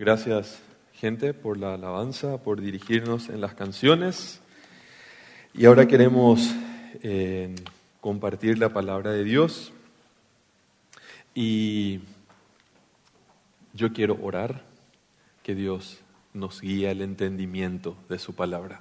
Gracias, 0.00 0.62
gente, 0.94 1.34
por 1.34 1.58
la 1.58 1.74
alabanza, 1.74 2.38
por 2.38 2.62
dirigirnos 2.62 3.28
en 3.28 3.42
las 3.42 3.52
canciones. 3.52 4.40
Y 5.52 5.66
ahora 5.66 5.86
queremos 5.86 6.54
eh, 7.02 7.54
compartir 8.00 8.58
la 8.58 8.70
palabra 8.70 9.10
de 9.10 9.24
Dios. 9.24 9.74
Y 11.34 12.00
yo 13.74 13.92
quiero 13.92 14.18
orar 14.22 14.62
que 15.42 15.54
Dios 15.54 15.98
nos 16.32 16.62
guíe 16.62 16.88
al 16.88 17.02
entendimiento 17.02 17.94
de 18.08 18.18
su 18.18 18.34
palabra. 18.34 18.80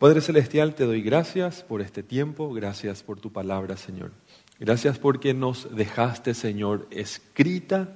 Padre 0.00 0.22
Celestial, 0.22 0.74
te 0.74 0.86
doy 0.86 1.02
gracias 1.02 1.62
por 1.62 1.80
este 1.80 2.02
tiempo, 2.02 2.52
gracias 2.52 3.04
por 3.04 3.20
tu 3.20 3.30
palabra, 3.30 3.76
Señor. 3.76 4.10
Gracias 4.58 4.98
porque 4.98 5.34
nos 5.34 5.72
dejaste, 5.76 6.34
Señor, 6.34 6.88
escrita 6.90 7.94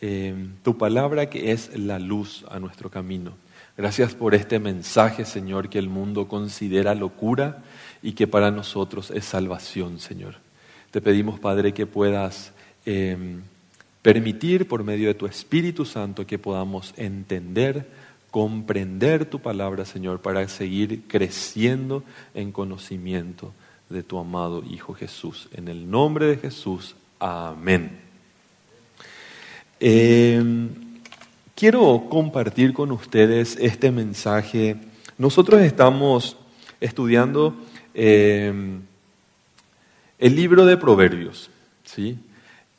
eh, 0.00 0.34
tu 0.62 0.78
palabra 0.78 1.28
que 1.28 1.52
es 1.52 1.76
la 1.78 1.98
luz 1.98 2.44
a 2.50 2.58
nuestro 2.58 2.90
camino. 2.90 3.32
Gracias 3.76 4.14
por 4.14 4.34
este 4.34 4.58
mensaje, 4.58 5.24
Señor, 5.24 5.68
que 5.68 5.78
el 5.78 5.88
mundo 5.88 6.28
considera 6.28 6.94
locura 6.94 7.62
y 8.02 8.12
que 8.12 8.26
para 8.26 8.50
nosotros 8.50 9.10
es 9.10 9.24
salvación, 9.24 9.98
Señor. 9.98 10.36
Te 10.90 11.00
pedimos, 11.00 11.38
Padre, 11.38 11.72
que 11.72 11.86
puedas 11.86 12.52
eh, 12.84 13.38
permitir 14.02 14.66
por 14.66 14.84
medio 14.84 15.08
de 15.08 15.14
tu 15.14 15.26
Espíritu 15.26 15.84
Santo 15.84 16.26
que 16.26 16.38
podamos 16.38 16.94
entender, 16.96 17.86
comprender 18.30 19.26
tu 19.26 19.40
palabra, 19.40 19.84
Señor, 19.84 20.20
para 20.20 20.46
seguir 20.48 21.02
creciendo 21.06 22.02
en 22.34 22.52
conocimiento 22.52 23.52
de 23.88 24.02
tu 24.02 24.18
amado 24.18 24.62
Hijo 24.68 24.94
Jesús. 24.94 25.48
En 25.52 25.68
el 25.68 25.90
nombre 25.90 26.26
de 26.26 26.36
Jesús, 26.36 26.96
amén. 27.18 28.09
Eh, 29.82 30.42
quiero 31.54 32.06
compartir 32.10 32.74
con 32.74 32.92
ustedes 32.92 33.56
este 33.58 33.90
mensaje. 33.90 34.76
Nosotros 35.16 35.62
estamos 35.62 36.36
estudiando 36.80 37.56
eh, 37.94 38.52
el 40.18 40.36
libro 40.36 40.66
de 40.66 40.76
Proverbios, 40.76 41.50
¿sí? 41.84 42.18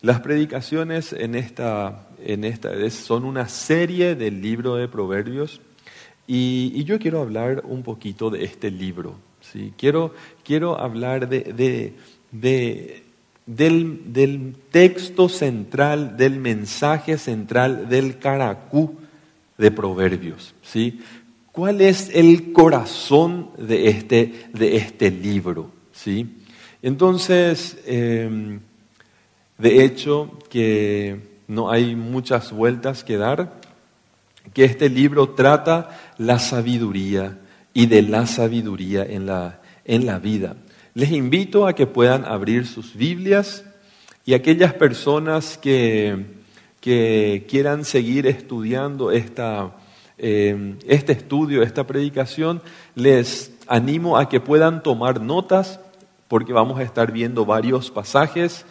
Las 0.02 0.20
predicaciones 0.20 1.14
en 1.14 1.34
esta, 1.34 2.08
en 2.24 2.44
esta 2.44 2.90
son 2.92 3.26
una 3.26 3.48
serie 3.48 4.16
del 4.16 4.42
libro 4.42 4.76
de 4.76 4.88
Proverbios 4.88 5.60
y, 6.28 6.84
yo 6.86 6.98
quiero 7.00 7.22
hablar 7.22 7.64
un 7.66 7.84
poquito 7.84 8.30
de 8.30 8.44
este 8.44 8.72
libro. 8.72 9.16
¿sí? 9.42 9.74
Quiero, 9.78 10.14
quiero 10.44 10.80
hablar 10.80 11.28
de, 11.28 11.94
de, 12.32 13.01
del, 13.56 14.14
del, 14.14 14.56
texto 14.72 15.28
central, 15.28 16.16
del 16.18 16.40
mensaje 16.40 17.18
central, 17.18 17.90
del 17.90 18.18
caracú 18.20 18.96
de 19.58 19.72
Proverbios. 19.72 20.54
¿sí? 20.62 21.02
¿Cuál 21.52 21.82
es 21.82 22.10
el 22.14 22.54
corazón 22.54 23.50
de 23.58 23.90
este, 23.90 24.50
de 24.54 24.78
este 24.78 25.12
libro? 25.12 25.72
¿sí? 25.92 26.38
Entonces, 26.82 27.78
eh, 27.86 28.60
de 29.58 29.84
hecho, 29.84 30.40
que 30.50 31.20
no 31.48 31.70
hay 31.70 31.96
muchas 31.96 32.52
vueltas 32.52 33.04
que 33.04 33.18
dar, 33.18 33.60
que 34.54 34.64
este 34.64 34.90
libro 34.90 35.30
trata 35.32 36.00
la 36.18 36.40
sabiduría 36.40 37.38
y 37.74 37.86
de 37.86 38.02
la 38.02 38.26
sabiduría 38.26 39.04
en 39.04 39.26
la, 39.26 39.62
en 39.86 40.06
la 40.06 40.20
vida. 40.20 40.56
Les 40.94 41.12
invito 41.12 41.68
a 41.68 41.74
que 41.74 41.88
puedan 41.88 42.26
abrir 42.26 42.68
sus 42.68 42.94
Biblias 42.94 43.64
y 44.26 44.34
aquellas 44.34 44.74
personas 44.74 45.58
que, 45.58 46.42
quieran 46.82 47.86
seguir 47.86 48.28
estudiando 48.28 49.12
esta, 49.12 49.72
eh, 50.18 50.76
este 50.86 51.14
estudio, 51.14 51.64
esta 51.64 51.88
predicación, 51.88 52.62
les 52.96 53.54
animo 53.68 54.18
a 54.18 54.28
que 54.28 54.42
puedan 54.42 54.84
tomar 54.84 55.22
notas 55.22 55.80
porque 56.28 56.52
vamos 56.52 56.78
a 56.80 56.84
estar 56.84 57.14
viendo 57.14 57.46
varios 57.46 57.90
pasajes 57.90 58.66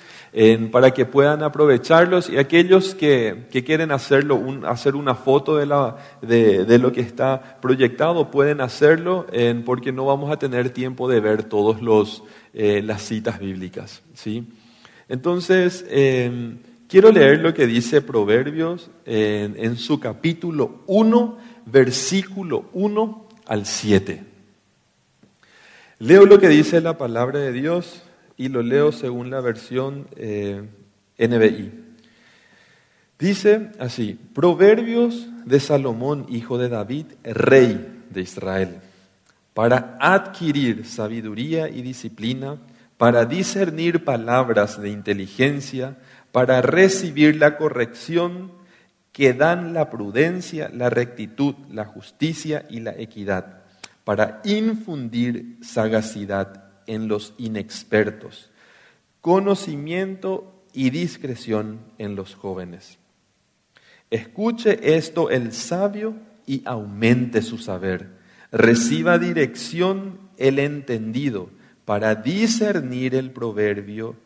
para 0.70 0.92
que 0.92 1.06
puedan 1.06 1.42
aprovecharlos 1.42 2.30
y 2.30 2.38
aquellos 2.38 2.94
que, 2.94 3.48
quieren 3.66 3.90
hacerlo, 3.90 4.40
hacer 4.64 4.94
una 4.94 5.16
foto 5.16 5.56
de, 5.56 5.66
la, 5.66 5.96
de, 6.22 6.78
lo 6.78 6.92
que 6.92 7.00
está 7.00 7.58
proyectado 7.60 8.30
pueden 8.30 8.60
hacerlo 8.60 9.26
porque 9.64 9.90
no 9.90 10.06
vamos 10.06 10.30
a 10.30 10.38
tener 10.38 10.70
tiempo 10.70 11.08
de 11.08 11.20
ver 11.20 11.42
todas 11.42 11.80
eh, 12.54 12.80
las 12.84 13.02
citas 13.02 13.40
bíblicas. 13.40 14.02
¿sí? 14.14 14.46
Entonces, 15.08 15.84
em, 15.88 16.58
quiero 16.88 17.10
leer 17.10 17.40
lo 17.40 17.52
que 17.52 17.66
dice 17.66 18.00
Proverbios 18.00 18.88
en, 19.06 19.56
en 19.58 19.76
su 19.76 19.98
capítulo 19.98 20.82
1, 20.86 21.38
versículo 21.66 22.66
1 22.72 23.28
al 23.46 23.66
7. 23.66 24.22
Leo 25.98 26.24
lo 26.24 26.38
que 26.38 26.48
dice 26.48 26.80
la 26.80 26.96
palabra 26.96 27.40
de 27.40 27.52
Dios 27.52 28.04
y 28.40 28.48
lo 28.48 28.62
leo 28.62 28.90
según 28.90 29.28
la 29.28 29.42
versión 29.42 30.08
eh, 30.16 30.66
NBI. 31.18 31.72
Dice 33.18 33.70
así, 33.78 34.18
Proverbios 34.32 35.28
de 35.44 35.60
Salomón, 35.60 36.24
hijo 36.30 36.56
de 36.56 36.70
David, 36.70 37.04
rey 37.22 38.02
de 38.08 38.22
Israel, 38.22 38.80
para 39.52 39.98
adquirir 40.00 40.86
sabiduría 40.86 41.68
y 41.68 41.82
disciplina, 41.82 42.56
para 42.96 43.26
discernir 43.26 44.06
palabras 44.06 44.80
de 44.80 44.88
inteligencia, 44.88 45.98
para 46.32 46.62
recibir 46.62 47.36
la 47.36 47.58
corrección 47.58 48.52
que 49.12 49.34
dan 49.34 49.74
la 49.74 49.90
prudencia, 49.90 50.70
la 50.72 50.88
rectitud, 50.88 51.56
la 51.70 51.84
justicia 51.84 52.64
y 52.70 52.80
la 52.80 52.92
equidad, 52.92 53.64
para 54.02 54.40
infundir 54.44 55.58
sagacidad 55.60 56.69
en 56.90 57.06
los 57.06 57.34
inexpertos, 57.38 58.50
conocimiento 59.20 60.52
y 60.72 60.90
discreción 60.90 61.78
en 61.98 62.16
los 62.16 62.34
jóvenes. 62.34 62.98
Escuche 64.10 64.96
esto 64.96 65.30
el 65.30 65.52
sabio 65.52 66.16
y 66.48 66.62
aumente 66.64 67.42
su 67.42 67.58
saber. 67.58 68.08
Reciba 68.50 69.18
dirección 69.18 70.18
el 70.36 70.58
entendido 70.58 71.50
para 71.84 72.16
discernir 72.16 73.14
el 73.14 73.30
proverbio 73.30 74.16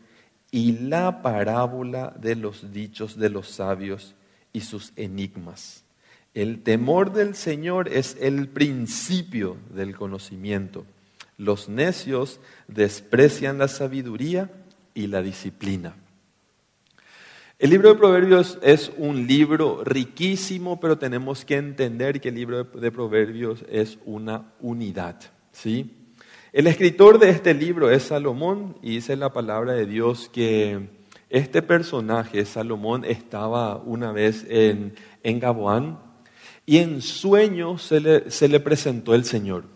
y 0.49 0.71
la 0.79 1.21
parábola 1.21 2.15
de 2.19 2.35
los 2.35 2.73
dichos 2.73 3.15
de 3.19 3.29
los 3.29 3.47
sabios 3.47 4.15
y 4.53 4.61
sus 4.61 4.91
enigmas. 4.95 5.83
El 6.33 6.63
temor 6.63 7.13
del 7.13 7.35
Señor 7.35 7.89
es 7.89 8.17
el 8.19 8.47
principio 8.47 9.57
del 9.69 9.95
conocimiento 9.95 10.83
los 11.37 11.69
necios 11.69 12.39
desprecian 12.67 13.57
la 13.57 13.67
sabiduría 13.67 14.51
y 14.93 15.07
la 15.07 15.21
disciplina. 15.21 15.95
El 17.57 17.69
libro 17.69 17.89
de 17.89 17.95
Proverbios 17.95 18.59
es 18.61 18.91
un 18.97 19.27
libro 19.27 19.81
riquísimo, 19.85 20.79
pero 20.79 20.97
tenemos 20.97 21.45
que 21.45 21.55
entender 21.55 22.19
que 22.19 22.29
el 22.29 22.35
libro 22.35 22.65
de 22.65 22.91
Proverbios 22.91 23.63
es 23.69 23.97
una 24.05 24.51
unidad. 24.59 25.21
¿sí? 25.53 25.89
El 26.51 26.67
escritor 26.67 27.17
de 27.17 27.29
este 27.29 27.53
libro 27.53 27.89
es 27.89 28.03
Salomón 28.03 28.77
y 28.81 28.95
dice 28.95 29.15
la 29.15 29.31
palabra 29.31 29.73
de 29.73 29.85
Dios 29.85 30.29
que 30.33 30.89
este 31.29 31.61
personaje, 31.61 32.45
Salomón, 32.45 33.05
estaba 33.05 33.77
una 33.77 34.11
vez 34.11 34.45
en, 34.49 34.93
en 35.23 35.39
Gaboán 35.39 35.99
y 36.65 36.77
en 36.79 37.01
sueño 37.01 37.77
se 37.77 37.99
le, 37.99 38.31
se 38.31 38.47
le 38.49 38.59
presentó 38.59 39.15
el 39.15 39.23
Señor. 39.23 39.74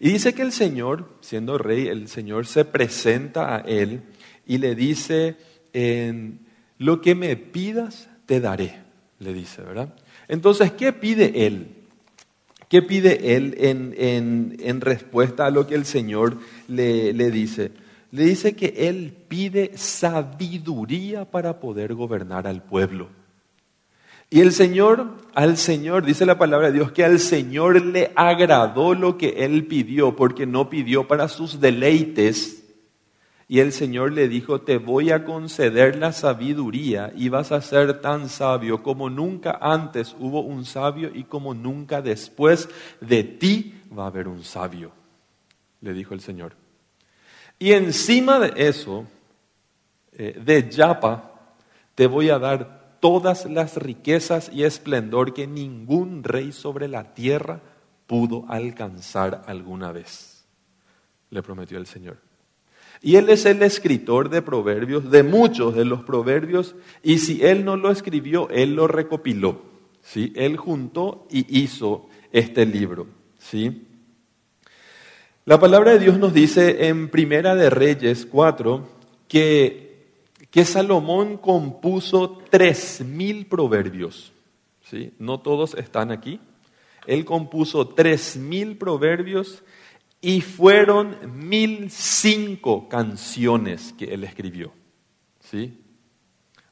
Y 0.00 0.10
dice 0.10 0.34
que 0.34 0.42
el 0.42 0.52
Señor, 0.52 1.08
siendo 1.20 1.58
rey, 1.58 1.88
el 1.88 2.08
Señor 2.08 2.46
se 2.46 2.64
presenta 2.64 3.56
a 3.56 3.60
él 3.60 4.02
y 4.46 4.58
le 4.58 4.74
dice, 4.74 5.36
en 5.72 6.40
lo 6.78 7.00
que 7.00 7.14
me 7.14 7.36
pidas, 7.36 8.08
te 8.26 8.40
daré, 8.40 8.80
le 9.18 9.32
dice, 9.32 9.62
¿verdad? 9.62 9.94
Entonces, 10.28 10.72
¿qué 10.72 10.92
pide 10.92 11.46
él? 11.46 11.68
¿Qué 12.68 12.82
pide 12.82 13.36
él 13.36 13.54
en, 13.58 14.56
en, 14.58 14.80
respuesta 14.80 15.46
a 15.46 15.50
lo 15.50 15.66
que 15.66 15.74
el 15.74 15.84
Señor 15.84 16.38
le, 16.66 17.12
le 17.12 17.30
dice? 17.30 17.70
Le 18.10 18.24
dice 18.24 18.56
que 18.56 18.74
él 18.88 19.14
pide 19.28 19.72
sabiduría 19.76 21.24
para 21.24 21.60
poder 21.60 21.94
gobernar 21.94 22.46
al 22.46 22.62
pueblo. 22.62 23.10
Y 24.34 24.40
el 24.40 24.50
Señor, 24.50 25.14
al 25.36 25.56
Señor, 25.56 26.04
dice 26.04 26.26
la 26.26 26.36
palabra 26.36 26.66
de 26.66 26.72
Dios, 26.72 26.90
que 26.90 27.04
al 27.04 27.20
Señor 27.20 27.80
le 27.80 28.10
agradó 28.16 28.92
lo 28.92 29.16
que 29.16 29.28
él 29.44 29.68
pidió, 29.68 30.16
porque 30.16 30.44
no 30.44 30.68
pidió 30.68 31.06
para 31.06 31.28
sus 31.28 31.60
deleites. 31.60 32.64
Y 33.46 33.60
el 33.60 33.70
Señor 33.70 34.10
le 34.10 34.26
dijo, 34.26 34.62
te 34.62 34.78
voy 34.78 35.12
a 35.12 35.24
conceder 35.24 35.94
la 35.94 36.10
sabiduría 36.10 37.12
y 37.14 37.28
vas 37.28 37.52
a 37.52 37.60
ser 37.60 38.00
tan 38.00 38.28
sabio 38.28 38.82
como 38.82 39.08
nunca 39.08 39.56
antes 39.60 40.16
hubo 40.18 40.40
un 40.40 40.64
sabio 40.64 41.12
y 41.14 41.22
como 41.22 41.54
nunca 41.54 42.02
después 42.02 42.68
de 43.00 43.22
ti 43.22 43.82
va 43.96 44.02
a 44.02 44.08
haber 44.08 44.26
un 44.26 44.42
sabio, 44.42 44.90
le 45.80 45.92
dijo 45.92 46.12
el 46.12 46.20
Señor. 46.20 46.56
Y 47.60 47.70
encima 47.70 48.40
de 48.40 48.66
eso, 48.66 49.06
eh, 50.10 50.36
de 50.44 50.68
Yapa, 50.68 51.30
te 51.94 52.08
voy 52.08 52.30
a 52.30 52.40
dar 52.40 52.83
todas 53.04 53.44
las 53.44 53.76
riquezas 53.76 54.50
y 54.50 54.64
esplendor 54.64 55.34
que 55.34 55.46
ningún 55.46 56.24
rey 56.24 56.52
sobre 56.52 56.88
la 56.88 57.12
tierra 57.12 57.60
pudo 58.06 58.46
alcanzar 58.48 59.42
alguna 59.46 59.92
vez, 59.92 60.46
le 61.28 61.42
prometió 61.42 61.76
el 61.76 61.84
Señor. 61.84 62.16
Y 63.02 63.16
él 63.16 63.28
es 63.28 63.44
el 63.44 63.62
escritor 63.62 64.30
de 64.30 64.40
proverbios, 64.40 65.10
de 65.10 65.22
muchos 65.22 65.74
de 65.74 65.84
los 65.84 66.02
proverbios, 66.02 66.76
y 67.02 67.18
si 67.18 67.44
él 67.44 67.66
no 67.66 67.76
lo 67.76 67.90
escribió, 67.90 68.48
él 68.48 68.74
lo 68.74 68.88
recopiló. 68.88 69.60
¿sí? 70.00 70.32
Él 70.34 70.56
juntó 70.56 71.26
y 71.30 71.60
hizo 71.60 72.08
este 72.32 72.64
libro. 72.64 73.06
¿sí? 73.38 73.86
La 75.44 75.60
palabra 75.60 75.90
de 75.90 75.98
Dios 75.98 76.18
nos 76.18 76.32
dice 76.32 76.88
en 76.88 77.10
Primera 77.10 77.54
de 77.54 77.68
Reyes 77.68 78.24
4 78.24 78.88
que, 79.28 79.83
que 80.54 80.64
Salomón 80.64 81.36
compuso 81.36 82.38
tres 82.48 83.00
mil 83.04 83.46
proverbios. 83.46 84.32
¿sí? 84.88 85.12
No 85.18 85.40
todos 85.40 85.74
están 85.74 86.12
aquí. 86.12 86.38
Él 87.08 87.24
compuso 87.24 87.88
tres 87.88 88.36
mil 88.36 88.78
proverbios 88.78 89.64
y 90.20 90.42
fueron 90.42 91.16
mil 91.48 91.90
cinco 91.90 92.88
canciones 92.88 93.92
que 93.98 94.14
él 94.14 94.22
escribió. 94.22 94.72
¿Sí? 95.40 95.76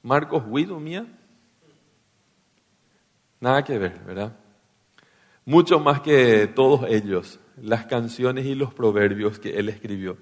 Marcos 0.00 0.44
Guido, 0.48 0.78
mía. 0.78 1.04
Nada 3.40 3.64
que 3.64 3.78
ver, 3.78 3.98
¿verdad? 4.06 4.36
Mucho 5.44 5.80
más 5.80 6.02
que 6.02 6.46
todos 6.46 6.88
ellos, 6.88 7.40
las 7.60 7.86
canciones 7.86 8.46
y 8.46 8.54
los 8.54 8.72
proverbios 8.72 9.40
que 9.40 9.58
él 9.58 9.68
escribió. 9.68 10.18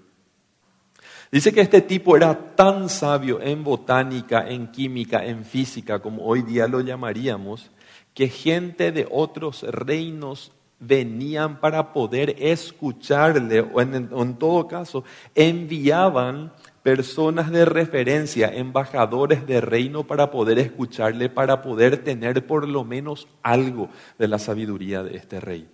Dice 1.31 1.53
que 1.53 1.61
este 1.61 1.81
tipo 1.81 2.17
era 2.17 2.55
tan 2.57 2.89
sabio 2.89 3.41
en 3.41 3.63
botánica, 3.63 4.49
en 4.49 4.67
química, 4.73 5.25
en 5.25 5.45
física, 5.45 6.01
como 6.01 6.25
hoy 6.25 6.43
día 6.43 6.67
lo 6.67 6.81
llamaríamos, 6.81 7.71
que 8.15 8.29
gente 8.29 8.91
de 8.91 9.07
otros 9.09 9.63
reinos 9.63 10.51
venían 10.81 11.61
para 11.61 11.93
poder 11.93 12.35
escucharle, 12.39 13.61
o 13.61 13.81
en, 13.81 14.35
todo 14.39 14.67
caso, 14.67 15.05
enviaban 15.37 16.53
personas 16.83 17.53
de 17.53 17.65
referencia, 17.65 18.49
embajadores 18.49 19.47
de 19.47 19.61
reino 19.61 20.05
para 20.05 20.33
poder 20.33 20.59
escucharle, 20.59 21.29
para 21.29 21.63
poder 21.63 21.99
tener 22.03 22.45
por 22.45 22.67
lo 22.67 22.83
menos 22.83 23.29
algo 23.43 23.89
de 24.19 24.27
la 24.27 24.41
sabiduría 24.41 25.05
de 25.05 25.17
este 25.17 25.39
rey. 25.39 25.69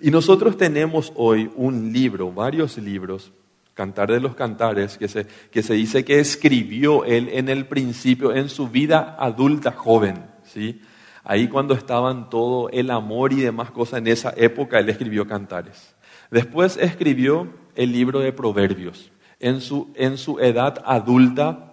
Y 0.00 0.10
nosotros 0.12 0.56
tenemos 0.56 1.12
hoy 1.16 1.50
un 1.56 1.92
libro, 1.92 2.30
varios 2.30 2.78
libros, 2.78 3.32
Cantar 3.74 4.12
de 4.12 4.20
los 4.20 4.34
Cantares, 4.34 4.98
que 4.98 5.08
se, 5.08 5.26
que 5.50 5.62
se 5.62 5.74
dice 5.74 6.04
que 6.04 6.20
escribió 6.20 7.04
él 7.04 7.30
en 7.32 7.48
el 7.48 7.66
principio, 7.66 8.34
en 8.34 8.48
su 8.48 8.68
vida 8.68 9.16
adulta 9.18 9.72
joven, 9.72 10.26
¿sí? 10.44 10.80
Ahí 11.24 11.48
cuando 11.48 11.74
estaban 11.74 12.28
todo 12.30 12.68
el 12.70 12.90
amor 12.90 13.32
y 13.32 13.36
demás 13.36 13.70
cosas 13.70 14.00
en 14.00 14.08
esa 14.08 14.34
época, 14.36 14.78
él 14.80 14.88
escribió 14.88 15.26
cantares. 15.26 15.94
Después 16.30 16.76
escribió 16.76 17.48
el 17.76 17.92
libro 17.92 18.20
de 18.20 18.32
Proverbios. 18.32 19.12
En 19.38 19.60
su, 19.60 19.92
en 19.96 20.18
su 20.18 20.38
edad 20.40 20.82
adulta, 20.84 21.72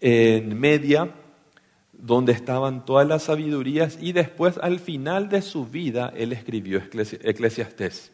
en 0.00 0.58
media, 0.58 1.10
donde 1.92 2.32
estaban 2.32 2.84
todas 2.84 3.06
las 3.06 3.24
sabidurías, 3.24 3.98
y 4.00 4.12
después 4.12 4.58
al 4.58 4.80
final 4.80 5.28
de 5.28 5.42
su 5.42 5.66
vida, 5.66 6.12
él 6.16 6.32
escribió 6.32 6.80
Eclesiastés. 6.80 8.13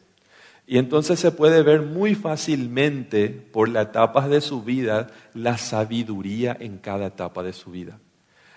Y 0.67 0.77
entonces 0.77 1.19
se 1.19 1.31
puede 1.31 1.63
ver 1.63 1.81
muy 1.81 2.15
fácilmente 2.15 3.29
por 3.29 3.67
las 3.69 3.87
etapas 3.87 4.29
de 4.29 4.41
su 4.41 4.63
vida 4.63 5.07
la 5.33 5.57
sabiduría 5.57 6.55
en 6.59 6.77
cada 6.77 7.07
etapa 7.07 7.43
de 7.43 7.53
su 7.53 7.71
vida. 7.71 7.99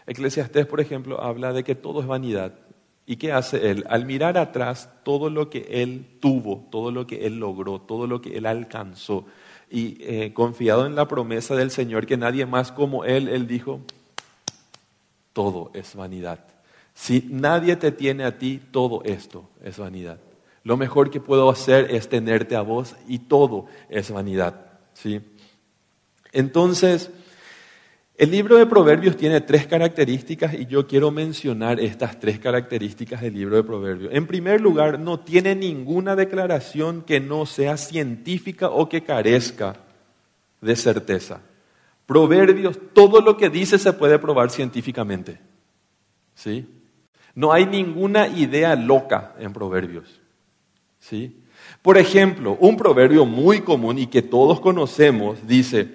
Eclesiastés, 0.06 0.66
por 0.66 0.80
ejemplo, 0.80 1.20
habla 1.20 1.52
de 1.52 1.64
que 1.64 1.74
todo 1.74 2.00
es 2.00 2.06
vanidad. 2.06 2.52
¿Y 3.06 3.16
qué 3.16 3.32
hace 3.32 3.70
él? 3.70 3.84
Al 3.88 4.06
mirar 4.06 4.38
atrás 4.38 4.90
todo 5.02 5.28
lo 5.28 5.50
que 5.50 5.66
él 5.68 6.06
tuvo, 6.20 6.66
todo 6.70 6.90
lo 6.90 7.06
que 7.06 7.26
él 7.26 7.38
logró, 7.38 7.80
todo 7.80 8.06
lo 8.06 8.20
que 8.20 8.36
él 8.36 8.46
alcanzó, 8.46 9.26
y 9.70 9.96
eh, 10.00 10.32
confiado 10.32 10.86
en 10.86 10.94
la 10.94 11.08
promesa 11.08 11.54
del 11.56 11.70
Señor 11.70 12.06
que 12.06 12.16
nadie 12.16 12.46
más 12.46 12.70
como 12.70 13.04
él, 13.04 13.28
él 13.28 13.46
dijo, 13.46 13.80
todo 15.32 15.70
es 15.74 15.94
vanidad. 15.96 16.38
Si 16.94 17.26
nadie 17.28 17.76
te 17.76 17.90
tiene 17.90 18.24
a 18.24 18.38
ti, 18.38 18.62
todo 18.70 19.02
esto 19.04 19.50
es 19.62 19.78
vanidad. 19.78 20.18
Lo 20.64 20.78
mejor 20.78 21.10
que 21.10 21.20
puedo 21.20 21.50
hacer 21.50 21.90
es 21.90 22.08
tenerte 22.08 22.56
a 22.56 22.62
vos 22.62 22.96
y 23.06 23.20
todo 23.20 23.66
es 23.90 24.10
vanidad. 24.10 24.66
¿sí? 24.94 25.20
Entonces, 26.32 27.10
el 28.16 28.30
libro 28.30 28.56
de 28.56 28.64
Proverbios 28.64 29.16
tiene 29.16 29.42
tres 29.42 29.66
características 29.66 30.54
y 30.54 30.66
yo 30.66 30.86
quiero 30.86 31.10
mencionar 31.10 31.80
estas 31.80 32.18
tres 32.18 32.38
características 32.38 33.20
del 33.20 33.34
libro 33.34 33.56
de 33.56 33.64
Proverbios. 33.64 34.14
En 34.14 34.26
primer 34.26 34.60
lugar, 34.60 34.98
no 34.98 35.20
tiene 35.20 35.54
ninguna 35.54 36.16
declaración 36.16 37.02
que 37.02 37.20
no 37.20 37.44
sea 37.44 37.76
científica 37.76 38.70
o 38.70 38.88
que 38.88 39.02
carezca 39.02 39.76
de 40.62 40.76
certeza. 40.76 41.40
Proverbios, 42.06 42.78
todo 42.94 43.20
lo 43.20 43.36
que 43.36 43.50
dice 43.50 43.78
se 43.78 43.92
puede 43.92 44.18
probar 44.18 44.50
científicamente. 44.50 45.38
¿Sí? 46.34 46.66
No 47.34 47.52
hay 47.52 47.66
ninguna 47.66 48.28
idea 48.28 48.76
loca 48.76 49.34
en 49.38 49.52
Proverbios. 49.52 50.20
¿Sí? 51.08 51.36
Por 51.82 51.98
ejemplo, 51.98 52.56
un 52.60 52.78
proverbio 52.78 53.26
muy 53.26 53.60
común 53.60 53.98
y 53.98 54.06
que 54.06 54.22
todos 54.22 54.58
conocemos 54.60 55.46
dice, 55.46 55.86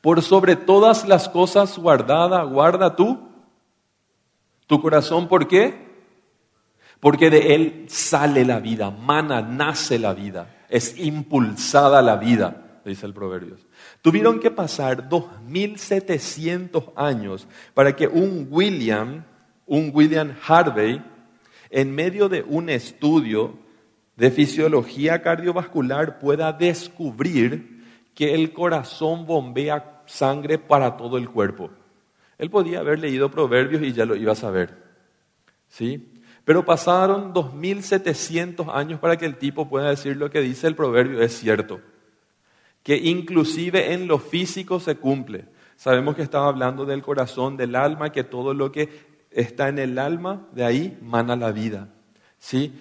por 0.00 0.22
sobre 0.22 0.56
todas 0.56 1.06
las 1.06 1.28
cosas 1.28 1.76
guardada, 1.76 2.42
guarda 2.44 2.96
tú 2.96 3.28
tu 4.66 4.80
corazón. 4.80 5.28
¿Por 5.28 5.46
qué? 5.48 5.90
Porque 6.98 7.28
de 7.28 7.54
él 7.54 7.86
sale 7.88 8.46
la 8.46 8.58
vida, 8.58 8.90
mana, 8.90 9.42
nace 9.42 9.98
la 9.98 10.14
vida, 10.14 10.64
es 10.70 10.98
impulsada 10.98 12.00
la 12.00 12.16
vida, 12.16 12.80
dice 12.86 13.04
el 13.04 13.12
proverbio. 13.12 13.56
Tuvieron 14.00 14.40
que 14.40 14.50
pasar 14.50 15.10
2700 15.10 16.84
años 16.96 17.46
para 17.74 17.94
que 17.94 18.06
un 18.06 18.48
William, 18.50 19.24
un 19.66 19.90
William 19.92 20.34
Harvey, 20.46 21.02
en 21.68 21.94
medio 21.94 22.30
de 22.30 22.42
un 22.42 22.70
estudio 22.70 23.68
de 24.20 24.30
fisiología 24.30 25.22
cardiovascular 25.22 26.18
pueda 26.18 26.52
descubrir 26.52 27.82
que 28.14 28.34
el 28.34 28.52
corazón 28.52 29.24
bombea 29.24 30.02
sangre 30.04 30.58
para 30.58 30.98
todo 30.98 31.16
el 31.16 31.30
cuerpo. 31.30 31.70
Él 32.36 32.50
podía 32.50 32.80
haber 32.80 32.98
leído 32.98 33.30
proverbios 33.30 33.80
y 33.82 33.94
ya 33.94 34.04
lo 34.04 34.14
iba 34.14 34.32
a 34.32 34.36
saber. 34.36 34.76
¿Sí? 35.68 36.12
Pero 36.44 36.66
pasaron 36.66 37.32
2700 37.32 38.68
años 38.68 39.00
para 39.00 39.16
que 39.16 39.24
el 39.24 39.38
tipo 39.38 39.70
pueda 39.70 39.88
decir 39.88 40.18
lo 40.18 40.28
que 40.28 40.42
dice 40.42 40.66
el 40.66 40.76
proverbio 40.76 41.22
es 41.22 41.38
cierto. 41.38 41.80
Que 42.82 42.98
inclusive 42.98 43.94
en 43.94 44.06
lo 44.06 44.18
físico 44.18 44.80
se 44.80 44.96
cumple. 44.96 45.46
Sabemos 45.76 46.14
que 46.14 46.20
estaba 46.20 46.48
hablando 46.48 46.84
del 46.84 47.00
corazón, 47.00 47.56
del 47.56 47.74
alma, 47.74 48.12
que 48.12 48.24
todo 48.24 48.52
lo 48.52 48.70
que 48.70 48.90
está 49.30 49.70
en 49.70 49.78
el 49.78 49.98
alma, 49.98 50.46
de 50.52 50.64
ahí 50.64 50.98
mana 51.00 51.36
la 51.36 51.52
vida. 51.52 51.88
¿Sí? 52.38 52.74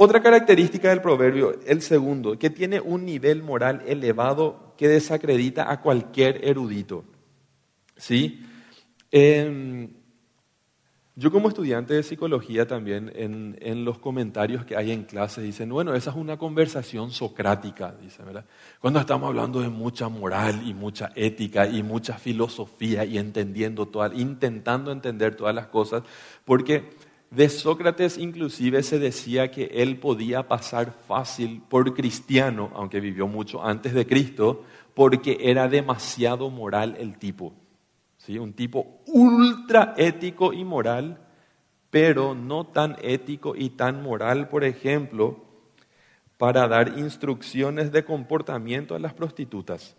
Otra 0.00 0.22
característica 0.22 0.90
del 0.90 1.02
proverbio, 1.02 1.58
el 1.66 1.82
segundo, 1.82 2.38
que 2.38 2.50
tiene 2.50 2.80
un 2.80 3.04
nivel 3.04 3.42
moral 3.42 3.82
elevado 3.84 4.74
que 4.76 4.86
desacredita 4.86 5.72
a 5.72 5.80
cualquier 5.80 6.44
erudito. 6.44 7.02
¿Sí? 7.96 8.46
Em, 9.10 9.90
yo 11.16 11.32
como 11.32 11.48
estudiante 11.48 11.94
de 11.94 12.04
psicología 12.04 12.64
también, 12.64 13.10
en, 13.12 13.84
los 13.84 13.98
comentarios 13.98 14.64
que 14.64 14.76
hay 14.76 14.92
en 14.92 15.02
clase, 15.02 15.42
dicen, 15.42 15.68
bueno, 15.68 15.92
esa 15.96 16.10
es 16.10 16.16
una 16.16 16.36
conversación 16.36 17.10
socrática, 17.10 17.92
dice, 18.00 18.22
¿verdad? 18.22 18.44
Cuando 18.78 19.00
estamos 19.00 19.26
hablando 19.26 19.60
de 19.60 19.68
mucha 19.68 20.08
moral 20.08 20.62
y 20.64 20.74
mucha 20.74 21.10
ética 21.16 21.66
y 21.66 21.82
mucha 21.82 22.18
filosofía 22.18 23.04
y 23.04 23.18
entendiendo 23.18 23.86
todas, 23.86 24.12
intentando 24.14 24.92
entender 24.92 25.34
todas 25.34 25.56
las 25.56 25.66
cosas, 25.66 26.04
porque 26.44 27.07
de 27.30 27.50
Sócrates 27.50 28.16
inclusive 28.16 28.82
se 28.82 28.98
decía 28.98 29.50
que 29.50 29.64
él 29.74 29.98
podía 29.98 30.48
pasar 30.48 30.92
fácil 31.06 31.62
por 31.68 31.94
cristiano, 31.94 32.70
aunque 32.74 33.00
vivió 33.00 33.28
mucho 33.28 33.64
antes 33.64 33.92
de 33.92 34.06
Cristo, 34.06 34.64
porque 34.94 35.38
era 35.42 35.68
demasiado 35.68 36.48
moral 36.50 36.96
el 36.98 37.18
tipo. 37.18 37.52
¿Sí? 38.16 38.38
Un 38.38 38.54
tipo 38.54 39.00
ultra 39.06 39.94
ético 39.96 40.52
y 40.52 40.64
moral, 40.64 41.18
pero 41.90 42.34
no 42.34 42.66
tan 42.66 42.96
ético 43.02 43.54
y 43.54 43.70
tan 43.70 44.02
moral, 44.02 44.48
por 44.48 44.64
ejemplo, 44.64 45.44
para 46.38 46.66
dar 46.66 46.98
instrucciones 46.98 47.92
de 47.92 48.04
comportamiento 48.04 48.94
a 48.94 48.98
las 48.98 49.12
prostitutas. 49.12 49.96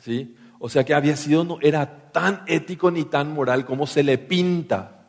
¿Sí? 0.00 0.36
O 0.58 0.68
sea 0.68 0.84
que 0.84 0.92
había 0.92 1.16
sido, 1.16 1.44
no 1.44 1.58
era 1.62 2.10
tan 2.12 2.42
ético 2.46 2.90
ni 2.90 3.04
tan 3.04 3.32
moral 3.32 3.64
como 3.64 3.86
se 3.86 4.02
le 4.02 4.18
pinta 4.18 5.03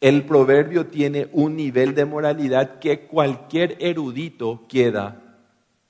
el 0.00 0.24
proverbio 0.24 0.86
tiene 0.86 1.28
un 1.32 1.56
nivel 1.56 1.94
de 1.94 2.04
moralidad 2.04 2.78
que 2.78 3.06
cualquier 3.06 3.76
erudito 3.80 4.64
queda 4.68 5.38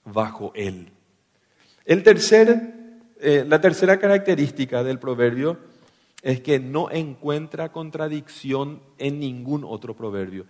bajo 0.05 0.53
él. 0.55 0.91
El 1.85 2.03
tercer, 2.03 2.75
eh, 3.21 3.45
la 3.47 3.61
tercera 3.61 3.99
característica 3.99 4.83
del 4.83 4.99
proverbio 4.99 5.59
es 6.23 6.41
que 6.41 6.59
no 6.59 6.91
encuentra 6.91 7.71
contradicción 7.71 8.81
en 8.99 9.21
ningún 9.21 9.65
otro 9.65 9.95
proverbio. 9.95 10.47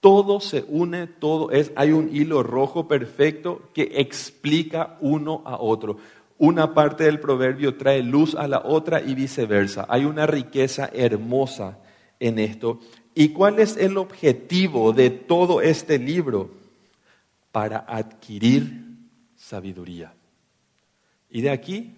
Todo 0.00 0.40
se 0.40 0.64
une, 0.68 1.08
todo 1.08 1.50
es, 1.50 1.72
hay 1.74 1.90
un 1.90 2.14
hilo 2.14 2.42
rojo 2.42 2.86
perfecto 2.86 3.62
que 3.74 3.90
explica 3.96 4.96
uno 5.00 5.42
a 5.44 5.56
otro. 5.58 5.96
Una 6.38 6.72
parte 6.72 7.04
del 7.04 7.18
proverbio 7.18 7.76
trae 7.76 8.02
luz 8.02 8.36
a 8.36 8.46
la 8.46 8.62
otra 8.64 9.00
y 9.00 9.14
viceversa. 9.14 9.86
Hay 9.88 10.04
una 10.04 10.24
riqueza 10.26 10.88
hermosa 10.92 11.78
en 12.20 12.38
esto. 12.38 12.78
¿Y 13.18 13.30
cuál 13.30 13.58
es 13.58 13.76
el 13.76 13.96
objetivo 13.96 14.92
de 14.92 15.10
todo 15.10 15.60
este 15.60 15.98
libro? 15.98 16.54
Para 17.50 17.78
adquirir 17.78 18.94
sabiduría. 19.34 20.14
Y 21.28 21.40
de 21.40 21.50
aquí 21.50 21.96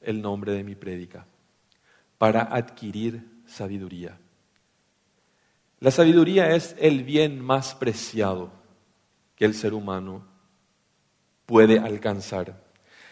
el 0.00 0.22
nombre 0.22 0.52
de 0.52 0.62
mi 0.62 0.76
prédica. 0.76 1.26
Para 2.18 2.42
adquirir 2.42 3.26
sabiduría. 3.46 4.16
La 5.80 5.90
sabiduría 5.90 6.54
es 6.54 6.76
el 6.78 7.02
bien 7.02 7.40
más 7.40 7.74
preciado 7.74 8.52
que 9.34 9.44
el 9.44 9.54
ser 9.54 9.74
humano 9.74 10.24
puede 11.46 11.80
alcanzar. 11.80 12.62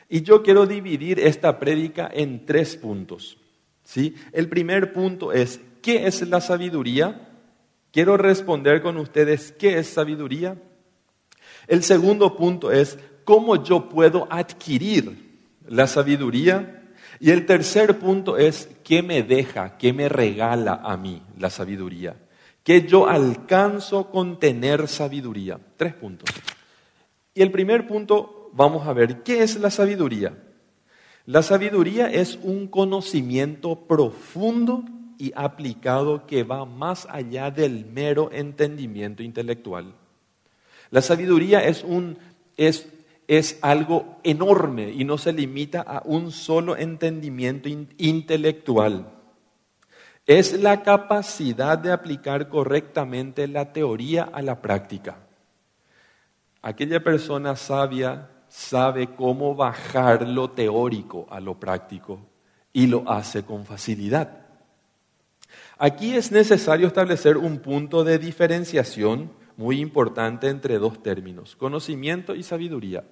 Y 0.08 0.23
yo 0.23 0.44
quiero 0.44 0.64
dividir 0.64 1.18
esta 1.18 1.58
prédica 1.58 2.08
en 2.14 2.47
tres 2.47 2.76
puntos. 2.76 3.37
¿sí? 3.82 4.14
El 4.30 4.49
primer 4.49 4.92
punto 4.92 5.32
es, 5.32 5.61
¿qué 5.82 6.06
es 6.06 6.26
la 6.28 6.40
sabiduría? 6.40 7.28
Quiero 7.92 8.16
responder 8.16 8.82
con 8.82 8.97
ustedes, 8.97 9.52
¿qué 9.52 9.78
es 9.78 9.88
sabiduría? 9.88 10.56
El 11.66 11.82
segundo 11.82 12.37
punto 12.37 12.70
es, 12.70 12.99
¿cómo 13.25 13.62
yo 13.62 13.88
puedo 13.88 14.26
adquirir 14.30 15.40
la 15.66 15.87
sabiduría? 15.87 16.92
Y 17.20 17.30
el 17.30 17.47
tercer 17.47 17.99
punto 17.99 18.37
es, 18.37 18.68
¿qué 18.85 19.02
me 19.02 19.23
deja, 19.23 19.76
qué 19.78 19.92
me 19.92 20.08
regala 20.08 20.80
a 20.85 20.97
mí 20.97 21.23
la 21.38 21.50
sabiduría? 21.50 22.16
que 22.68 22.87
yo 22.87 23.08
alcanzo 23.08 24.11
con 24.11 24.38
tener 24.38 24.88
sabiduría. 24.88 25.58
Tres 25.78 25.94
puntos. 25.94 26.28
Y 27.32 27.40
el 27.40 27.50
primer 27.50 27.87
punto, 27.87 28.50
vamos 28.52 28.87
a 28.87 28.92
ver, 28.92 29.23
¿qué 29.23 29.42
es 29.42 29.58
la 29.58 29.70
sabiduría? 29.70 30.37
La 31.25 31.42
sabiduría 31.42 32.11
es 32.11 32.38
un 32.42 32.68
conocimiento 32.68 33.87
profundo 33.87 34.85
y 35.19 35.33
aplicado 35.35 36.27
que 36.27 36.45
va 36.45 36.65
más 36.65 37.07
allá 37.11 37.51
del 37.51 37.85
mero 37.85 38.31
entendimiento 38.33 39.23
intelectual. 39.23 39.93
La 40.91 41.03
sabiduría 41.03 41.61
es, 41.65 41.85
algo 43.61 44.17
enorme 44.23 44.91
y 44.91 45.05
no 45.05 45.19
se 45.19 45.33
limita 45.33 45.83
a 45.83 46.03
un 46.05 46.33
solo 46.33 46.77
entendimiento 46.77 47.69
intelectual 47.99 49.19
es 50.29 50.53
la 50.53 50.83
capacidad 50.83 51.79
de 51.79 51.91
aplicar 51.91 52.51
correctamente 52.51 53.49
la 53.49 53.73
teoría 53.73 54.25
a 54.25 54.43
la 54.43 54.61
práctica. 54.61 55.17
Aquella 56.61 57.03
persona 57.03 57.57
sabia 57.57 58.29
sabe 58.47 59.15
cómo 59.15 59.55
bajar 59.55 60.29
lo 60.29 60.51
teórico 60.51 61.27
a 61.31 61.41
lo 61.41 61.59
práctico 61.59 62.21
y 62.75 62.87
lo 62.87 63.11
hace 63.11 63.43
con 63.43 63.65
facilidad. 63.65 64.48
Aquí 65.80 66.16
es 66.16 66.32
necesario 66.32 66.88
establecer 66.88 67.37
un 67.37 67.61
punto 67.61 68.02
de 68.02 68.18
diferenciación 68.18 69.30
muy 69.56 69.78
importante 69.78 70.49
entre 70.49 70.76
dos 70.80 71.00
términos, 71.04 71.54
conocimiento 71.54 72.35
y 72.35 72.42
sabiduría. 72.42 73.04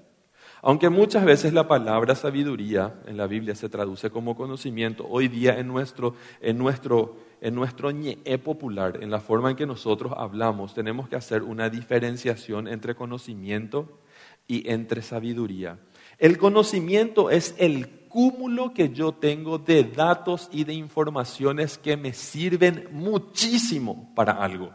Aunque 0.62 0.88
muchas 0.88 1.25
veces 1.25 1.52
la 1.52 1.68
palabra 1.68 2.16
sabiduría 2.16 2.94
en 3.06 3.16
la 3.16 3.28
Biblia 3.28 3.54
se 3.54 3.68
traduce 3.68 4.11
como 4.11 4.35
conocimiento, 4.35 5.06
hoy 5.08 5.28
día 5.28 5.61
en 5.61 5.68
nuestro, 5.68 6.16
en 6.40 6.58
nuestro, 6.58 7.16
en 7.40 7.54
nuestro 7.54 7.92
ñe 7.92 8.16
popular, 8.38 8.99
en 9.00 9.12
la 9.12 9.20
forma 9.20 9.50
en 9.50 9.56
que 9.56 9.66
nosotros 9.66 10.12
hablamos, 10.16 10.75
tenemos 10.75 11.08
que 11.08 11.14
hacer 11.14 11.44
una 11.44 11.70
diferenciación 11.70 12.66
entre 12.66 12.96
conocimiento 12.96 14.00
y 14.49 14.68
entre 14.68 15.02
sabiduría. 15.02 15.78
El 16.18 16.37
conocimiento 16.37 17.30
es 17.30 17.54
el 17.58 17.96
cúmulo 18.16 18.73
que 18.73 18.88
yo 18.94 19.12
tengo 19.12 19.58
de 19.58 19.85
datos 19.85 20.49
y 20.50 20.64
de 20.64 20.73
informaciones 20.73 21.76
que 21.76 21.99
me 21.99 22.14
sirven 22.14 22.88
muchísimo 22.90 24.11
para 24.14 24.32
algo. 24.32 24.73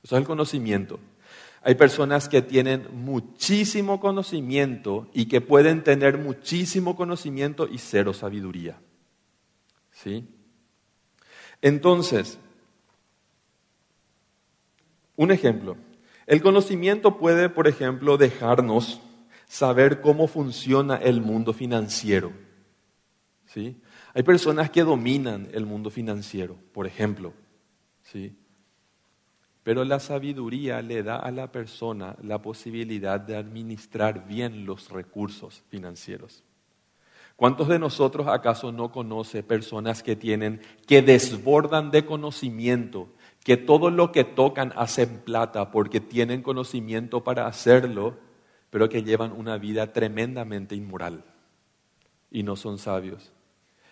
Eso 0.00 0.14
es 0.14 0.20
el 0.20 0.24
conocimiento. 0.24 1.00
Hay 1.62 1.74
personas 1.74 2.28
que 2.28 2.40
tienen 2.40 2.86
muchísimo 2.92 3.98
conocimiento 3.98 5.08
y 5.12 5.26
que 5.26 5.40
pueden 5.40 5.82
tener 5.82 6.18
muchísimo 6.18 6.94
conocimiento 6.94 7.66
y 7.66 7.78
cero 7.78 8.14
sabiduría. 8.14 8.78
¿Sí? 9.90 10.28
Entonces, 11.60 12.38
un 15.16 15.32
ejemplo. 15.32 15.76
El 16.28 16.40
conocimiento 16.42 17.18
puede, 17.18 17.48
por 17.48 17.66
ejemplo, 17.66 18.16
dejarnos 18.18 19.00
saber 19.48 20.00
cómo 20.00 20.28
funciona 20.28 20.94
el 20.94 21.20
mundo 21.20 21.52
financiero. 21.52 22.46
¿Sí? 23.48 23.80
Hay 24.14 24.22
personas 24.22 24.70
que 24.70 24.84
dominan 24.84 25.48
el 25.52 25.64
mundo 25.64 25.90
financiero, 25.90 26.56
por 26.72 26.86
ejemplo. 26.86 27.32
¿Sí? 28.02 28.36
Pero 29.62 29.84
la 29.84 30.00
sabiduría 30.00 30.80
le 30.80 31.02
da 31.02 31.16
a 31.16 31.30
la 31.30 31.50
persona 31.52 32.16
la 32.22 32.40
posibilidad 32.40 33.20
de 33.20 33.36
administrar 33.36 34.26
bien 34.26 34.64
los 34.64 34.90
recursos 34.90 35.62
financieros. 35.68 36.42
¿Cuántos 37.36 37.68
de 37.68 37.78
nosotros 37.78 38.26
acaso 38.28 38.72
no 38.72 38.90
conoce 38.90 39.42
personas 39.42 40.02
que 40.02 40.16
tienen, 40.16 40.60
que 40.86 41.02
desbordan 41.02 41.90
de 41.90 42.04
conocimiento, 42.04 43.10
que 43.44 43.56
todo 43.56 43.90
lo 43.90 44.10
que 44.10 44.24
tocan 44.24 44.72
hacen 44.74 45.20
plata 45.20 45.70
porque 45.70 46.00
tienen 46.00 46.42
conocimiento 46.42 47.22
para 47.22 47.46
hacerlo, 47.46 48.18
pero 48.70 48.88
que 48.88 49.02
llevan 49.02 49.32
una 49.32 49.56
vida 49.56 49.92
tremendamente 49.92 50.74
inmoral 50.74 51.24
y 52.30 52.42
no 52.42 52.56
son 52.56 52.78
sabios? 52.78 53.32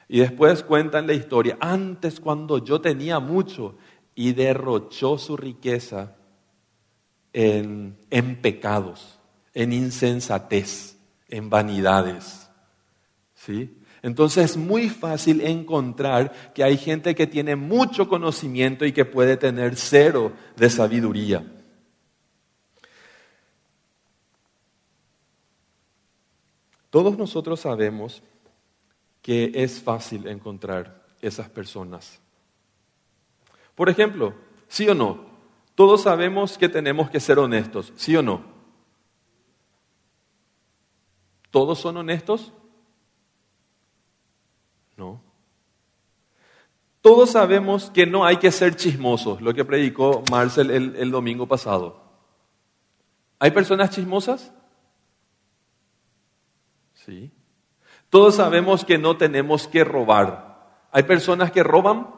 Y 0.08 0.20
después 0.20 0.62
cuentan 0.62 1.06
la 1.06 1.14
historia, 1.14 1.56
antes 1.60 2.20
cuando 2.20 2.58
yo 2.58 2.80
tenía 2.80 3.18
mucho 3.18 3.76
y 4.14 4.32
derrochó 4.32 5.18
su 5.18 5.36
riqueza 5.36 6.16
en, 7.32 7.96
pecados, 8.40 9.18
en 9.52 9.72
insensatez, 9.72 10.96
en 11.28 11.50
vanidades. 11.50 12.48
¿Sí? 13.34 13.78
Entonces 14.02 14.52
es 14.52 14.56
muy 14.56 14.88
fácil 14.88 15.40
encontrar 15.40 16.52
que 16.54 16.62
hay 16.62 16.76
gente 16.76 17.14
que 17.14 17.26
tiene 17.26 17.56
mucho 17.56 18.08
conocimiento 18.08 18.86
y 18.86 18.92
que 18.92 19.04
puede 19.04 19.36
tener 19.36 19.76
cero 19.76 20.32
de 20.56 20.70
sabiduría. 20.70 21.44
Todos 26.90 27.18
nosotros 27.18 27.60
sabemos 27.60 28.22
que 29.26 29.50
es 29.52 29.82
fácil 29.82 30.28
encontrar 30.28 31.04
esas 31.20 31.50
personas 31.50 32.20
por 33.76 33.90
ejemplo, 33.90 34.34
¿sí 34.66 34.88
o 34.88 34.94
no? 34.94 35.26
Todos 35.76 36.02
sabemos 36.02 36.58
que 36.58 36.68
tenemos 36.68 37.10
que 37.10 37.20
ser 37.20 37.38
honestos, 37.38 37.92
¿sí 37.94 38.16
o 38.16 38.22
no? 38.22 38.42
¿Todos 41.50 41.78
son 41.78 41.98
honestos? 41.98 42.52
No. 44.96 45.20
Todos 47.02 47.30
sabemos 47.30 47.90
que 47.90 48.06
no 48.06 48.24
hay 48.24 48.38
que 48.38 48.50
ser 48.50 48.74
chismosos, 48.74 49.42
lo 49.42 49.52
que 49.52 49.64
predicó 49.64 50.24
Marcel 50.30 50.70
el, 50.70 50.96
el 50.96 51.10
domingo 51.10 51.46
pasado. 51.46 52.02
¿Hay 53.38 53.50
personas 53.50 53.90
chismosas? 53.90 54.50
Sí. 56.94 57.30
Todos 58.10 58.36
sabemos 58.36 58.84
que 58.84 58.98
no 58.98 59.16
tenemos 59.16 59.68
que 59.68 59.84
robar. 59.84 60.56
¿Hay 60.92 61.02
personas 61.02 61.50
que 61.50 61.62
roban? 61.62 62.08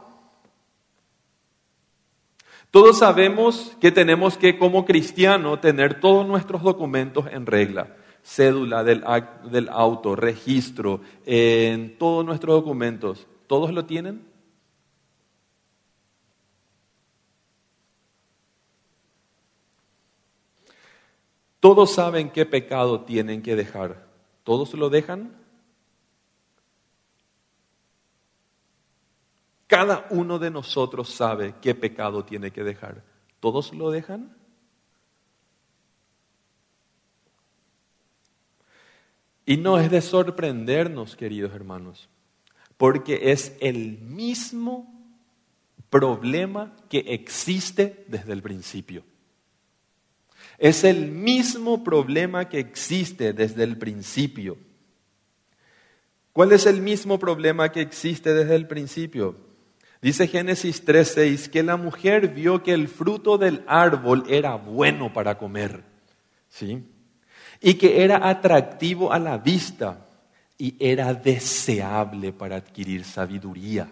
Todos 2.71 2.99
sabemos 2.99 3.76
que 3.80 3.90
tenemos 3.90 4.37
que, 4.37 4.59
como 4.59 4.85
cristiano, 4.85 5.59
tener 5.59 6.00
todos 6.00 6.26
nuestros 6.26 6.62
documentos 6.62 7.26
en 7.30 7.47
regla. 7.47 7.97
Cédula 8.23 8.85
del, 8.85 9.02
auto, 9.71 10.14
registro, 10.14 11.00
en 11.25 11.97
todos 11.97 12.26
nuestros 12.26 12.57
documentos. 12.57 13.26
¿Todos 13.47 13.73
lo 13.73 13.87
tienen? 13.87 14.28
Todos 21.61 21.95
saben 21.95 22.30
qué 22.30 22.45
pecado 22.45 23.00
tienen 23.00 23.42
que 23.42 23.57
dejar. 23.57 24.07
¿Todos 24.45 24.75
lo 24.75 24.90
dejan? 24.90 25.38
Cada 29.68 30.06
uno 30.10 30.38
de 30.38 30.50
nosotros 30.50 31.10
sabe 31.10 31.54
qué 31.60 31.75
pecado 31.75 32.25
tiene 32.25 32.50
que 32.50 32.64
dejar. 32.64 33.04
¿Todos 33.38 33.75
lo 33.75 33.90
dejan? 33.90 34.34
Y 39.44 39.58
no 39.58 39.78
es 39.78 39.90
de 39.90 40.00
sorprendernos, 40.00 41.16
queridos 41.16 41.54
hermanos, 41.54 42.08
porque 42.78 43.30
es 43.30 43.56
el 43.60 43.98
mismo 43.98 44.90
problema 45.90 46.75
que 46.88 47.00
existe 47.00 48.04
desde 48.08 48.32
el 48.32 48.42
principio. 48.42 49.04
Es 50.56 50.82
el 50.82 51.10
mismo 51.10 51.84
problema 51.84 52.48
que 52.48 52.58
existe 52.58 53.34
desde 53.34 53.64
el 53.64 53.76
principio. 53.76 54.56
¿Cuál 56.32 56.52
es 56.52 56.64
el 56.64 56.80
mismo 56.80 57.18
problema 57.18 57.70
que 57.70 57.82
existe 57.82 58.32
desde 58.32 58.54
el 58.54 58.66
principio? 58.66 59.48
Dice 60.00 60.28
Génesis 60.28 60.85
3:6 60.85 61.49
que 61.49 61.62
la 61.62 61.76
mujer 61.76 62.28
vio 62.28 62.62
que 62.62 62.73
el 62.73 62.88
fruto 62.88 63.37
del 63.37 63.64
árbol 63.67 64.25
era 64.28 64.55
bueno 64.55 65.12
para 65.12 65.37
comer, 65.37 65.83
¿sí? 66.49 66.85
Y 67.61 67.75
que 67.75 68.05
era 68.05 68.28
atractivo 68.28 69.12
a 69.12 69.19
la 69.19 69.38
vista 69.38 70.07
y 70.57 70.76
era 70.78 71.14
deseable 71.14 72.33
para 72.33 72.57
adquirir 72.57 73.05
sabiduría. 73.05 73.88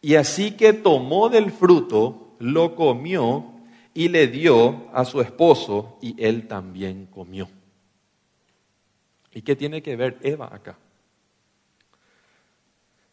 Y 0.00 0.14
así 0.14 0.52
que 0.52 0.72
tomó 0.72 1.28
del 1.28 1.50
fruto, 1.50 2.36
lo 2.38 2.74
comió 2.74 3.52
y 3.92 4.08
le 4.08 4.28
dio 4.28 4.88
a 4.92 5.04
su 5.04 5.20
esposo 5.20 5.98
y 6.00 6.14
él 6.22 6.46
también 6.46 7.06
comió. 7.06 7.48
¿Y 9.32 9.42
qué 9.42 9.56
tiene 9.56 9.82
que 9.82 9.96
ver 9.96 10.18
Eva 10.22 10.48
acá? 10.52 10.78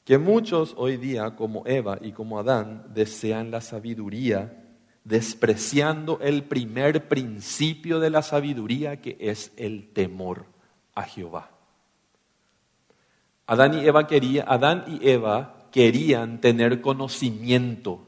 Que 0.07 0.17
muchos 0.17 0.73
hoy 0.77 0.95
día, 0.95 1.35
como 1.35 1.67
Eva 1.67 1.97
y 1.99 2.13
como 2.13 2.39
Adán, 2.39 2.85
desean 2.93 3.51
la 3.51 3.59
sabiduría, 3.59 4.63
despreciando 5.03 6.21
el 6.21 6.45
primer 6.45 7.09
principio 7.09 7.99
de 7.99 8.09
la 8.09 8.21
sabiduría, 8.21 9.01
que 9.01 9.17
es 9.19 9.51
el 9.57 9.89
temor 9.89 10.45
a 10.95 11.03
Jehová. 11.03 11.51
Adán 13.47 13.73
y 13.73 13.85
Eva, 13.85 14.07
quería, 14.07 14.45
Adán 14.47 14.85
y 14.87 15.09
Eva 15.09 15.67
querían 15.73 16.39
tener 16.39 16.79
conocimiento, 16.79 18.07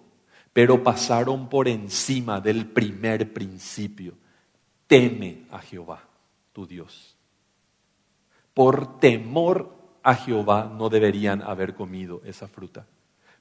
pero 0.54 0.82
pasaron 0.82 1.50
por 1.50 1.68
encima 1.68 2.40
del 2.40 2.66
primer 2.68 3.34
principio. 3.34 4.14
Teme 4.88 5.48
a 5.52 5.60
Jehová, 5.60 6.08
tu 6.54 6.66
Dios 6.66 7.18
por 8.60 9.00
temor 9.00 9.79
a 10.04 10.16
Jehová 10.16 10.72
no 10.76 10.90
deberían 10.90 11.42
haber 11.42 11.76
comido 11.76 12.22
esa 12.26 12.48
fruta, 12.48 12.86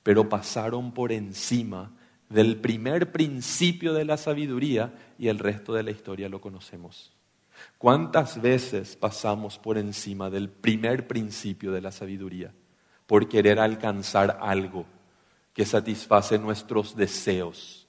pero 0.02 0.28
pasaron 0.28 0.92
por 0.92 1.12
encima 1.12 1.92
del 2.28 2.56
primer 2.56 3.12
principio 3.12 3.94
de 3.94 4.04
la 4.04 4.16
sabiduría 4.16 4.94
y 5.18 5.28
el 5.28 5.38
resto 5.38 5.72
de 5.72 5.82
la 5.82 5.90
historia 5.90 6.28
lo 6.28 6.40
conocemos. 6.40 7.12
¿Cuántas 7.78 8.40
veces 8.40 8.96
pasamos 8.96 9.58
por 9.58 9.78
encima 9.78 10.30
del 10.30 10.48
primer 10.48 11.08
principio 11.08 11.72
de 11.72 11.80
la 11.80 11.90
sabiduría 11.90 12.52
por 13.06 13.28
querer 13.28 13.58
alcanzar 13.58 14.38
algo 14.40 14.86
que 15.52 15.64
satisface 15.64 16.38
nuestros 16.38 16.94
deseos? 16.94 17.88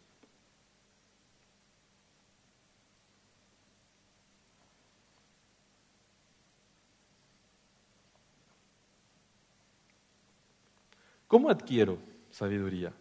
¿Cómo 11.29 11.51
adquiero 11.51 11.99
sabiduría? 12.31 12.91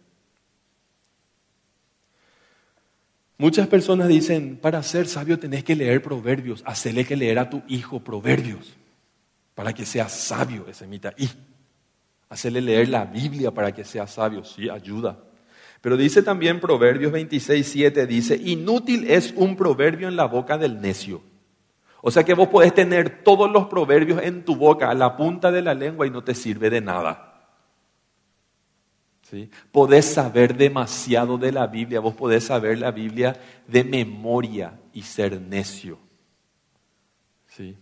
Muchas 3.39 3.67
personas 3.67 4.07
dicen, 4.07 4.59
para 4.61 4.83
ser 4.83 5.07
sabio 5.07 5.39
tenés 5.39 5.63
que 5.63 5.75
leer 5.75 6.03
proverbios, 6.03 6.61
hacerle 6.63 7.05
que 7.05 7.15
leer 7.15 7.39
a 7.39 7.49
tu 7.49 7.63
hijo 7.67 8.01
proverbios, 8.01 8.77
para 9.55 9.73
que 9.73 9.83
sea 9.83 10.07
sabio, 10.09 10.67
ese 10.69 10.85
mita 10.85 11.13
y. 11.17 11.27
Hacerle 12.29 12.61
leer 12.61 12.89
la 12.89 13.05
Biblia 13.05 13.49
para 13.49 13.73
que 13.73 13.83
sea 13.83 14.05
sabio, 14.05 14.43
sí, 14.43 14.69
ayuda. 14.69 15.17
Pero 15.81 15.97
dice 15.97 16.21
también 16.21 16.59
Proverbios 16.59 17.11
26, 17.11 17.67
7, 17.67 18.05
dice, 18.05 18.35
inútil 18.35 19.09
es 19.09 19.33
un 19.35 19.55
proverbio 19.55 20.07
en 20.07 20.15
la 20.15 20.25
boca 20.25 20.59
del 20.59 20.79
necio. 20.79 21.23
O 22.03 22.11
sea 22.11 22.23
que 22.23 22.35
vos 22.35 22.49
podés 22.49 22.75
tener 22.75 23.23
todos 23.23 23.49
los 23.49 23.65
proverbios 23.65 24.21
en 24.21 24.45
tu 24.45 24.55
boca, 24.55 24.91
a 24.91 24.93
la 24.93 25.17
punta 25.17 25.51
de 25.51 25.63
la 25.63 25.73
lengua, 25.73 26.05
y 26.05 26.11
no 26.11 26.23
te 26.23 26.35
sirve 26.35 26.69
de 26.69 26.81
nada. 26.81 27.28
Podés 29.71 30.05
saber 30.05 30.55
demasiado 30.55 31.37
de 31.37 31.51
la 31.51 31.67
Biblia, 31.67 31.99
vos 31.99 32.15
podés 32.15 32.45
saber 32.45 32.79
la 32.79 32.91
Biblia 32.91 33.35
de 33.67 33.83
memoria 33.83 34.79
y 34.93 35.03
ser 35.03 35.39
necio. 35.39 35.99
¿sí? 37.47 37.77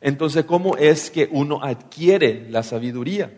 Entonces, 0.00 0.44
¿cómo 0.44 0.76
es 0.76 1.10
que 1.10 1.28
uno 1.30 1.62
adquiere 1.62 2.48
la 2.50 2.62
sabiduría? 2.62 3.32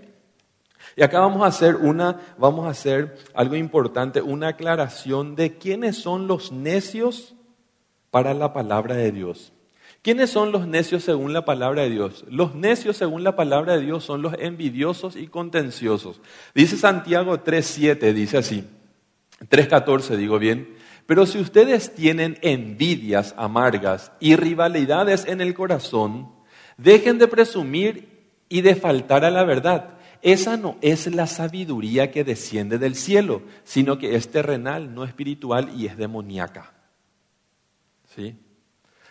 Y 0.96 1.02
acá 1.02 1.20
vamos 1.20 1.42
a 1.42 1.46
hacer 1.46 1.76
una, 1.76 2.20
vamos 2.38 2.66
a 2.66 2.70
hacer 2.70 3.16
algo 3.34 3.54
importante, 3.54 4.20
una 4.20 4.48
aclaración 4.48 5.36
de 5.36 5.56
quiénes 5.56 5.96
son 5.96 6.26
los 6.26 6.50
necios 6.50 7.36
para 8.10 8.34
la 8.34 8.52
palabra 8.52 8.96
de 8.96 9.12
Dios. 9.12 9.52
¿Quiénes 10.02 10.30
son 10.30 10.52
los 10.52 10.66
necios 10.66 11.02
según 11.02 11.32
la 11.32 11.44
palabra 11.44 11.82
de 11.82 11.90
Dios? 11.90 12.24
Los 12.30 12.54
necios 12.54 12.96
según 12.96 13.24
la 13.24 13.34
palabra 13.34 13.76
de 13.76 13.84
Dios 13.84 14.04
son 14.04 14.22
los 14.22 14.34
envidiosos 14.38 15.16
y 15.16 15.26
contenciosos. 15.26 16.20
Dice 16.54 16.76
Santiago 16.76 17.42
3.7, 17.42 18.12
dice 18.12 18.38
así, 18.38 18.64
3.14 19.50 20.16
digo 20.16 20.38
bien, 20.38 20.76
pero 21.06 21.26
si 21.26 21.38
ustedes 21.38 21.94
tienen 21.94 22.38
envidias 22.42 23.34
amargas 23.36 24.12
y 24.20 24.36
rivalidades 24.36 25.24
en 25.26 25.40
el 25.40 25.54
corazón, 25.54 26.30
dejen 26.76 27.18
de 27.18 27.28
presumir 27.28 28.30
y 28.48 28.60
de 28.60 28.76
faltar 28.76 29.24
a 29.24 29.30
la 29.30 29.44
verdad. 29.44 29.98
Esa 30.22 30.56
no 30.56 30.76
es 30.80 31.12
la 31.14 31.26
sabiduría 31.26 32.10
que 32.10 32.24
desciende 32.24 32.78
del 32.78 32.94
cielo, 32.94 33.42
sino 33.64 33.98
que 33.98 34.16
es 34.16 34.30
terrenal, 34.30 34.94
no 34.94 35.04
espiritual 35.04 35.70
y 35.76 35.86
es 35.86 35.96
demoníaca. 35.96 36.72
¿Sí? 38.14 38.36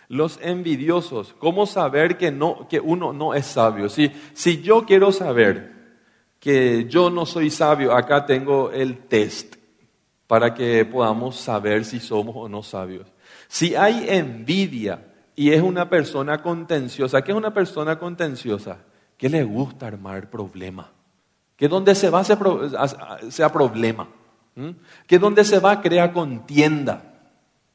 Los 0.08 0.38
envidiosos, 0.42 1.34
¿cómo 1.38 1.66
saber 1.66 2.16
que, 2.16 2.30
no, 2.30 2.66
que 2.68 2.80
uno 2.80 3.12
no 3.12 3.34
es 3.34 3.44
sabio? 3.44 3.90
Si, 3.90 4.10
si 4.32 4.62
yo 4.62 4.86
quiero 4.86 5.12
saber 5.12 5.78
que 6.40 6.86
yo 6.88 7.10
no 7.10 7.26
soy 7.26 7.50
sabio, 7.50 7.94
acá 7.94 8.24
tengo 8.24 8.70
el 8.70 9.06
test 9.06 9.56
para 10.26 10.54
que 10.54 10.84
podamos 10.84 11.36
saber 11.36 11.84
si 11.84 12.00
somos 12.00 12.36
o 12.36 12.48
no 12.48 12.62
sabios. 12.62 13.06
Si 13.48 13.74
hay 13.74 14.06
envidia 14.08 15.06
y 15.34 15.50
es 15.50 15.62
una 15.62 15.88
persona 15.88 16.42
contenciosa, 16.42 17.22
¿qué 17.22 17.32
es 17.32 17.36
una 17.36 17.52
persona 17.52 17.98
contenciosa? 17.98 18.78
Que 19.16 19.28
le 19.28 19.42
gusta 19.44 19.86
armar 19.86 20.30
problema. 20.30 20.90
Que 21.56 21.68
donde 21.68 21.94
se 21.94 22.08
va 22.08 22.22
sea 22.24 23.52
problema. 23.52 24.08
Que 25.06 25.18
donde 25.18 25.44
se 25.44 25.58
va 25.58 25.80
crea 25.80 26.12
contienda. 26.12 27.02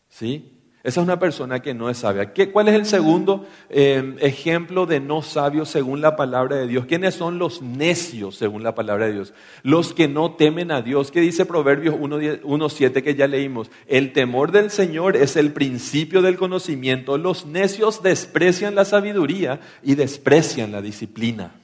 ¿Sí? 0.07 0.52
Esa 0.83 0.99
es 0.99 1.05
una 1.05 1.17
persona 1.17 1.61
que 1.61 1.73
no 1.73 1.89
es 1.89 1.99
sabia. 1.99 2.33
¿Cuál 2.51 2.67
es 2.67 2.75
el 2.75 2.85
segundo 2.85 3.47
em, 3.69 4.17
ejemplo 4.19 4.85
de 4.85 4.99
no 4.99 5.21
sabio 5.21 5.65
según 5.65 6.01
la 6.01 6.17
palabra 6.17 6.57
de 6.57 6.67
Dios? 6.67 6.85
¿Quiénes 6.87 7.15
son 7.15 7.39
los 7.39 7.61
necios 7.61 8.35
según 8.35 8.63
la 8.63 8.75
palabra 8.75 9.05
de 9.05 9.13
Dios? 9.13 9.33
Los 9.63 9.93
que 9.93 10.09
no 10.09 10.33
temen 10.35 10.71
a 10.71 10.81
Dios. 10.81 11.09
¿Qué 11.09 11.21
dice 11.21 11.45
Proverbios 11.45 11.95
1.7 11.95 13.01
que 13.01 13.15
ya 13.15 13.27
leímos? 13.27 13.71
El 13.87 14.11
temor 14.11 14.51
del 14.51 14.71
Señor 14.71 15.15
es 15.15 15.37
el 15.37 15.53
principio 15.53 16.21
del 16.21 16.35
conocimiento. 16.35 17.17
Los 17.17 17.45
necios 17.45 18.03
desprecian 18.03 18.75
la 18.75 18.83
sabiduría 18.83 19.61
y 19.83 19.95
desprecian 19.95 20.73
la 20.73 20.81
disciplina. 20.81 21.55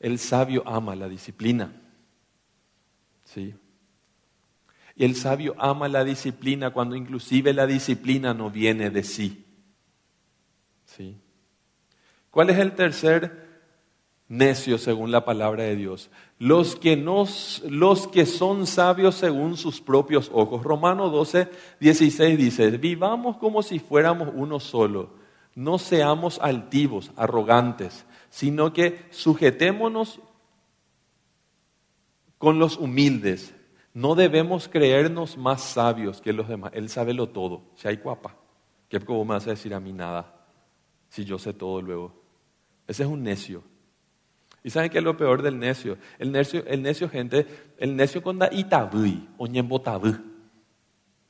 El 0.00 0.18
sabio 0.18 0.64
ama 0.66 0.96
la 0.96 1.08
disciplina. 1.08 1.72
¿Sí? 3.22 3.54
El 4.96 5.16
sabio 5.16 5.54
ama 5.58 5.88
la 5.88 6.04
disciplina 6.04 6.70
cuando 6.70 6.94
inclusive 6.94 7.52
la 7.52 7.66
disciplina 7.66 8.32
no 8.32 8.50
viene 8.50 8.90
de 8.90 9.02
sí. 9.02 9.44
¿Sí? 10.84 11.16
¿Cuál 12.30 12.50
es 12.50 12.58
el 12.58 12.74
tercer 12.74 13.44
necio 14.28 14.78
según 14.78 15.10
la 15.10 15.24
palabra 15.24 15.64
de 15.64 15.74
Dios? 15.76 16.10
Los 16.38 16.76
que, 16.76 16.96
los 16.96 18.08
que 18.08 18.26
son 18.26 18.66
sabios 18.66 19.16
según 19.16 19.56
sus 19.56 19.80
propios 19.80 20.30
ojos. 20.32 20.62
Romano 20.62 21.10
12, 21.10 21.48
16 21.80 22.38
dice, 22.38 22.70
vivamos 22.72 23.36
como 23.38 23.62
si 23.62 23.80
fuéramos 23.80 24.30
uno 24.34 24.60
solo. 24.60 25.14
No 25.56 25.78
seamos 25.78 26.38
altivos, 26.40 27.10
arrogantes, 27.16 28.04
sino 28.30 28.72
que 28.72 29.06
sujetémonos 29.10 30.20
con 32.38 32.58
los 32.58 32.76
humildes 32.76 33.53
no 33.94 34.16
debemos 34.16 34.68
creernos 34.68 35.38
más 35.38 35.62
sabios 35.62 36.20
que 36.20 36.32
los 36.32 36.48
demás. 36.48 36.72
Él 36.74 36.88
sabe 36.88 37.14
lo 37.14 37.28
todo. 37.28 37.62
Si 37.76 37.86
hay 37.86 37.96
guapa, 37.96 38.36
¿qué 38.88 38.98
me 39.24 39.34
vas 39.34 39.46
decir 39.50 39.72
a 39.72 39.80
mí 39.80 39.92
nada? 39.92 40.34
Si 41.08 41.24
yo 41.24 41.38
sé 41.38 41.52
todo 41.52 41.80
luego. 41.80 42.12
Ese 42.88 43.04
es 43.04 43.08
un 43.08 43.22
necio. 43.22 43.62
¿Y 44.64 44.70
saben 44.70 44.90
qué 44.90 44.98
es 44.98 45.04
lo 45.04 45.16
peor 45.16 45.42
del 45.42 45.58
necio? 45.58 45.96
El 46.18 46.32
necio, 46.32 46.64
el 46.66 46.82
necio 46.82 47.08
gente, 47.08 47.46
el 47.78 47.94
necio 47.94 48.20
con 48.20 48.38
da 48.38 48.48
itabui, 48.52 49.28
o 49.38 49.46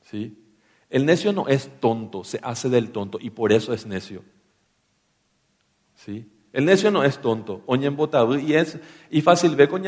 ¿Sí? 0.01 0.41
El 0.89 1.05
necio 1.05 1.33
no 1.33 1.47
es 1.47 1.69
tonto, 1.79 2.23
se 2.23 2.39
hace 2.41 2.69
del 2.69 2.91
tonto 2.91 3.19
y 3.21 3.29
por 3.29 3.51
eso 3.51 3.73
es 3.73 3.85
necio. 3.85 4.23
¿Sí? 5.93 6.31
El 6.51 6.65
necio 6.65 6.89
no 6.89 7.03
es 7.03 7.19
tonto. 7.19 7.61
Y 8.39 8.53
es 8.53 8.79
y 9.11 9.21
fácil 9.21 9.55
ve 9.55 9.67
con 9.67 9.83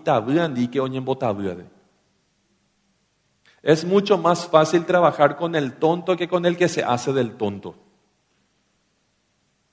tabú 0.00 1.42
que. 1.42 1.79
Es 3.62 3.84
mucho 3.84 4.16
más 4.16 4.46
fácil 4.46 4.84
trabajar 4.86 5.36
con 5.36 5.54
el 5.54 5.74
tonto 5.74 6.16
que 6.16 6.28
con 6.28 6.46
el 6.46 6.56
que 6.56 6.68
se 6.68 6.82
hace 6.82 7.12
del 7.12 7.32
tonto. 7.32 7.76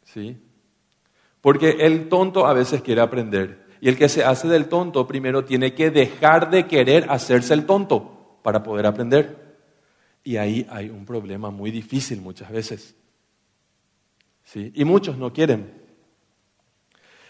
¿Sí? 0.04 0.38
Porque 1.41 1.78
el 1.80 2.10
tonto 2.10 2.45
a 2.47 2.54
veces 2.54 2.82
quiere 2.82 3.02
aprender. 3.02 3.65
Y 3.80 3.89
el 3.89 3.97
que 3.97 4.10
se 4.10 4.23
hace 4.23 4.47
del 4.47 4.67
tonto 4.67 5.08
primero 5.08 5.45
tiene 5.45 5.73
que 5.73 5.91
dejar 5.91 6.50
de 6.50 6.67
querer 6.67 7.06
hacerse 7.10 7.54
el 7.54 7.65
tonto 7.65 8.39
para 8.41 8.63
poder 8.63 8.86
aprender. 8.86 9.56
Y 10.23 10.38
ahí 10.38 10.67
hay 10.69 10.89
un 10.89 11.06
problema 11.06 11.52
muy 11.52 11.71
difícil 11.71 12.19
muchas 12.19 12.52
veces. 12.52 12.95
¿Sí? 14.43 14.71
Y 14.76 14.84
muchos 14.84 15.17
no 15.17 15.32
quieren. 15.32 15.86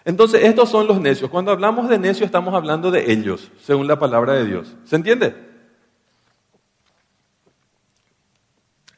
Entonces, 0.05 0.43
estos 0.43 0.69
son 0.69 0.87
los 0.87 1.01
necios. 1.01 1.29
Cuando 1.29 1.51
hablamos 1.51 1.89
de 1.89 1.99
necios, 1.99 2.27
estamos 2.27 2.53
hablando 2.53 2.91
de 2.91 3.11
ellos, 3.11 3.51
según 3.61 3.87
la 3.87 3.99
palabra 3.99 4.33
de 4.33 4.45
Dios. 4.45 4.77
¿Se 4.85 4.95
entiende? 4.95 5.46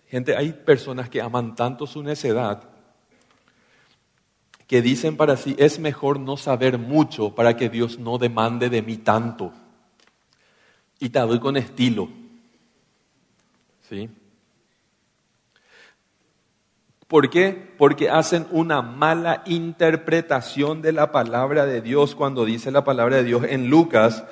Gente, 0.09 0.35
hay 0.35 0.51
personas 0.53 1.09
que 1.09 1.21
aman 1.21 1.55
tanto 1.55 1.85
su 1.85 2.01
necedad 2.01 2.63
que 4.69 4.83
dicen 4.83 5.17
para 5.17 5.35
sí, 5.35 5.55
es 5.57 5.79
mejor 5.79 6.19
no 6.19 6.37
saber 6.37 6.77
mucho 6.77 7.33
para 7.33 7.57
que 7.57 7.69
Dios 7.69 7.97
no 7.97 8.19
demande 8.19 8.69
de 8.69 8.83
mí 8.83 8.97
tanto. 8.97 9.51
Y 10.99 11.09
te 11.09 11.19
doy 11.19 11.39
con 11.39 11.57
estilo. 11.57 12.07
¿Sí? 13.89 14.07
¿Por 17.07 17.31
qué? 17.31 17.73
Porque 17.79 18.11
hacen 18.11 18.45
una 18.51 18.83
mala 18.83 19.41
interpretación 19.47 20.83
de 20.83 20.91
la 20.91 21.11
palabra 21.11 21.65
de 21.65 21.81
Dios 21.81 22.13
cuando 22.13 22.45
dice 22.45 22.69
la 22.69 22.83
palabra 22.83 23.15
de 23.15 23.23
Dios 23.23 23.45
en 23.49 23.71
Lucas 23.71 24.23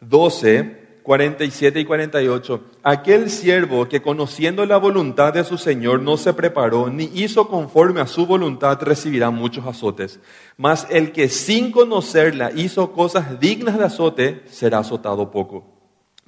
12, 0.00 0.83
47 1.04 1.80
y 1.80 1.84
48. 1.84 2.64
Aquel 2.82 3.28
siervo 3.28 3.86
que 3.86 4.00
conociendo 4.00 4.64
la 4.64 4.78
voluntad 4.78 5.34
de 5.34 5.44
su 5.44 5.58
Señor 5.58 6.00
no 6.00 6.16
se 6.16 6.32
preparó 6.32 6.88
ni 6.88 7.04
hizo 7.14 7.46
conforme 7.46 8.00
a 8.00 8.06
su 8.06 8.24
voluntad 8.24 8.80
recibirá 8.80 9.30
muchos 9.30 9.66
azotes. 9.66 10.18
Mas 10.56 10.86
el 10.88 11.12
que 11.12 11.28
sin 11.28 11.72
conocerla 11.72 12.52
hizo 12.56 12.92
cosas 12.92 13.38
dignas 13.38 13.78
de 13.78 13.84
azote 13.84 14.42
será 14.46 14.78
azotado 14.78 15.30
poco. 15.30 15.74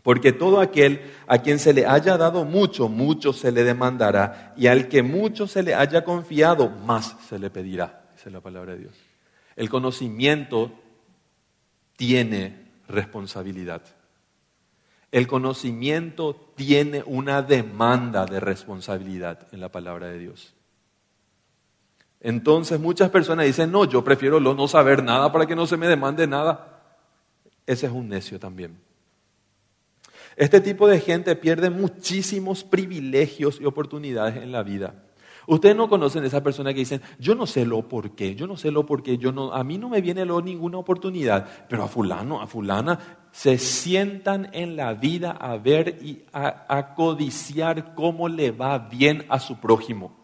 Porque 0.02 0.32
todo 0.32 0.60
aquel 0.60 1.00
a 1.26 1.38
quien 1.38 1.58
se 1.58 1.72
le 1.72 1.86
haya 1.86 2.18
dado 2.18 2.44
mucho, 2.44 2.90
mucho 2.90 3.32
se 3.32 3.52
le 3.52 3.64
demandará. 3.64 4.52
Y 4.58 4.66
al 4.66 4.88
que 4.88 5.02
mucho 5.02 5.46
se 5.46 5.62
le 5.62 5.74
haya 5.74 6.04
confiado, 6.04 6.68
más 6.68 7.16
se 7.30 7.38
le 7.38 7.48
pedirá. 7.48 8.04
Esa 8.14 8.28
es 8.28 8.32
la 8.34 8.42
palabra 8.42 8.74
de 8.74 8.80
Dios. 8.80 8.94
El 9.56 9.70
conocimiento 9.70 10.70
tiene 11.96 12.66
responsabilidad. 12.88 13.95
El 15.12 15.26
conocimiento 15.26 16.52
tiene 16.56 17.02
una 17.06 17.42
demanda 17.42 18.26
de 18.26 18.40
responsabilidad 18.40 19.46
en 19.52 19.60
la 19.60 19.70
palabra 19.70 20.08
de 20.08 20.18
Dios. 20.18 20.54
Entonces 22.20 22.80
muchas 22.80 23.10
personas 23.10 23.46
dicen, 23.46 23.70
no, 23.70 23.84
yo 23.84 24.02
prefiero 24.02 24.40
no 24.40 24.68
saber 24.68 25.02
nada 25.02 25.30
para 25.30 25.46
que 25.46 25.56
no 25.56 25.66
se 25.66 25.76
me 25.76 25.86
demande 25.86 26.26
nada. 26.26 26.82
Ese 27.66 27.86
es 27.86 27.92
un 27.92 28.08
necio 28.08 28.38
también. 28.38 28.78
Este 30.36 30.60
tipo 30.60 30.86
de 30.86 31.00
gente 31.00 31.34
pierde 31.36 31.70
muchísimos 31.70 32.62
privilegios 32.62 33.60
y 33.60 33.64
oportunidades 33.64 34.36
en 34.36 34.52
la 34.52 34.62
vida. 34.62 35.02
Ustedes 35.46 35.76
no 35.76 35.88
conocen 35.88 36.24
a 36.24 36.26
esa 36.26 36.42
persona 36.42 36.74
que 36.74 36.80
dicen, 36.80 37.00
yo 37.18 37.34
no 37.34 37.46
sé 37.46 37.64
lo 37.64 37.88
por 37.88 38.16
qué, 38.16 38.34
yo 38.34 38.46
no 38.46 38.56
sé 38.56 38.70
lo 38.72 38.84
por 38.84 39.02
qué, 39.02 39.16
yo 39.16 39.30
no, 39.30 39.52
a 39.52 39.62
mí 39.62 39.78
no 39.78 39.88
me 39.88 40.00
viene 40.00 40.24
lo 40.24 40.42
ninguna 40.42 40.78
oportunidad, 40.78 41.48
pero 41.68 41.84
a 41.84 41.88
fulano, 41.88 42.42
a 42.42 42.48
fulana, 42.48 42.98
se 43.36 43.58
sientan 43.58 44.48
en 44.54 44.76
la 44.76 44.94
vida 44.94 45.30
a 45.30 45.58
ver 45.58 45.98
y 46.00 46.22
a, 46.32 46.94
codiciar 46.94 47.94
cómo 47.94 48.30
le 48.30 48.50
va 48.50 48.78
bien 48.78 49.26
a 49.28 49.40
su 49.40 49.60
prójimo. 49.60 50.16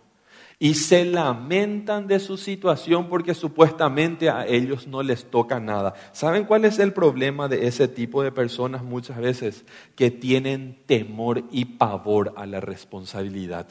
Y 0.59 0.75
se 0.75 1.05
lamentan 1.05 2.07
de 2.07 2.19
su 2.19 2.39
situación 2.39 3.11
porque 3.11 3.35
supuestamente 3.35 4.31
a 4.31 4.47
ellos 4.47 4.87
no 4.87 5.03
les 5.03 5.31
toca 5.31 5.61
nada. 5.61 5.93
¿Saben 6.13 6.47
cuál 6.47 6.65
es 6.65 6.79
el 6.79 6.95
problema 6.95 7.49
de 7.49 7.67
ese 7.67 7.87
tipo 7.87 8.23
de 8.23 8.33
personas 8.33 8.83
muchas 8.83 9.19
veces? 9.19 9.67
Que 9.95 10.11
tienen 10.11 10.79
temor 10.87 11.45
y 11.51 11.67
pavor 11.67 12.33
a 12.39 12.47
la 12.47 12.61
responsabilidad. 12.61 13.69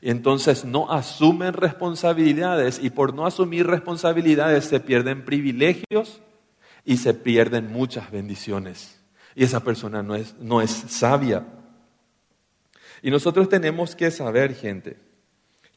Entonces 0.00 0.64
no 0.64 0.92
asumen 0.92 1.54
responsabilidades 1.54 2.78
y 2.80 2.90
por 2.90 3.14
no 3.14 3.26
asumir 3.26 3.66
responsabilidades 3.66 4.66
se 4.66 4.78
pierden 4.78 5.24
privilegios 5.24 6.20
y 6.86 6.96
se 6.98 7.12
pierden 7.12 7.70
muchas 7.70 8.10
bendiciones. 8.10 8.98
Y 9.34 9.44
esa 9.44 9.60
persona 9.60 10.02
no 10.02 10.14
es, 10.14 10.34
no 10.38 10.62
es 10.62 10.70
sabia. 10.70 11.44
Y 13.02 13.10
nosotros 13.10 13.48
tenemos 13.50 13.94
que 13.94 14.10
saber, 14.10 14.54
gente, 14.54 14.96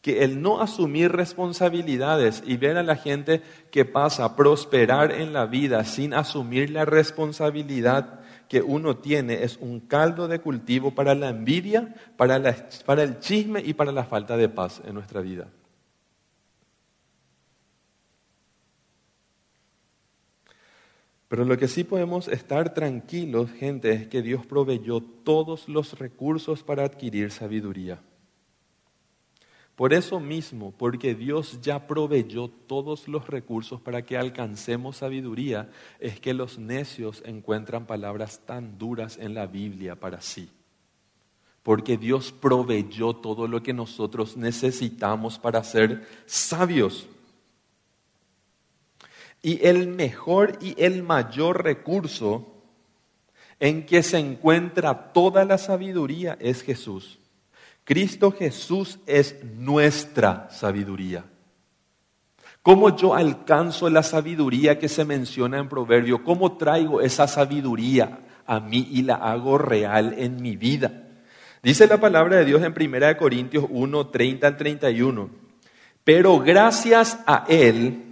que 0.02 0.24
el 0.24 0.42
no 0.42 0.62
asumir 0.62 1.12
responsabilidades 1.12 2.44
y 2.46 2.56
ver 2.56 2.78
a 2.78 2.84
la 2.84 2.96
gente 2.96 3.42
que 3.72 3.84
pasa 3.84 4.24
a 4.24 4.36
prosperar 4.36 5.12
en 5.12 5.34
la 5.34 5.46
vida 5.46 5.84
sin 5.84 6.14
asumir 6.14 6.70
la 6.70 6.86
responsabilidad 6.86 8.22
que 8.48 8.62
uno 8.62 8.98
tiene 8.98 9.44
es 9.44 9.58
un 9.58 9.80
caldo 9.82 10.28
de 10.28 10.40
cultivo 10.40 10.96
para 10.96 11.16
la 11.16 11.30
envidia, 11.30 11.94
para, 12.18 12.42
para 12.86 13.04
el 13.04 13.20
chisme 13.20 13.62
y 13.64 13.74
para 13.74 13.92
la 13.92 14.06
falta 14.06 14.38
de 14.38 14.48
paz 14.48 14.82
en 14.86 14.94
nuestra 14.94 15.22
vida. 15.22 15.48
Pero 21.30 21.46
lo 21.46 21.58
que 21.58 21.68
sí 21.68 21.84
podemos 21.84 22.28
estar 22.28 22.74
tranquilos, 22.74 23.52
gente, 23.52 23.92
es 23.94 24.08
que 24.08 24.24
Dios 24.24 24.48
proveyó 24.48 25.00
todos 25.00 25.70
los 25.70 25.98
recursos 25.98 26.64
para 26.64 26.84
adquirir 26.84 27.32
sabiduría. 27.32 28.02
Por 29.76 29.94
eso 29.94 30.20
mismo, 30.20 30.74
porque 30.76 31.14
Dios 31.14 31.60
ya 31.62 31.88
proveyó 31.88 32.50
todos 32.50 33.08
los 33.08 33.28
recursos 33.28 33.80
para 33.80 34.02
que 34.02 34.18
alcancemos 34.18 34.98
sabiduría, 34.98 35.70
es 36.00 36.20
que 36.20 36.34
los 36.34 36.58
necios 36.58 37.22
encuentran 37.26 37.86
palabras 37.86 38.42
tan 38.46 38.78
duras 38.80 39.18
en 39.22 39.36
la 39.36 39.46
Biblia 39.46 39.96
para 39.96 40.22
sí. 40.22 40.50
Porque 41.62 41.96
Dios 41.96 42.32
proveyó 42.34 43.16
todo 43.16 43.48
lo 43.48 43.62
que 43.62 43.72
nosotros 43.72 44.36
necesitamos 44.36 45.38
para 45.38 45.64
ser 45.64 46.06
sabios. 46.26 47.08
Y 49.42 49.66
el 49.66 49.88
mejor 49.88 50.58
y 50.62 50.76
el 50.78 51.04
mayor 51.04 51.64
recurso 51.64 52.56
en 53.60 53.86
que 53.86 54.04
se 54.04 54.18
encuentra 54.18 55.12
toda 55.14 55.46
la 55.46 55.58
sabiduría 55.58 56.38
es 56.40 56.62
Jesús. 56.62 57.20
Cristo 57.84 58.32
Jesús 58.32 59.00
es 59.06 59.44
nuestra 59.44 60.50
sabiduría. 60.52 61.26
¿Cómo 62.62 62.96
yo 62.96 63.16
alcanzo 63.16 63.90
la 63.90 64.04
sabiduría 64.04 64.78
que 64.78 64.90
se 64.90 65.06
menciona 65.06 65.58
en 65.58 65.70
Proverbio? 65.70 66.24
¿Cómo 66.24 66.58
traigo 66.58 67.02
esa 67.02 67.28
sabiduría 67.28 68.20
a 68.46 68.60
mí 68.60 68.88
y 68.92 69.04
la 69.04 69.16
hago 69.16 69.58
real 69.58 70.14
en 70.18 70.42
mi 70.42 70.56
vida? 70.56 71.08
Dice 71.64 71.88
la 71.88 72.00
palabra 72.00 72.38
de 72.38 72.46
Dios 72.46 72.62
en 72.62 72.74
1 72.74 73.18
Corintios 73.18 73.66
1, 73.70 74.08
30 74.08 74.48
al 74.48 74.58
31. 74.58 75.30
Pero 76.04 76.40
gracias 76.40 77.20
a 77.26 77.46
Él, 77.48 78.09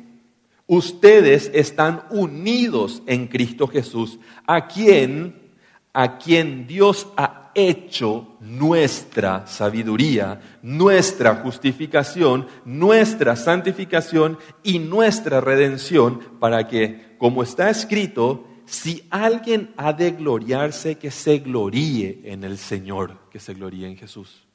ustedes 0.67 1.49
están 1.53 2.03
unidos 2.09 3.01
en 3.07 3.27
Cristo 3.27 3.67
Jesús, 3.67 4.19
a 4.45 4.67
quien, 4.67 5.51
a 5.93 6.17
quien 6.17 6.67
Dios 6.67 7.07
ha 7.17 7.51
hecho 7.55 8.37
nuestra 8.39 9.47
sabiduría, 9.47 10.39
nuestra 10.61 11.37
justificación, 11.37 12.47
nuestra 12.65 13.35
santificación 13.35 14.37
y 14.61 14.77
nuestra 14.77 15.41
redención 15.41 16.19
para 16.39 16.67
que, 16.67 17.15
como 17.17 17.41
está 17.41 17.69
escrito, 17.71 18.45
si 18.65 19.07
alguien 19.09 19.73
ha 19.77 19.93
de 19.93 20.11
gloriarse, 20.11 20.97
que 20.97 21.09
se 21.09 21.39
gloríe 21.39 22.21
en 22.25 22.43
el 22.43 22.57
Señor, 22.57 23.17
que 23.31 23.39
se 23.39 23.53
gloríe 23.53 23.87
en 23.87 23.97
Jesús. 23.97 24.45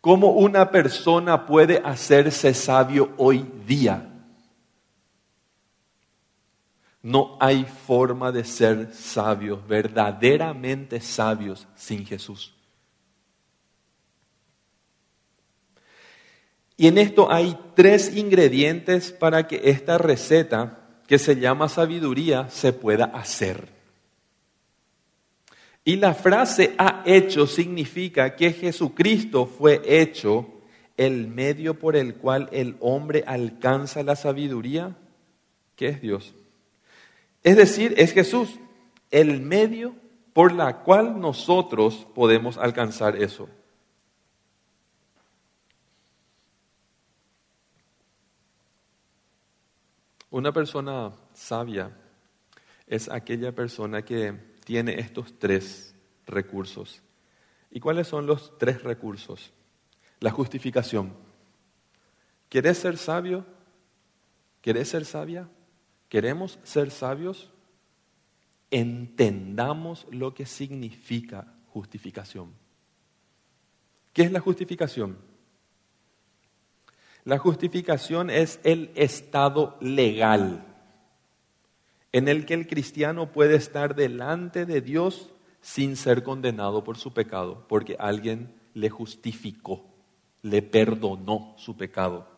¿Cómo 0.00 0.28
una 0.28 0.70
persona 0.70 1.44
puede 1.46 1.82
hacerse 1.84 2.54
sabio 2.54 3.12
hoy 3.18 3.44
día? 3.66 4.11
No 7.02 7.36
hay 7.40 7.64
forma 7.64 8.30
de 8.30 8.44
ser 8.44 8.94
sabios, 8.94 9.66
verdaderamente 9.66 11.00
sabios, 11.00 11.66
sin 11.74 12.06
Jesús. 12.06 12.54
Y 16.76 16.86
en 16.86 16.98
esto 16.98 17.30
hay 17.30 17.58
tres 17.74 18.16
ingredientes 18.16 19.12
para 19.12 19.46
que 19.46 19.60
esta 19.64 19.98
receta, 19.98 20.78
que 21.06 21.18
se 21.18 21.36
llama 21.36 21.68
sabiduría, 21.68 22.48
se 22.50 22.72
pueda 22.72 23.06
hacer. 23.06 23.68
Y 25.84 25.96
la 25.96 26.14
frase 26.14 26.74
ha 26.78 27.02
hecho 27.04 27.46
significa 27.46 28.36
que 28.36 28.52
Jesucristo 28.52 29.46
fue 29.46 29.82
hecho 29.84 30.46
el 30.96 31.26
medio 31.26 31.78
por 31.78 31.96
el 31.96 32.14
cual 32.14 32.48
el 32.52 32.76
hombre 32.80 33.24
alcanza 33.26 34.04
la 34.04 34.14
sabiduría, 34.14 34.96
¿qué 35.74 35.88
es 35.88 36.00
Dios? 36.00 36.34
Es 37.42 37.56
decir, 37.56 37.94
es 37.96 38.12
Jesús, 38.12 38.58
el 39.10 39.40
medio 39.40 39.94
por 40.32 40.52
la 40.52 40.82
cual 40.82 41.20
nosotros 41.20 42.06
podemos 42.14 42.56
alcanzar 42.56 43.16
eso. 43.16 43.48
Una 50.30 50.50
persona 50.52 51.12
sabia 51.34 51.94
es 52.86 53.10
aquella 53.10 53.52
persona 53.52 54.02
que 54.02 54.32
tiene 54.64 54.98
estos 54.98 55.38
tres 55.38 55.94
recursos. 56.26 57.02
¿Y 57.70 57.80
cuáles 57.80 58.08
son 58.08 58.26
los 58.26 58.56
tres 58.58 58.82
recursos? 58.82 59.52
La 60.20 60.30
justificación. 60.30 61.12
¿Quieres 62.48 62.78
ser 62.78 62.96
sabio? 62.96 63.44
¿Quieres 64.62 64.88
ser 64.88 65.04
sabia? 65.04 65.48
¿Queremos 66.12 66.58
ser 66.62 66.90
sabios? 66.90 67.50
Entendamos 68.70 70.06
lo 70.10 70.34
que 70.34 70.44
significa 70.44 71.54
justificación. 71.68 72.52
¿Qué 74.12 74.24
es 74.24 74.30
la 74.30 74.40
justificación? 74.40 75.16
La 77.24 77.38
justificación 77.38 78.28
es 78.28 78.60
el 78.62 78.90
estado 78.94 79.78
legal 79.80 80.62
en 82.12 82.28
el 82.28 82.44
que 82.44 82.52
el 82.52 82.66
cristiano 82.66 83.32
puede 83.32 83.56
estar 83.56 83.94
delante 83.94 84.66
de 84.66 84.82
Dios 84.82 85.30
sin 85.62 85.96
ser 85.96 86.22
condenado 86.22 86.84
por 86.84 86.98
su 86.98 87.14
pecado, 87.14 87.64
porque 87.70 87.96
alguien 87.98 88.54
le 88.74 88.90
justificó, 88.90 89.86
le 90.42 90.60
perdonó 90.60 91.54
su 91.56 91.74
pecado. 91.78 92.31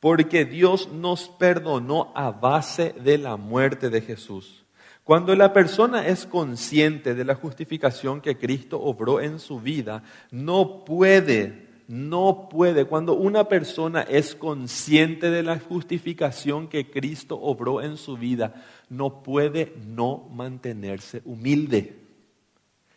Porque 0.00 0.44
Dios 0.44 0.90
nos 0.90 1.28
perdonó 1.28 2.10
a 2.14 2.30
base 2.30 2.94
de 3.04 3.18
la 3.18 3.36
muerte 3.36 3.90
de 3.90 4.00
Jesús. 4.00 4.64
Cuando 5.04 5.34
la 5.36 5.52
persona 5.52 6.06
es 6.06 6.26
consciente 6.26 7.14
de 7.14 7.24
la 7.24 7.34
justificación 7.34 8.20
que 8.20 8.38
Cristo 8.38 8.80
obró 8.80 9.20
en 9.20 9.38
su 9.38 9.60
vida, 9.60 10.02
no 10.30 10.84
puede 10.84 11.70
no 11.90 12.48
puede, 12.48 12.84
cuando 12.84 13.14
una 13.14 13.48
persona 13.48 14.02
es 14.02 14.36
consciente 14.36 15.28
de 15.28 15.42
la 15.42 15.58
justificación 15.58 16.68
que 16.68 16.88
Cristo 16.88 17.34
obró 17.34 17.82
en 17.82 17.96
su 17.96 18.16
vida, 18.16 18.64
no 18.88 19.24
puede 19.24 19.74
no 19.88 20.28
mantenerse 20.32 21.20
humilde. 21.24 21.98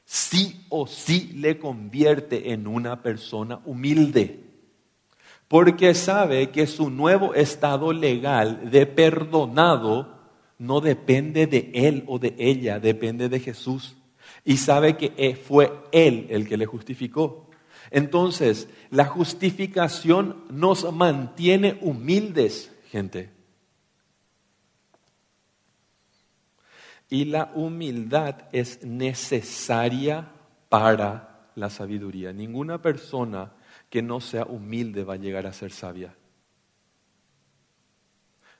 Sí 0.05 0.67
o 0.69 0.85
sí 0.85 1.31
le 1.37 1.57
convierte 1.57 2.51
en 2.53 2.67
una 2.67 3.01
persona 3.01 3.61
humilde. 3.65 4.42
Porque 5.47 5.93
sabe 5.93 6.49
que 6.49 6.67
su 6.67 6.89
nuevo 6.89 7.33
estado 7.33 7.93
legal 7.93 8.71
de 8.71 8.85
perdonado 8.85 10.19
no 10.57 10.81
depende 10.81 11.47
de 11.47 11.71
él 11.73 12.03
o 12.07 12.19
de 12.19 12.35
ella, 12.37 12.79
depende 12.79 13.29
de 13.29 13.39
Jesús. 13.39 13.95
Y 14.45 14.57
sabe 14.57 14.97
que 14.97 15.35
fue 15.35 15.71
él 15.91 16.27
el 16.29 16.47
que 16.47 16.57
le 16.57 16.65
justificó. 16.65 17.49
Entonces, 17.91 18.67
la 18.89 19.05
justificación 19.05 20.45
nos 20.49 20.91
mantiene 20.91 21.77
humildes, 21.81 22.71
gente. 22.89 23.29
Y 27.09 27.25
la 27.25 27.51
humildad 27.53 28.47
es 28.51 28.83
necesaria 28.83 30.31
para 30.69 31.51
la 31.55 31.69
sabiduría. 31.69 32.33
Ninguna 32.33 32.81
persona 32.81 33.51
que 33.93 34.01
no 34.01 34.19
sea 34.21 34.45
humilde 34.45 35.03
va 35.03 35.13
a 35.13 35.17
llegar 35.17 35.45
a 35.45 35.53
ser 35.53 35.71
sabia. 35.71 36.15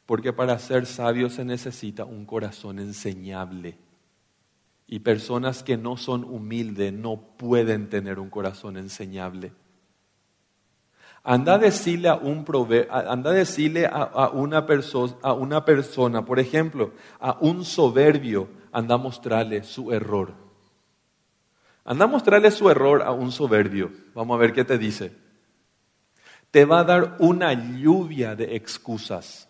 Porque 0.06 0.32
para 0.32 0.60
ser 0.60 0.86
sabio 0.86 1.28
se 1.32 1.44
necesita 1.44 2.06
un 2.06 2.28
corazón 2.28 2.78
enseñable. 2.78 3.80
Y 4.86 5.00
personas 5.00 5.64
que 5.64 5.76
no 5.76 5.98
son 5.98 6.24
humildes 6.24 6.94
no 6.94 7.36
pueden 7.36 7.90
tener 7.90 8.20
un 8.20 8.30
corazón 8.30 8.78
enseñable. 8.78 9.54
Anda 11.24 11.56
a 11.56 11.58
decirle 11.58 12.10
a, 12.10 12.16
un 12.16 12.46
anda 12.92 13.32
a, 13.32 13.34
decirle 13.34 13.88
a, 13.88 14.30
una 14.36 14.68
a 15.24 15.34
una 15.34 15.66
persona, 15.66 16.24
por 16.24 16.40
ejemplo, 16.40 16.94
a 17.20 17.40
un 17.42 17.66
soberbio, 17.66 18.50
anda 18.72 18.94
a 18.94 19.00
mostrarle 19.00 19.64
su 19.64 19.92
error. 19.92 20.36
Anda 21.86 22.06
a 22.06 22.08
mostrarle 22.08 22.52
su 22.52 22.70
error 22.70 23.02
a 23.02 23.12
un 23.12 23.32
soberbio. 23.32 23.92
Vamos 24.14 24.36
a 24.36 24.40
ver 24.40 24.54
qué 24.54 24.64
te 24.64 24.78
dice. 24.78 25.23
Te 26.54 26.66
va 26.66 26.82
a 26.82 26.84
dar 26.84 27.16
una 27.18 27.52
lluvia 27.52 28.36
de 28.36 28.56
excusas 28.56 29.48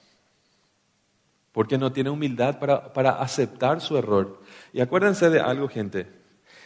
porque 1.52 1.78
no 1.78 1.92
tiene 1.92 2.10
humildad 2.10 2.60
para, 2.60 3.12
aceptar 3.20 3.82
su 3.82 3.98
error. 3.98 4.42
Y 4.72 4.80
acuérdense 4.80 5.30
de 5.30 5.42
algo, 5.42 5.68
gente. 5.68 6.08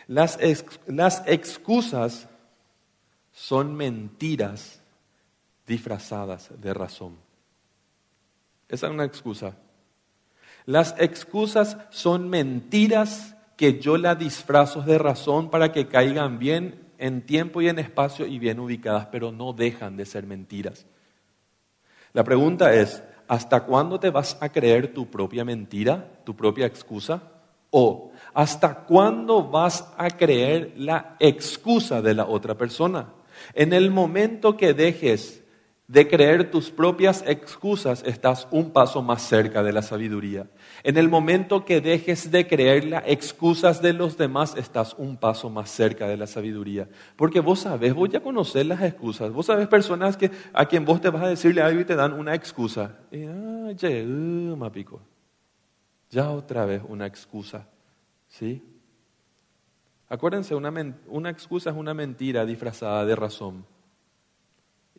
Las, 0.06 0.38
las 0.86 1.24
excusas 1.26 2.30
son 3.32 3.74
mentiras 3.74 4.80
disfrazadas 5.66 6.52
de 6.62 6.72
razón. 6.72 7.18
Esa 8.70 8.86
es 8.86 8.94
una 8.94 9.06
excusa. 9.06 9.58
Las 10.68 10.94
excusas 11.00 11.78
son 11.90 12.30
mentiras 12.30 13.36
que 13.58 13.80
yo 13.80 13.98
la 13.98 14.14
disfrazo 14.14 14.84
de 14.84 15.00
razón 15.00 15.50
para 15.50 15.72
que 15.72 15.88
caigan 15.88 16.38
bien 16.38 16.87
en 16.98 17.22
tiempo 17.22 17.62
y 17.62 17.70
en 17.70 17.80
espacio 17.80 18.26
y 18.26 18.40
bien 18.40 18.60
ubicadas, 18.60 19.08
pero 19.12 19.32
no 19.32 19.54
dejan 19.54 19.98
de 19.98 20.06
ser 20.06 20.26
mentiras. 20.26 20.86
La 22.14 22.24
pregunta 22.24 22.74
es, 22.74 23.04
¿hasta 23.28 23.64
cuándo 23.64 24.00
te 24.00 24.10
vas 24.10 24.38
a 24.42 24.50
creer 24.50 24.94
tu 24.94 25.10
propia 25.10 25.46
mentira, 25.46 26.20
tu 26.24 26.36
propia 26.36 26.66
excusa? 26.66 27.22
¿O 27.70 28.12
hasta 28.34 28.86
cuándo 28.86 29.44
vas 29.44 29.94
a 29.98 30.10
creer 30.10 30.74
la 30.78 31.16
excusa 31.20 32.02
de 32.02 32.14
la 32.14 32.26
otra 32.26 32.56
persona? 32.56 33.10
En 33.54 33.74
el 33.74 33.92
momento 33.92 34.58
que 34.58 34.74
dejes 34.74 35.44
de 35.88 36.06
creer 36.06 36.52
tus 36.52 36.70
propias 36.70 37.24
excusas, 37.26 38.04
estás 38.06 38.46
un 38.52 38.72
paso 38.72 39.02
más 39.02 39.22
cerca 39.22 39.64
de 39.64 39.72
la 39.72 39.82
sabiduría. 39.82 40.48
En 40.84 40.98
el 40.98 41.08
momento 41.08 41.64
que 41.64 41.80
dejes 41.80 42.30
de 42.30 42.46
creer 42.46 42.84
las 42.84 43.04
excusas 43.08 43.82
de 43.82 43.94
los 43.94 44.18
demás, 44.18 44.56
estás 44.58 44.94
un 44.98 45.16
paso 45.16 45.50
más 45.50 45.70
cerca 45.70 46.06
de 46.10 46.18
la 46.18 46.28
sabiduría. 46.28 46.90
Porque 47.16 47.40
vos 47.40 47.60
sabés, 47.60 47.94
vos 47.94 48.10
ya 48.10 48.20
conocés 48.20 48.66
las 48.66 48.82
excusas. 48.82 49.32
Vos 49.32 49.46
sabés 49.46 49.70
personas 49.70 50.18
que, 50.18 50.30
a 50.52 50.66
quien 50.66 50.84
vos 50.84 51.00
te 51.00 51.10
vas 51.10 51.24
a 51.24 51.30
decirle 51.30 51.62
algo 51.62 51.80
y 51.80 51.86
te 51.86 51.96
dan 51.96 52.12
una 52.12 52.36
excusa. 52.36 53.00
Y, 53.10 53.24
ah, 53.24 53.72
ya, 53.74 53.90
uh. 53.90 55.00
Ya 56.10 56.30
otra 56.32 56.66
vez 56.66 56.82
una 56.86 57.06
excusa. 57.06 57.66
¿Sí? 58.28 58.62
Acuérdense, 60.10 60.54
una 60.54 61.30
excusa 61.30 61.70
es 61.70 61.76
una 61.78 61.94
mentira 61.94 62.46
disfrazada 62.46 63.06
de 63.06 63.16
razón. 63.16 63.77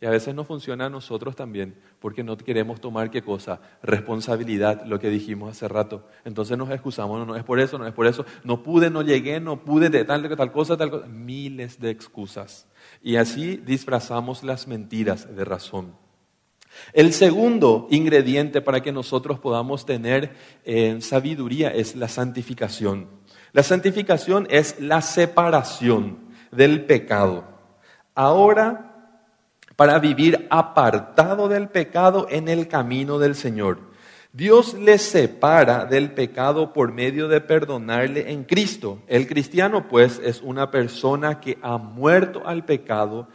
Y 0.01 0.05
a 0.05 0.11
veces 0.11 0.33
no 0.33 0.45
funciona 0.45 0.85
a 0.85 0.89
nosotros 0.89 1.35
también, 1.35 1.75
porque 1.99 2.23
no 2.23 2.37
queremos 2.37 2.79
tomar 2.79 3.11
qué 3.11 3.21
cosa, 3.21 3.59
responsabilidad, 3.83 4.85
lo 4.85 4.97
que 4.97 5.09
dijimos 5.09 5.51
hace 5.51 5.67
rato. 5.67 6.07
Entonces 6.23 6.57
nos 6.57 6.69
excusamos, 6.69 7.19
no, 7.19 7.25
no 7.25 7.35
es 7.35 7.43
por 7.43 7.59
eso, 7.59 7.77
no 7.77 7.85
es 7.85 7.93
por 7.93 8.07
eso, 8.07 8.25
no 8.45 8.63
pude, 8.63 8.89
no 8.89 9.01
llegué, 9.01 9.41
no 9.41 9.65
pude 9.65 9.89
de 9.89 10.05
tal, 10.05 10.23
de 10.23 10.35
tal 10.37 10.53
cosa, 10.53 10.77
tal 10.77 10.89
cosa. 10.89 11.07
Miles 11.07 11.81
de 11.81 11.89
excusas. 11.89 12.65
Y 13.03 13.17
así 13.17 13.57
disfrazamos 13.57 14.41
las 14.43 14.67
mentiras 14.67 15.35
de 15.35 15.43
razón. 15.43 15.93
El 16.93 17.11
segundo 17.11 17.87
ingrediente 17.91 18.61
para 18.61 18.81
que 18.81 18.93
nosotros 18.93 19.39
podamos 19.39 19.85
tener 19.85 20.33
eh, 20.63 20.97
sabiduría 21.01 21.71
es 21.71 21.97
la 21.97 22.07
santificación. 22.07 23.07
La 23.51 23.63
santificación 23.63 24.47
es 24.49 24.79
la 24.79 25.01
separación 25.01 26.19
del 26.51 26.85
pecado. 26.85 27.43
Ahora 28.15 28.88
para 29.79 29.97
vivir 29.97 30.45
apartado 30.49 31.47
del 31.47 31.69
pecado 31.69 32.27
en 32.29 32.49
el 32.49 32.67
camino 32.67 33.17
del 33.17 33.33
Señor. 33.33 33.79
Dios 34.33 34.73
le 34.73 34.97
separa 34.97 35.85
del 35.85 36.11
pecado 36.11 36.73
por 36.73 36.91
medio 36.91 37.29
de 37.29 37.39
perdonarle 37.39 38.29
en 38.29 38.43
Cristo. 38.43 39.01
El 39.07 39.25
cristiano 39.25 39.87
pues 39.87 40.19
es 40.21 40.41
una 40.41 40.69
persona 40.69 41.39
que 41.39 41.57
ha 41.61 41.77
muerto 41.77 42.45
al 42.45 42.65
pecado 42.65 43.29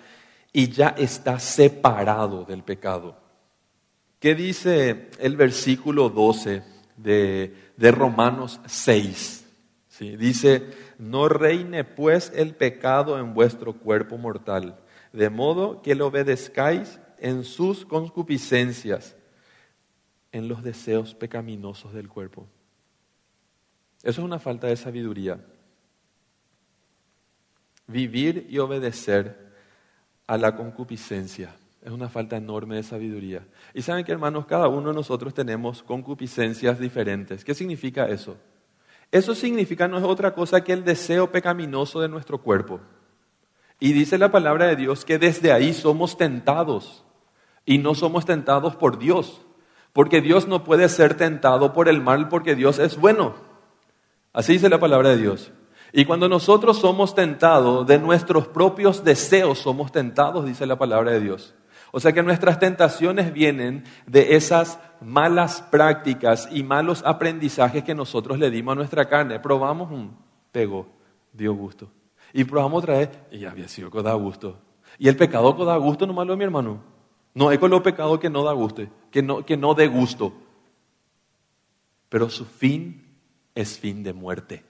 y 0.52 0.68
ya 0.68 0.88
está 0.98 1.38
separado 1.38 2.44
del 2.44 2.62
pecado. 2.62 3.16
¿Qué 4.18 4.34
dice 4.34 5.08
el 5.20 5.36
versículo 5.36 6.10
12 6.10 6.62
de, 6.98 7.54
Romanos 7.90 8.60
6? 8.66 9.46
Dice, 9.98 10.62
no 10.98 11.26
reine 11.26 11.84
pues 11.84 12.30
el 12.36 12.54
pecado 12.54 13.18
en 13.18 13.32
vuestro 13.32 13.72
cuerpo 13.72 14.18
mortal 14.18 14.83
de 15.14 15.30
modo 15.30 15.80
que 15.80 15.94
le 15.94 16.02
obedezcáis 16.02 16.98
en 17.18 17.44
sus 17.44 17.86
concupiscencias, 17.86 19.14
en 20.32 20.48
los 20.48 20.64
deseos 20.64 21.14
pecaminosos 21.14 21.92
del 21.92 22.08
cuerpo. 22.08 22.48
Eso 24.02 24.20
es 24.20 24.24
una 24.24 24.40
falta 24.40 24.66
de 24.66 24.76
sabiduría. 24.76 25.38
Vivir 27.86 28.48
y 28.50 28.58
obedecer 28.58 29.52
a 30.26 30.36
la 30.36 30.56
concupiscencia. 30.56 31.54
Es 31.80 31.92
una 31.92 32.08
falta 32.08 32.36
enorme 32.36 32.74
de 32.74 32.82
sabiduría. 32.82 33.46
Y 33.72 33.82
saben 33.82 34.04
que, 34.04 34.10
hermanos, 34.10 34.46
cada 34.46 34.66
uno 34.66 34.88
de 34.88 34.96
nosotros 34.96 35.32
tenemos 35.32 35.84
concupiscencias 35.84 36.80
diferentes. 36.80 37.44
¿Qué 37.44 37.54
significa 37.54 38.08
eso? 38.08 38.36
Eso 39.12 39.32
significa 39.36 39.86
no 39.86 39.98
es 39.98 40.04
otra 40.04 40.34
cosa 40.34 40.64
que 40.64 40.72
el 40.72 40.82
deseo 40.82 41.30
pecaminoso 41.30 42.00
de 42.00 42.08
nuestro 42.08 42.42
cuerpo. 42.42 42.80
Y 43.80 43.92
dice 43.92 44.18
la 44.18 44.30
palabra 44.30 44.66
de 44.66 44.76
Dios 44.76 45.04
que 45.04 45.18
desde 45.18 45.52
ahí 45.52 45.72
somos 45.72 46.16
tentados. 46.16 47.04
Y 47.66 47.78
no 47.78 47.94
somos 47.94 48.24
tentados 48.24 48.76
por 48.76 48.98
Dios. 48.98 49.42
Porque 49.92 50.20
Dios 50.20 50.48
no 50.48 50.64
puede 50.64 50.88
ser 50.88 51.16
tentado 51.16 51.72
por 51.72 51.88
el 51.88 52.00
mal 52.00 52.28
porque 52.28 52.54
Dios 52.54 52.78
es 52.78 52.96
bueno. 52.96 53.34
Así 54.32 54.54
dice 54.54 54.68
la 54.68 54.80
palabra 54.80 55.10
de 55.10 55.18
Dios. 55.18 55.52
Y 55.92 56.04
cuando 56.04 56.28
nosotros 56.28 56.80
somos 56.80 57.14
tentados, 57.14 57.86
de 57.86 58.00
nuestros 58.00 58.48
propios 58.48 59.04
deseos 59.04 59.60
somos 59.60 59.92
tentados, 59.92 60.44
dice 60.44 60.66
la 60.66 60.76
palabra 60.76 61.12
de 61.12 61.20
Dios. 61.20 61.54
O 61.92 62.00
sea 62.00 62.12
que 62.12 62.24
nuestras 62.24 62.58
tentaciones 62.58 63.32
vienen 63.32 63.84
de 64.04 64.34
esas 64.34 64.80
malas 65.00 65.62
prácticas 65.62 66.48
y 66.50 66.64
malos 66.64 67.04
aprendizajes 67.06 67.84
que 67.84 67.94
nosotros 67.94 68.40
le 68.40 68.50
dimos 68.50 68.72
a 68.72 68.74
nuestra 68.74 69.08
carne. 69.08 69.38
Probamos 69.38 69.92
un 69.92 70.16
pego, 70.50 70.88
dio 71.32 71.54
gusto. 71.54 71.88
Y 72.36 72.42
probamos 72.42 72.82
otra 72.82 72.98
vez 72.98 73.10
y 73.30 73.44
había 73.44 73.68
sido 73.68 73.92
que 73.92 74.02
da 74.02 74.12
gusto. 74.14 74.58
Y 74.98 75.08
el 75.08 75.16
pecado 75.16 75.56
que 75.56 75.64
da 75.64 75.76
gusto 75.76 76.04
no 76.04 76.12
malo, 76.12 76.36
mi 76.36 76.42
hermano. 76.42 76.82
No 77.32 77.52
es 77.52 77.60
con 77.60 77.70
lo 77.70 77.80
pecado 77.80 78.18
que 78.18 78.28
no 78.28 78.42
da 78.42 78.52
gusto, 78.52 78.82
que 79.12 79.22
no, 79.22 79.46
que 79.46 79.56
no 79.56 79.72
dé 79.74 79.86
gusto. 79.86 80.32
Pero 82.08 82.28
su 82.28 82.44
fin 82.44 83.16
es 83.54 83.78
fin 83.78 84.02
de 84.02 84.12
muerte. 84.12 84.64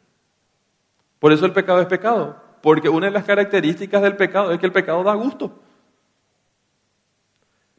Por 1.19 1.33
eso 1.33 1.47
el 1.47 1.53
pecado 1.53 1.81
es 1.81 1.87
pecado. 1.87 2.37
Porque 2.61 2.91
una 2.91 3.07
de 3.07 3.13
las 3.13 3.25
características 3.25 4.03
del 4.03 4.17
pecado 4.17 4.53
es 4.53 4.59
que 4.59 4.67
el 4.67 4.73
pecado 4.73 5.03
da 5.03 5.15
gusto. 5.15 5.59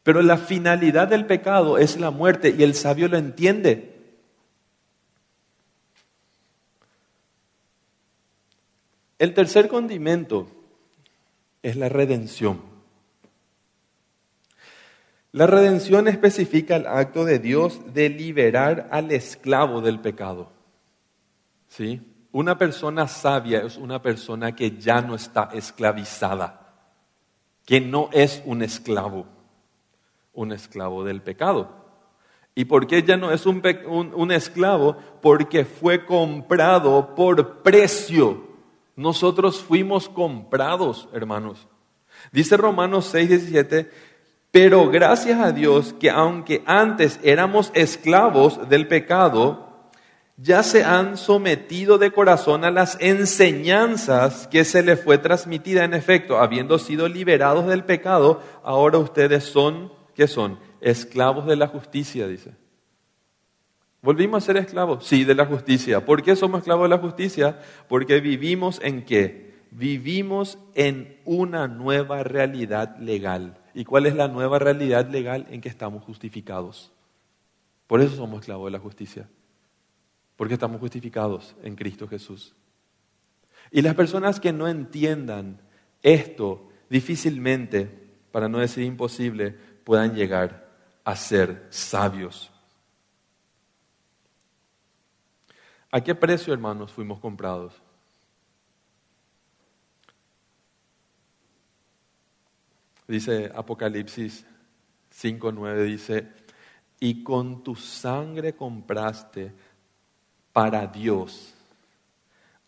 Pero 0.02 0.24
la 0.24 0.38
finalidad 0.38 1.08
del 1.08 1.28
pecado 1.28 1.78
es 1.78 2.00
la 2.00 2.10
muerte 2.10 2.56
y 2.58 2.64
el 2.64 2.74
sabio 2.74 3.08
lo 3.08 3.18
entiende. 3.18 3.95
El 9.18 9.34
tercer 9.34 9.68
condimento 9.68 10.48
es 11.64 11.76
la 11.76 11.90
redención. 11.90 12.62
La 15.32 15.48
redención 15.48 16.08
especifica 16.08 16.76
el 16.76 16.88
acto 16.88 17.26
de 17.26 17.40
Dios 17.40 17.94
de 17.94 18.10
liberar 18.10 18.88
al 18.92 19.12
esclavo 19.12 19.82
del 19.82 20.00
pecado. 20.00 20.52
¿Sí? 21.68 22.02
Una 22.32 22.58
persona 22.58 23.08
sabia 23.08 23.62
es 23.62 23.78
una 23.78 24.02
persona 24.02 24.56
que 24.56 24.78
ya 24.78 25.02
no 25.02 25.16
está 25.16 25.50
esclavizada, 25.54 26.74
que 27.66 27.82
no 27.82 28.10
es 28.14 28.42
un 28.46 28.62
esclavo 28.62 29.36
un 30.36 30.52
esclavo 30.52 31.04
del 31.04 31.22
pecado. 31.22 31.70
¿Y 32.54 32.66
por 32.66 32.88
qué 32.88 33.04
ya 33.04 33.18
no 33.18 33.32
es 33.32 33.46
un, 33.46 33.62
un, 34.16 34.32
esclavo? 34.32 34.98
Porque 35.22 35.66
fue 35.66 36.06
comprado 36.06 37.16
por 37.16 37.64
precio. 37.64 38.45
Nosotros 38.96 39.62
fuimos 39.62 40.10
comprados, 40.10 41.10
hermanos. 41.14 41.68
Dice 42.32 42.58
Romanos 42.58 43.08
6, 43.12 43.30
17, 43.30 43.92
pero 44.52 44.90
gracias 44.90 45.40
a 45.40 45.52
Dios 45.52 45.94
que 46.00 46.10
aunque 46.10 46.64
antes 46.66 47.20
éramos 47.24 47.72
esclavos 47.74 48.70
del 48.70 48.88
pecado, 48.88 49.90
ya 50.38 50.64
se 50.64 50.84
han 50.84 51.18
sometido 51.18 51.98
de 51.98 52.12
corazón 52.12 52.64
a 52.64 52.72
las 52.72 52.98
enseñanzas 53.00 54.48
que 54.48 54.64
se 54.66 54.84
les 54.84 55.02
fue 55.02 55.18
transmitida. 55.18 55.84
En 55.84 55.94
efecto, 55.94 56.40
habiendo 56.40 56.80
sido 56.80 57.08
liberados 57.08 57.68
del 57.68 57.84
pecado, 57.84 58.42
ahora 58.64 58.98
ustedes 58.98 59.44
son 59.44 59.92
¿qué 60.16 60.28
son? 60.28 60.58
Esclavos 60.82 61.46
de 61.46 61.58
la 61.58 61.68
justicia, 61.68 62.28
dice. 62.28 62.52
¿Volvimos 64.06 64.44
a 64.44 64.46
ser 64.46 64.58
esclavos? 64.58 65.04
Sí, 65.04 65.24
de 65.24 65.34
la 65.34 65.48
justicia. 65.48 66.06
¿Por 66.06 66.22
qué 66.22 66.36
somos 66.36 66.60
esclavos 66.60 66.86
de 66.86 66.96
la 66.96 67.02
justicia? 67.02 67.60
Porque 67.90 68.22
vivimos 68.22 68.80
en 68.84 69.04
qué? 69.04 69.56
Vivimos 69.72 70.60
en 70.76 71.20
una 71.26 71.68
nueva 71.68 72.22
realidad 72.22 73.00
legal. 73.00 73.58
¿Y 73.74 73.84
cuál 73.84 74.06
es 74.06 74.14
la 74.14 74.28
nueva 74.28 74.60
realidad 74.60 75.10
legal? 75.10 75.48
En 75.50 75.60
que 75.60 75.70
estamos 75.70 76.04
justificados. 76.04 76.92
Por 77.88 78.00
eso 78.00 78.16
somos 78.16 78.42
esclavos 78.42 78.68
de 78.68 78.72
la 78.74 78.80
justicia. 78.80 79.28
Porque 80.36 80.54
estamos 80.54 80.80
justificados 80.80 81.56
en 81.64 81.76
Cristo 81.76 82.08
Jesús. 82.08 82.54
Y 83.72 83.82
las 83.82 83.96
personas 83.96 84.40
que 84.40 84.54
no 84.54 84.68
entiendan 84.68 85.60
esto 86.04 86.70
difícilmente, 86.92 87.90
para 88.32 88.50
no 88.50 88.60
decir 88.60 88.84
imposible, 88.84 89.56
puedan 89.84 90.14
llegar 90.14 90.70
a 91.04 91.16
ser 91.16 91.66
sabios. 91.72 92.52
¿A 95.96 96.04
qué 96.04 96.14
precio, 96.14 96.52
hermanos, 96.52 96.92
fuimos 96.92 97.22
comprados? 97.22 97.74
Dice 103.08 103.50
Apocalipsis 103.56 104.46
5.9, 105.10 105.86
dice, 105.86 106.28
y 107.00 107.24
con 107.24 107.64
tu 107.64 107.78
sangre 107.78 108.58
compraste 108.58 109.54
para 110.52 110.86
Dios 110.86 111.54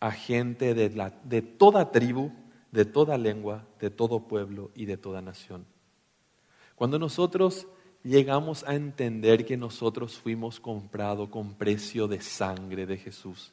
a 0.00 0.10
gente 0.10 0.72
de, 0.72 0.88
la, 0.88 1.10
de 1.22 1.42
toda 1.42 1.92
tribu, 1.92 2.32
de 2.72 2.86
toda 2.86 3.18
lengua, 3.18 3.66
de 3.78 3.90
todo 3.90 4.26
pueblo 4.26 4.70
y 4.74 4.86
de 4.86 4.96
toda 4.96 5.20
nación. 5.20 5.66
Cuando 6.76 6.98
nosotros 6.98 7.66
llegamos 8.08 8.64
a 8.66 8.74
entender 8.74 9.44
que 9.44 9.56
nosotros 9.56 10.18
fuimos 10.18 10.60
comprados 10.60 11.28
con 11.28 11.54
precio 11.54 12.08
de 12.08 12.20
sangre 12.20 12.86
de 12.86 12.96
Jesús, 12.96 13.52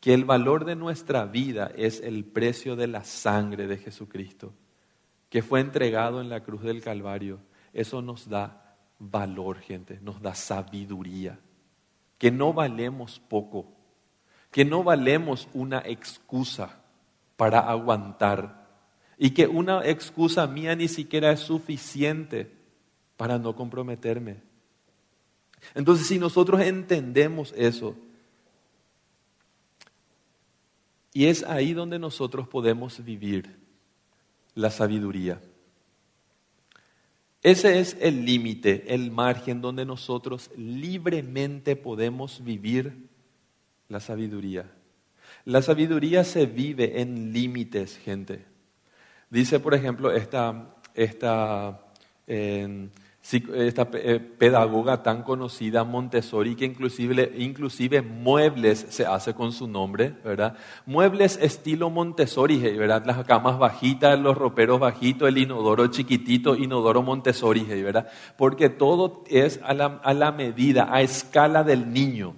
que 0.00 0.14
el 0.14 0.24
valor 0.24 0.64
de 0.64 0.76
nuestra 0.76 1.26
vida 1.26 1.70
es 1.76 2.00
el 2.00 2.24
precio 2.24 2.74
de 2.74 2.86
la 2.86 3.04
sangre 3.04 3.66
de 3.66 3.76
Jesucristo, 3.76 4.54
que 5.28 5.42
fue 5.42 5.60
entregado 5.60 6.20
en 6.20 6.30
la 6.30 6.40
cruz 6.40 6.62
del 6.62 6.80
Calvario, 6.80 7.38
eso 7.72 8.02
nos 8.02 8.28
da 8.28 8.76
valor, 8.98 9.58
gente, 9.58 10.00
nos 10.02 10.20
da 10.22 10.34
sabiduría, 10.34 11.38
que 12.18 12.30
no 12.30 12.52
valemos 12.52 13.20
poco, 13.20 13.72
que 14.50 14.64
no 14.64 14.82
valemos 14.82 15.48
una 15.52 15.82
excusa 15.84 16.80
para 17.36 17.60
aguantar. 17.60 18.60
Y 19.22 19.30
que 19.30 19.46
una 19.46 19.86
excusa 19.86 20.46
mía 20.46 20.74
ni 20.74 20.88
siquiera 20.88 21.30
es 21.30 21.40
suficiente 21.40 22.59
para 23.20 23.38
no 23.38 23.54
comprometerme. 23.54 24.38
Entonces, 25.74 26.06
si 26.06 26.18
nosotros 26.18 26.62
entendemos 26.62 27.52
eso, 27.54 27.94
y 31.12 31.26
es 31.26 31.42
ahí 31.42 31.74
donde 31.74 31.98
nosotros 31.98 32.48
podemos 32.48 33.04
vivir 33.04 33.58
la 34.54 34.70
sabiduría. 34.70 35.38
Ese 37.42 37.78
es 37.80 37.94
el 38.00 38.24
límite, 38.24 38.94
el 38.94 39.10
margen 39.10 39.60
donde 39.60 39.84
nosotros 39.84 40.50
libremente 40.56 41.76
podemos 41.76 42.42
vivir 42.42 43.06
la 43.90 44.00
sabiduría. 44.00 44.64
La 45.44 45.60
sabiduría 45.60 46.24
se 46.24 46.46
vive 46.46 47.02
en 47.02 47.34
límites, 47.34 47.98
gente. 47.98 48.46
Dice, 49.28 49.60
por 49.60 49.74
ejemplo, 49.74 50.10
esta, 50.10 50.74
esta, 50.94 51.84
esta 53.22 53.88
eh, 53.92 54.18
pedagoga 54.18 55.02
tan 55.02 55.22
conocida, 55.22 55.84
Montessori, 55.84 56.56
que 56.56 56.64
inclusive, 56.64 57.32
inclusive 57.36 58.02
muebles 58.02 58.86
se 58.88 59.06
hace 59.06 59.34
con 59.34 59.52
su 59.52 59.68
nombre, 59.68 60.14
¿verdad? 60.24 60.56
Muebles 60.86 61.38
estilo 61.40 61.90
Montessori, 61.90 62.58
¿verdad? 62.58 63.04
Las 63.04 63.24
camas 63.24 63.58
bajitas, 63.58 64.18
los 64.18 64.36
roperos 64.36 64.80
bajitos, 64.80 65.28
el 65.28 65.38
inodoro 65.38 65.86
chiquitito, 65.88 66.56
inodoro 66.56 67.02
Montessori, 67.02 67.62
¿verdad? 67.64 68.08
Porque 68.36 68.70
todo 68.70 69.22
es 69.28 69.60
a 69.62 69.74
la, 69.74 70.00
a 70.02 70.14
la 70.14 70.32
medida, 70.32 70.88
a 70.90 71.02
escala 71.02 71.62
del 71.62 71.92
niño 71.92 72.34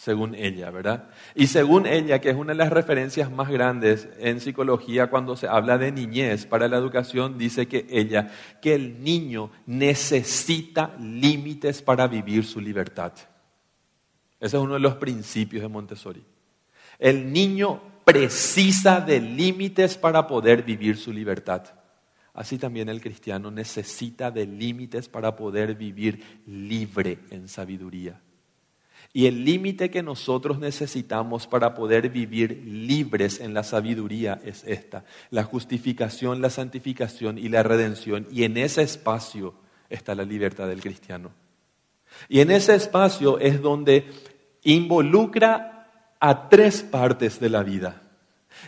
según 0.00 0.34
ella, 0.34 0.70
¿verdad? 0.70 1.10
Y 1.34 1.48
según 1.48 1.84
ella, 1.84 2.22
que 2.22 2.30
es 2.30 2.34
una 2.34 2.54
de 2.54 2.58
las 2.58 2.70
referencias 2.70 3.30
más 3.30 3.50
grandes 3.50 4.08
en 4.18 4.40
psicología 4.40 5.10
cuando 5.10 5.36
se 5.36 5.46
habla 5.46 5.76
de 5.76 5.92
niñez 5.92 6.46
para 6.46 6.68
la 6.68 6.78
educación, 6.78 7.36
dice 7.36 7.68
que 7.68 7.86
ella, 7.90 8.30
que 8.62 8.74
el 8.74 9.04
niño 9.04 9.50
necesita 9.66 10.96
límites 10.98 11.82
para 11.82 12.08
vivir 12.08 12.46
su 12.46 12.62
libertad. 12.62 13.12
Ese 14.40 14.56
es 14.56 14.62
uno 14.62 14.72
de 14.72 14.80
los 14.80 14.94
principios 14.94 15.60
de 15.60 15.68
Montessori. 15.68 16.24
El 16.98 17.30
niño 17.30 17.82
precisa 18.02 19.02
de 19.02 19.20
límites 19.20 19.98
para 19.98 20.26
poder 20.26 20.62
vivir 20.62 20.96
su 20.96 21.12
libertad. 21.12 21.66
Así 22.32 22.56
también 22.56 22.88
el 22.88 23.02
cristiano 23.02 23.50
necesita 23.50 24.30
de 24.30 24.46
límites 24.46 25.10
para 25.10 25.36
poder 25.36 25.74
vivir 25.74 26.40
libre 26.46 27.18
en 27.28 27.48
sabiduría. 27.48 28.18
Y 29.12 29.26
el 29.26 29.44
límite 29.44 29.90
que 29.90 30.02
nosotros 30.02 30.60
necesitamos 30.60 31.48
para 31.48 31.74
poder 31.74 32.10
vivir 32.10 32.62
libres 32.64 33.40
en 33.40 33.54
la 33.54 33.64
sabiduría 33.64 34.40
es 34.44 34.62
esta, 34.64 35.04
la 35.30 35.42
justificación, 35.42 36.40
la 36.40 36.50
santificación 36.50 37.36
y 37.36 37.48
la 37.48 37.64
redención. 37.64 38.28
Y 38.30 38.44
en 38.44 38.56
ese 38.56 38.82
espacio 38.82 39.54
está 39.88 40.14
la 40.14 40.22
libertad 40.22 40.68
del 40.68 40.80
cristiano. 40.80 41.32
Y 42.28 42.40
en 42.40 42.52
ese 42.52 42.74
espacio 42.74 43.38
es 43.40 43.60
donde 43.60 44.06
involucra 44.62 45.88
a 46.20 46.48
tres 46.48 46.82
partes 46.82 47.40
de 47.40 47.50
la 47.50 47.64
vida. 47.64 48.02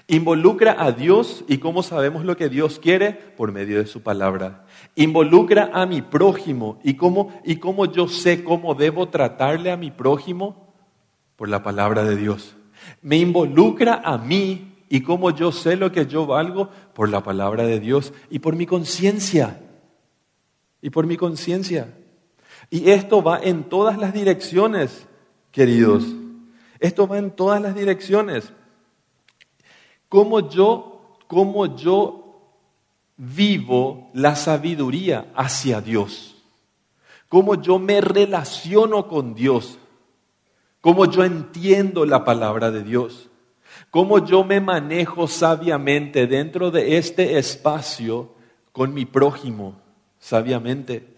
Involucra 0.09 0.77
a 0.79 0.91
Dios 0.91 1.45
y 1.49 1.59
cómo 1.59 1.83
sabemos 1.83 2.25
lo 2.25 2.37
que 2.37 2.49
Dios 2.49 2.79
quiere 2.79 3.13
por 3.13 3.53
medio 3.53 3.79
de 3.79 3.87
su 3.87 4.03
palabra. 4.03 4.65
Involucra 4.95 5.71
a 5.73 5.87
mi 5.87 6.03
prójimo 6.03 6.79
y 6.83 6.95
cómo, 6.95 7.33
y 7.45 7.57
cómo 7.57 7.87
yo 7.87 8.09
sé 8.09 8.45
cómo 8.45 8.75
debo 8.75 9.09
tratarle 9.09 9.71
a 9.71 9.77
mi 9.77 9.91
prójimo 9.91 10.75
por 11.37 11.49
la 11.49 11.63
palabra 11.63 12.05
de 12.05 12.17
Dios. 12.17 12.57
Me 13.01 13.17
involucra 13.17 14.03
a 14.05 14.19
mí 14.19 14.75
y 14.89 15.01
cómo 15.03 15.31
yo 15.31 15.53
sé 15.53 15.77
lo 15.77 15.91
que 15.93 16.07
yo 16.07 16.27
valgo 16.27 16.69
por 16.95 17.09
la 17.09 17.23
palabra 17.23 17.65
de 17.65 17.81
Dios 17.81 18.13
y 18.29 18.41
por 18.41 18.55
mi 18.55 18.67
conciencia. 18.67 19.61
Y 20.83 20.91
por 20.91 21.07
mi 21.07 21.17
conciencia. 21.17 21.95
Y 22.69 22.91
esto 22.91 23.23
va 23.23 23.39
en 23.39 23.65
todas 23.65 23.97
las 23.99 24.13
direcciones, 24.13 25.07
queridos. 25.51 26.05
Esto 26.81 27.07
va 27.07 27.19
en 27.19 27.31
todas 27.31 27.63
las 27.63 27.75
direcciones 27.75 28.53
cómo 30.13 30.47
yo, 30.47 31.17
cómo 31.27 31.75
yo 31.75 32.22
vivo 33.17 34.11
la 34.15 34.37
sabiduría 34.37 35.33
hacia 35.35 35.81
Dios, 35.81 36.37
cómo 37.29 37.61
yo 37.61 37.79
me 37.79 38.01
relaciono 38.01 39.09
con 39.09 39.35
Dios, 39.35 39.79
cómo 40.81 41.07
yo 41.07 41.25
entiendo 41.25 42.05
la 42.05 42.25
palabra 42.25 42.71
de 42.71 42.83
Dios, 42.83 43.29
cómo 43.91 44.25
yo 44.25 44.45
me 44.45 44.61
manejo 44.61 45.29
sabiamente 45.29 46.27
dentro 46.27 46.71
de 46.71 46.99
este 46.99 47.39
espacio 47.39 48.35
con 48.73 48.95
mi 48.95 49.05
prójimo, 49.05 49.81
sabiamente. 50.19 51.09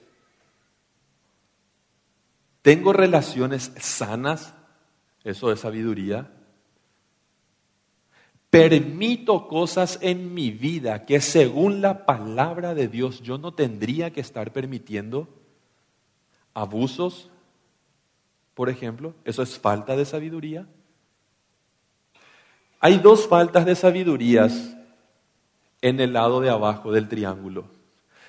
¿Tengo 2.63 2.93
relaciones 2.93 3.73
sanas? 3.79 4.55
Eso 5.23 5.53
es 5.53 5.61
sabiduría 5.61 6.31
permito 8.55 9.49
cosas 9.49 9.99
en 10.01 10.33
mi 10.33 10.53
vida 10.53 11.07
que 11.07 11.21
según 11.21 11.81
la 11.81 12.07
palabra 12.07 12.73
de 12.73 12.87
Dios 12.87 13.21
yo 13.21 13.37
no 13.37 13.53
tendría 13.53 14.13
que 14.13 14.21
estar 14.21 14.53
permitiendo, 14.53 15.29
abusos, 16.55 17.33
por 18.55 18.69
ejemplo, 18.69 19.13
eso 19.25 19.43
es 19.43 19.59
falta 19.59 19.97
de 19.97 20.05
sabiduría. 20.05 20.69
Hay 22.79 22.99
dos 22.99 23.27
faltas 23.27 23.67
de 23.67 23.75
sabidurías 23.75 24.77
en 25.83 25.99
el 25.99 26.13
lado 26.13 26.41
de 26.41 26.51
abajo 26.51 26.93
del 26.93 27.09
triángulo. 27.09 27.65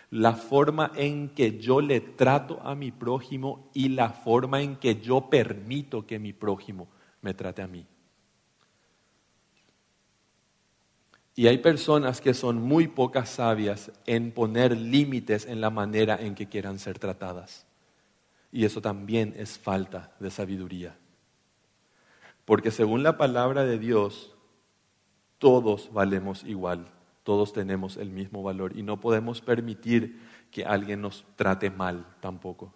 La 0.10 0.34
forma 0.34 0.92
en 0.96 1.30
que 1.30 1.60
yo 1.60 1.82
le 1.82 2.00
trato 2.00 2.60
a 2.64 2.74
mi 2.74 2.92
prójimo 2.92 3.70
y 3.76 3.90
la 3.90 4.10
forma 4.10 4.64
en 4.64 4.78
que 4.78 5.00
yo 5.00 5.30
permito 5.30 6.08
que 6.08 6.18
mi 6.18 6.34
prójimo 6.34 6.88
me 7.22 7.36
trate 7.36 7.62
a 7.62 7.68
mí. 7.68 7.86
Y 11.36 11.48
hay 11.48 11.58
personas 11.58 12.22
que 12.22 12.34
son 12.34 12.62
muy 12.62 12.88
pocas 12.88 13.30
sabias 13.30 13.92
en 14.06 14.32
poner 14.32 14.78
límites 14.78 15.46
en 15.46 15.60
la 15.60 15.70
manera 15.70 16.16
en 16.16 16.34
que 16.34 16.48
quieran 16.48 16.80
ser 16.80 16.98
tratadas. 16.98 17.66
Y 18.54 18.64
eso 18.64 18.82
también 18.82 19.34
es 19.38 19.60
falta 19.60 20.14
de 20.22 20.32
sabiduría. 20.32 20.98
Porque 22.46 22.72
según 22.72 23.04
la 23.04 23.18
palabra 23.18 23.66
de 23.66 23.78
Dios, 23.78 24.34
todos 25.38 25.92
valemos 25.92 26.46
igual, 26.46 26.88
todos 27.24 27.52
tenemos 27.52 27.98
el 27.98 28.12
mismo 28.12 28.42
valor 28.42 28.78
y 28.78 28.84
no 28.84 29.02
podemos 29.02 29.42
permitir 29.42 30.22
que 30.52 30.64
alguien 30.64 31.02
nos 31.02 31.26
trate 31.36 31.70
mal 31.70 32.06
tampoco. 32.22 32.74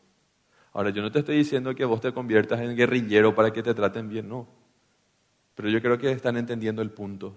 Ahora, 0.73 0.89
yo 0.89 1.01
no 1.01 1.11
te 1.11 1.19
estoy 1.19 1.37
diciendo 1.37 1.73
que 1.75 1.85
vos 1.85 2.01
te 2.01 2.11
conviertas 2.11 2.59
en 2.59 2.75
guerrillero 2.75 3.33
para 3.33 3.53
que 3.53 3.63
te 3.63 3.73
traten 3.73 4.09
bien, 4.09 4.27
no. 4.27 4.47
Pero 5.55 5.69
yo 5.69 5.81
creo 5.81 5.97
que 5.97 6.11
están 6.11 6.35
entendiendo 6.35 6.81
el 6.81 6.91
punto. 6.91 7.35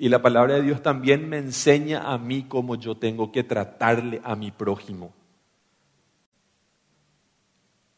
Y 0.00 0.08
la 0.08 0.22
palabra 0.22 0.54
de 0.54 0.62
Dios 0.62 0.82
también 0.82 1.28
me 1.28 1.36
enseña 1.36 2.10
a 2.10 2.16
mí 2.16 2.46
cómo 2.48 2.74
yo 2.74 2.96
tengo 2.96 3.30
que 3.30 3.44
tratarle 3.44 4.22
a 4.24 4.34
mi 4.34 4.50
prójimo. 4.50 5.12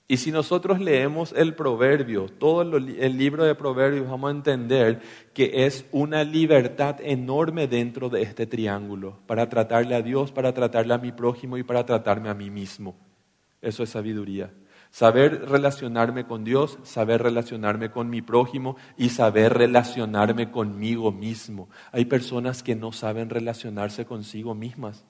Y 0.08 0.16
si 0.16 0.32
nosotros 0.32 0.80
leemos 0.80 1.32
el 1.32 1.54
proverbio, 1.54 2.26
todo 2.26 2.76
el 2.76 3.16
libro 3.16 3.44
de 3.44 3.54
proverbios, 3.54 4.10
vamos 4.10 4.30
a 4.30 4.36
entender 4.36 5.00
que 5.32 5.64
es 5.64 5.86
una 5.92 6.24
libertad 6.24 6.96
enorme 7.00 7.68
dentro 7.68 8.08
de 8.08 8.22
este 8.22 8.48
triángulo 8.48 9.20
para 9.28 9.48
tratarle 9.48 9.94
a 9.94 10.02
Dios, 10.02 10.32
para 10.32 10.52
tratarle 10.52 10.94
a 10.94 10.98
mi 10.98 11.12
prójimo 11.12 11.56
y 11.56 11.62
para 11.62 11.86
tratarme 11.86 12.30
a 12.30 12.34
mí 12.34 12.50
mismo. 12.50 12.96
Eso 13.60 13.84
es 13.84 13.90
sabiduría. 13.90 14.50
Saber 14.92 15.48
relacionarme 15.48 16.26
con 16.26 16.44
Dios, 16.44 16.78
saber 16.82 17.22
relacionarme 17.22 17.90
con 17.90 18.10
mi 18.10 18.20
prójimo 18.20 18.76
y 18.98 19.08
saber 19.08 19.54
relacionarme 19.54 20.50
conmigo 20.50 21.10
mismo. 21.10 21.70
Hay 21.92 22.04
personas 22.04 22.62
que 22.62 22.76
no 22.76 22.92
saben 22.92 23.30
relacionarse 23.30 24.04
consigo 24.04 24.54
mismas. 24.54 25.06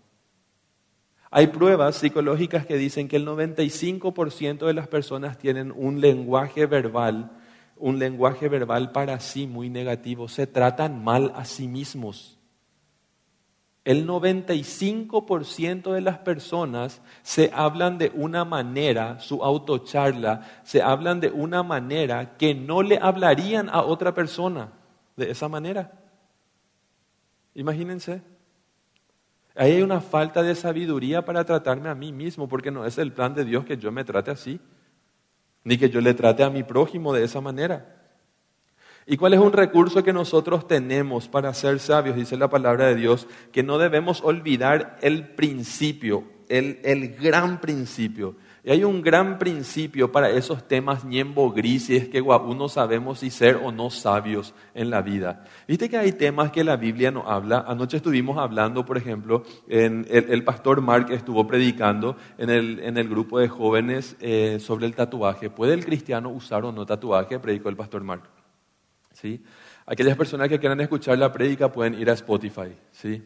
Hay 1.33 1.49
pruebas 1.49 1.97
psicológicas 1.97 2.64
que 2.64 2.76
dicen 2.76 3.09
que 3.09 3.16
el 3.16 3.26
95% 3.26 4.66
de 4.66 4.72
las 4.72 4.87
personas 4.87 5.37
tienen 5.37 5.72
un 5.74 6.01
lenguaje 6.01 6.66
verbal, 6.66 7.33
un 7.76 7.99
lenguaje 7.99 8.49
verbal 8.49 8.93
para 8.93 9.18
sí 9.18 9.49
muy 9.49 9.68
negativo. 9.68 10.28
Se 10.28 10.47
tratan 10.47 11.03
mal 11.03 11.33
a 11.35 11.45
sí 11.45 11.66
mismos. 11.66 12.39
El 13.85 14.07
95% 14.07 15.93
de 15.93 16.01
las 16.01 16.18
personas 16.18 17.03
se 17.22 17.51
hablan 17.53 17.99
de 17.99 18.12
una 18.14 18.45
manera, 18.45 19.18
su 19.18 19.43
autocharla, 19.43 20.49
se 20.62 20.80
hablan 20.80 21.18
de 21.18 21.30
una 21.30 21.64
manera 21.64 22.37
que 22.37 22.55
no 22.55 22.83
le 22.83 22.99
hablarían 22.99 23.68
a 23.68 23.83
otra 23.83 24.14
persona 24.14 24.70
de 25.16 25.33
esa 25.33 25.49
manera. 25.49 25.93
Imagínense. 27.55 28.22
Ahí 29.57 29.72
hay 29.72 29.83
una 29.83 30.01
falta 30.01 30.43
de 30.43 30.55
sabiduría 30.55 31.24
para 31.24 31.45
tratarme 31.45 31.89
a 31.89 31.95
mí 31.95 32.12
mismo, 32.12 32.49
porque 32.49 32.70
no 32.70 32.87
es 32.87 32.99
el 32.99 33.12
plan 33.12 33.35
de 33.35 33.45
Dios 33.45 33.64
que 33.64 33.76
yo 33.76 33.91
me 33.91 34.05
trate 34.05 34.30
así, 34.30 34.61
ni 35.64 35.76
que 35.76 35.91
yo 35.91 36.01
le 36.01 36.14
trate 36.14 36.45
a 36.45 36.51
mi 36.51 36.62
prójimo 36.62 37.12
de 37.12 37.24
esa 37.24 37.41
manera. 37.41 38.01
¿Y 39.07 39.16
cuál 39.16 39.34
es 39.34 39.40
un 39.40 39.53
recurso 39.53 40.05
que 40.05 40.12
nosotros 40.12 40.68
tenemos 40.68 41.28
para 41.28 41.53
ser 41.55 41.80
sabios? 41.80 42.16
Dice 42.16 42.36
la 42.36 42.48
palabra 42.48 42.86
de 42.86 42.94
Dios, 42.94 43.26
que 43.50 43.62
no 43.62 43.78
debemos 43.78 44.22
olvidar 44.22 44.98
el 45.03 45.28
principio, 45.28 46.24
el, 46.48 46.78
el 46.84 47.14
gran 47.16 47.61
principio. 47.61 48.36
Y 48.64 48.70
hay 48.70 48.84
un 48.84 49.03
gran 49.03 49.40
principio 49.40 50.12
para 50.12 50.30
esos 50.30 50.68
temas 50.68 51.05
ñembo 51.05 51.50
grises 51.50 52.09
que 52.09 52.20
uno 52.20 52.68
sabemos 52.68 53.18
si 53.18 53.30
ser 53.30 53.57
o 53.57 53.72
no 53.72 53.90
sabios 53.90 54.55
en 54.72 54.88
la 54.88 55.03
vida. 55.03 55.44
Viste 55.66 55.90
que 55.90 55.98
hay 55.98 56.12
temas 56.12 56.53
que 56.53 56.62
la 56.62 56.76
Biblia 56.76 57.11
no 57.11 57.28
habla. 57.28 57.64
Anoche 57.66 57.96
estuvimos 57.96 58.38
hablando, 58.38 58.84
por 58.86 58.96
ejemplo, 58.96 59.42
en 59.68 60.07
el, 60.09 60.44
pastor 60.44 60.80
Mark 60.80 61.11
estuvo 61.11 61.44
predicando 61.44 62.16
en 62.38 62.50
el, 62.50 62.78
en 62.78 62.98
el 62.98 63.09
grupo 63.09 63.40
de 63.40 63.48
jóvenes 63.48 64.16
eh, 64.20 64.59
sobre 64.61 64.86
el 64.86 64.94
tatuaje. 64.94 65.50
¿Puede 65.50 65.74
el 65.74 65.84
cristiano 65.84 66.30
usar 66.30 66.64
o 66.64 66.70
no 66.70 66.86
tatuaje? 66.86 67.40
Predicó 67.40 67.68
el 67.68 67.76
pastor 67.76 68.05
Mark. 68.05 68.41
¿Sí? 69.23 69.41
Aquellas 69.87 70.16
personas 70.16 70.49
que 70.49 70.59
quieran 70.59 70.81
escuchar 70.81 71.16
la 71.16 71.33
prédica 71.33 71.70
pueden 71.70 71.95
ir 71.95 72.11
a 72.11 72.14
Spotify, 72.14 72.75
¿sí? 72.91 73.23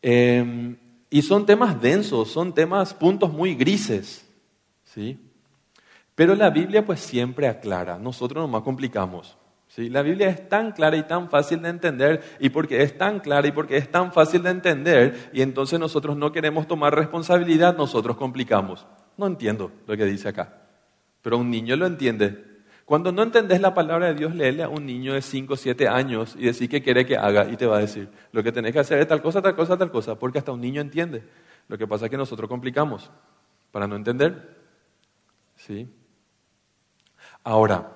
Em, 0.00 0.76
y 1.10 1.22
son 1.22 1.44
temas 1.44 1.80
densos, 1.80 2.30
son 2.30 2.54
temas, 2.54 2.94
puntos 2.94 3.30
muy 3.32 3.54
grises, 3.54 4.26
¿sí? 4.84 5.18
Pero 6.14 6.34
la 6.34 6.50
Biblia 6.50 6.84
pues 6.84 7.00
siempre 7.00 7.46
aclara, 7.46 7.98
nosotros 7.98 8.42
nomás 8.42 8.62
complicamos. 8.62 9.36
¿sí? 9.68 9.88
La 9.88 10.02
Biblia 10.02 10.28
es 10.28 10.48
tan 10.48 10.72
clara 10.72 10.96
y 10.96 11.02
tan 11.02 11.28
fácil 11.28 11.62
de 11.62 11.68
entender, 11.68 12.22
y 12.40 12.50
porque 12.50 12.82
es 12.82 12.96
tan 12.96 13.20
clara 13.20 13.46
y 13.46 13.52
porque 13.52 13.76
es 13.76 13.90
tan 13.90 14.12
fácil 14.12 14.42
de 14.42 14.50
entender, 14.50 15.30
y 15.32 15.42
entonces 15.42 15.78
nosotros 15.78 16.16
no 16.16 16.32
queremos 16.32 16.66
tomar 16.66 16.94
responsabilidad, 16.94 17.76
nosotros 17.76 18.16
complicamos. 18.16 18.86
No 19.16 19.26
entiendo 19.26 19.72
lo 19.86 19.96
que 19.96 20.04
dice 20.04 20.28
acá, 20.28 20.62
pero 21.20 21.38
un 21.38 21.50
niño 21.50 21.76
lo 21.76 21.86
entiende 21.86 22.51
cuando 22.92 23.10
no 23.10 23.22
entendés 23.22 23.62
la 23.62 23.72
palabra 23.72 24.08
de 24.08 24.14
Dios, 24.16 24.34
léele 24.34 24.62
a 24.64 24.68
un 24.68 24.84
niño 24.84 25.14
de 25.14 25.22
5 25.22 25.54
o 25.54 25.56
7 25.56 25.88
años 25.88 26.36
y 26.38 26.44
decir 26.44 26.68
qué 26.68 26.82
quiere 26.82 27.06
que 27.06 27.16
haga 27.16 27.48
y 27.50 27.56
te 27.56 27.64
va 27.64 27.78
a 27.78 27.80
decir, 27.80 28.10
lo 28.32 28.42
que 28.42 28.52
tenés 28.52 28.74
que 28.74 28.80
hacer 28.80 28.98
es 28.98 29.08
tal 29.08 29.22
cosa, 29.22 29.40
tal 29.40 29.56
cosa, 29.56 29.78
tal 29.78 29.90
cosa, 29.90 30.18
porque 30.18 30.36
hasta 30.36 30.52
un 30.52 30.60
niño 30.60 30.82
entiende. 30.82 31.24
Lo 31.68 31.78
que 31.78 31.86
pasa 31.86 32.04
es 32.04 32.10
que 32.10 32.18
nosotros 32.18 32.50
complicamos 32.50 33.10
para 33.70 33.86
no 33.86 33.96
entender. 33.96 34.58
¿Sí? 35.56 35.88
Ahora, 37.44 37.90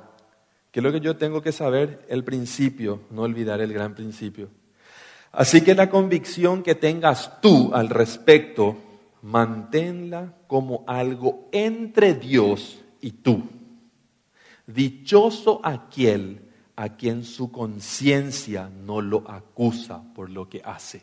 ¿qué 0.71 0.81
es 0.81 0.85
lo 0.85 0.91
que 0.91 1.01
yo 1.01 1.15
tengo 1.19 1.43
que 1.43 1.53
saber? 1.53 2.07
El 2.09 2.25
principio, 2.25 3.01
no 3.11 3.21
olvidar 3.21 3.61
el 3.61 3.75
gran 3.75 3.95
principio. 3.95 4.49
Así 5.31 5.61
que 5.61 5.75
la 5.75 5.91
convicción 5.91 6.63
que 6.63 6.75
tengas 6.75 7.43
tú 7.43 7.71
al 7.75 7.91
respecto, 7.91 8.79
manténla 9.21 10.33
como 10.47 10.85
algo 10.87 11.51
entre 11.53 12.15
Dios 12.15 12.83
y 13.03 13.11
tú 13.11 13.56
Dichoso 14.67 15.61
aquel 15.63 16.43
a 16.75 16.91
quien 16.91 17.25
su 17.25 17.51
conciencia 17.51 18.69
no 18.69 19.01
lo 19.01 19.29
acusa 19.31 20.03
por 20.15 20.31
lo 20.31 20.49
que 20.49 20.61
hace, 20.65 21.03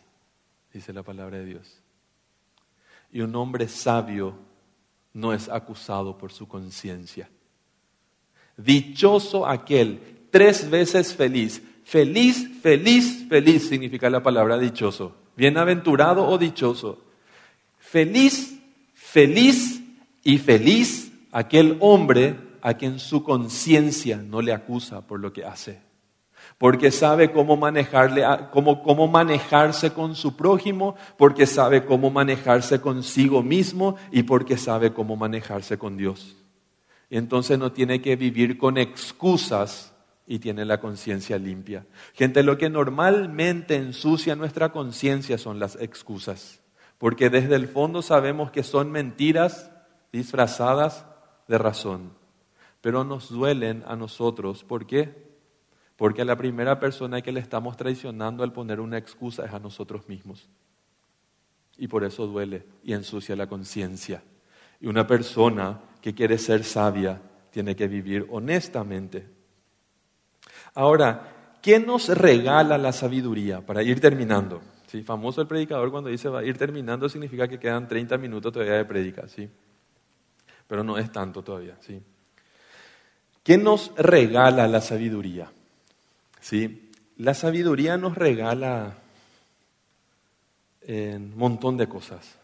dice 0.72 0.93
la 0.93 1.03
palabra 1.03 1.39
de 1.39 1.45
Dios. 1.45 1.82
Y 3.11 3.22
un 3.22 3.36
hombre 3.36 3.68
sabio 3.68 4.38
no 5.14 5.34
es 5.34 5.49
acusado 5.49 6.18
por 6.18 6.32
su 6.32 6.47
conciencia. 6.47 7.30
Dichoso 8.57 9.47
aquel, 9.47 10.28
tres 10.30 10.70
veces 10.70 11.16
feliz. 11.16 11.61
Feliz, 11.84 12.49
feliz, 12.61 13.26
feliz 13.28 13.68
significa 13.68 14.09
la 14.09 14.24
palabra 14.24 14.57
dichoso. 14.57 15.16
Bienaventurado 15.36 16.28
o 16.28 16.38
dichoso. 16.38 17.03
Feliz, 17.78 18.59
feliz 18.93 19.82
y 20.24 20.38
feliz 20.38 21.11
aquel 21.32 21.78
hombre 21.80 22.36
a 22.64 22.76
quien 22.76 22.97
su 22.97 23.24
conciencia 23.24 24.18
no 24.18 24.41
le 24.41 24.53
acusa 24.53 25.05
por 25.05 25.20
lo 25.20 25.34
que 25.34 25.43
hace. 25.43 25.82
Porque 26.57 26.91
sabe 26.91 27.30
cómo, 27.30 27.57
manejarle, 27.57 28.24
cómo, 28.51 28.82
cómo 28.84 29.09
manejarse 29.09 29.91
con 29.91 30.16
su 30.16 30.38
prójimo, 30.38 30.95
porque 31.18 31.45
sabe 31.45 31.84
cómo 31.84 32.09
manejarse 32.09 32.80
consigo 32.80 33.43
mismo 33.43 33.97
y 34.14 34.24
porque 34.24 34.57
sabe 34.57 34.93
cómo 34.93 35.18
manejarse 35.18 35.78
con 35.78 35.97
Dios. 35.97 36.38
Entonces 37.09 37.59
no 37.59 37.74
tiene 37.74 38.01
que 38.01 38.16
vivir 38.16 38.57
con 38.57 38.78
excusas 38.78 39.93
y 40.26 40.39
tiene 40.39 40.64
la 40.64 40.80
conciencia 40.80 41.38
limpia. 41.38 41.86
Gente, 42.14 42.43
lo 42.43 42.57
que 42.57 42.70
normalmente 42.70 43.76
ensucia 43.76 44.38
nuestra 44.38 44.72
conciencia 44.72 45.38
son 45.38 45.59
las 45.59 45.76
excusas, 45.82 46.61
porque 46.97 47.30
desde 47.30 47.55
el 47.55 47.68
fondo 47.68 48.01
sabemos 48.01 48.51
que 48.51 48.64
son 48.64 48.89
mentiras 48.89 49.70
disfrazadas 50.14 51.05
de 51.49 51.57
razón 51.57 52.22
pero 52.84 53.05
nos 53.05 53.29
duelen 53.29 53.81
a 53.88 53.95
nosotros. 53.95 54.65
¿Por 54.65 54.86
qué? 54.86 55.15
Porque 55.95 56.23
a 56.23 56.25
la 56.25 56.36
primera 56.36 56.81
persona 56.81 57.21
que 57.21 57.31
le 57.31 57.39
estamos 57.39 57.77
traicionando 57.77 58.43
al 58.43 58.51
poner 58.51 58.81
una 58.81 58.97
excusa 58.97 59.45
es 59.45 59.53
a 59.53 59.59
nosotros 59.59 60.09
mismos. 60.09 60.49
Y 61.77 61.88
por 61.88 62.03
eso 62.03 62.27
duele 62.27 62.65
y 62.84 62.91
ensucia 62.91 63.38
la 63.38 63.47
conciencia. 63.47 64.21
Y 64.81 64.88
una 64.88 65.07
persona 65.07 65.79
que 66.01 66.13
quiere 66.13 66.38
ser 66.38 66.65
sabia 66.65 67.21
tiene 67.51 67.73
que 67.73 67.88
vivir 67.88 68.27
honestamente. 68.29 69.29
Ahora, 70.73 71.59
¿qué 71.61 71.79
nos 71.79 72.09
regala 72.09 72.77
la 72.77 72.91
sabiduría? 72.91 73.65
Para 73.65 73.81
ir 73.81 74.01
terminando. 74.01 74.61
¿Sí? 74.88 75.03
Famoso 75.03 75.39
el 75.39 75.47
predicador 75.47 75.89
cuando 75.89 76.09
dice 76.09 76.27
va 76.27 76.41
a 76.41 76.43
ir 76.43 76.57
terminando 76.57 77.07
significa 77.07 77.47
que 77.47 77.59
quedan 77.59 77.88
30 77.88 78.17
minutos 78.17 78.51
todavía 78.51 78.75
de 78.75 78.84
predica. 78.84 79.25
¿sí? 79.29 79.49
Pero 80.67 80.84
no 80.84 80.97
es 80.97 81.09
tanto 81.13 81.41
todavía. 81.41 81.77
¿sí? 81.79 82.03
¿Qué 83.43 83.57
nos 83.57 83.93
regala 83.97 84.67
la 84.67 84.79
sabiduría? 84.79 85.51
¿Sí? 86.39 86.89
La 87.17 87.33
sabiduría 87.33 87.97
nos 87.97 88.15
regala 88.15 88.97
un 90.87 91.37
montón 91.37 91.77
de 91.77 91.87
cosas. 91.87 92.37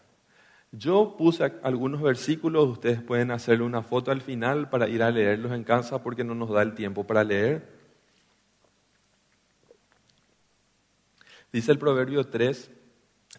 Yo 0.72 1.16
puse 1.18 1.52
algunos 1.62 2.00
versículos, 2.00 2.68
ustedes 2.68 3.02
pueden 3.02 3.30
hacerle 3.30 3.64
una 3.64 3.82
foto 3.82 4.10
al 4.10 4.20
final 4.20 4.70
para 4.70 4.88
ir 4.88 5.02
a 5.02 5.10
leerlos 5.10 5.52
en 5.52 5.64
casa 5.64 6.02
porque 6.02 6.22
no 6.22 6.34
nos 6.34 6.50
da 6.50 6.62
el 6.62 6.74
tiempo 6.74 7.04
para 7.04 7.24
leer. 7.24 7.66
Dice 11.52 11.72
el 11.72 11.78
Proverbio 11.78 12.26
3, 12.26 12.70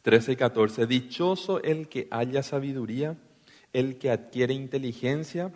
13 0.01 0.31
y 0.33 0.35
14, 0.35 0.87
dichoso 0.87 1.61
el 1.63 1.87
que 1.87 2.07
haya 2.11 2.43
sabiduría, 2.43 3.15
el 3.71 3.97
que 3.97 4.11
adquiere 4.11 4.53
inteligencia 4.53 5.53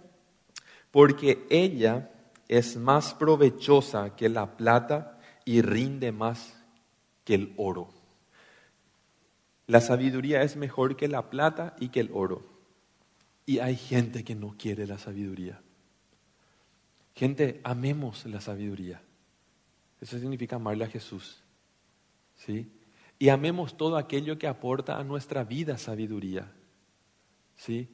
porque 0.96 1.46
ella 1.50 2.10
es 2.48 2.78
más 2.78 3.14
provechosa 3.16 4.16
que 4.16 4.30
la 4.30 4.56
plata 4.56 5.20
y 5.44 5.62
rinde 5.62 6.14
más 6.14 6.56
que 7.26 7.36
el 7.36 7.54
oro. 7.58 7.90
La 9.68 9.82
sabiduría 9.82 10.42
es 10.44 10.56
mejor 10.56 10.96
que 10.96 11.10
la 11.10 11.30
plata 11.30 11.76
y 11.82 11.90
que 11.90 12.00
el 12.00 12.12
oro. 12.14 12.46
Y 13.46 13.60
hay 13.60 13.76
gente 13.76 14.24
que 14.24 14.36
no 14.36 14.56
quiere 14.58 14.88
la 14.88 14.98
sabiduría. 14.98 15.60
Gente, 17.14 17.60
amemos 17.66 18.26
la 18.26 18.40
sabiduría. 18.40 19.02
Eso 20.00 20.18
significa 20.18 20.56
amarle 20.56 20.86
a 20.86 20.90
Jesús. 20.90 21.44
¿Sí? 22.38 22.72
Y 23.20 23.28
amemos 23.28 23.76
todo 23.76 23.98
aquello 23.98 24.38
que 24.40 24.48
aporta 24.48 24.98
a 24.98 25.04
nuestra 25.04 25.44
vida 25.44 25.78
sabiduría. 25.78 26.50
¿Sí? 27.58 27.90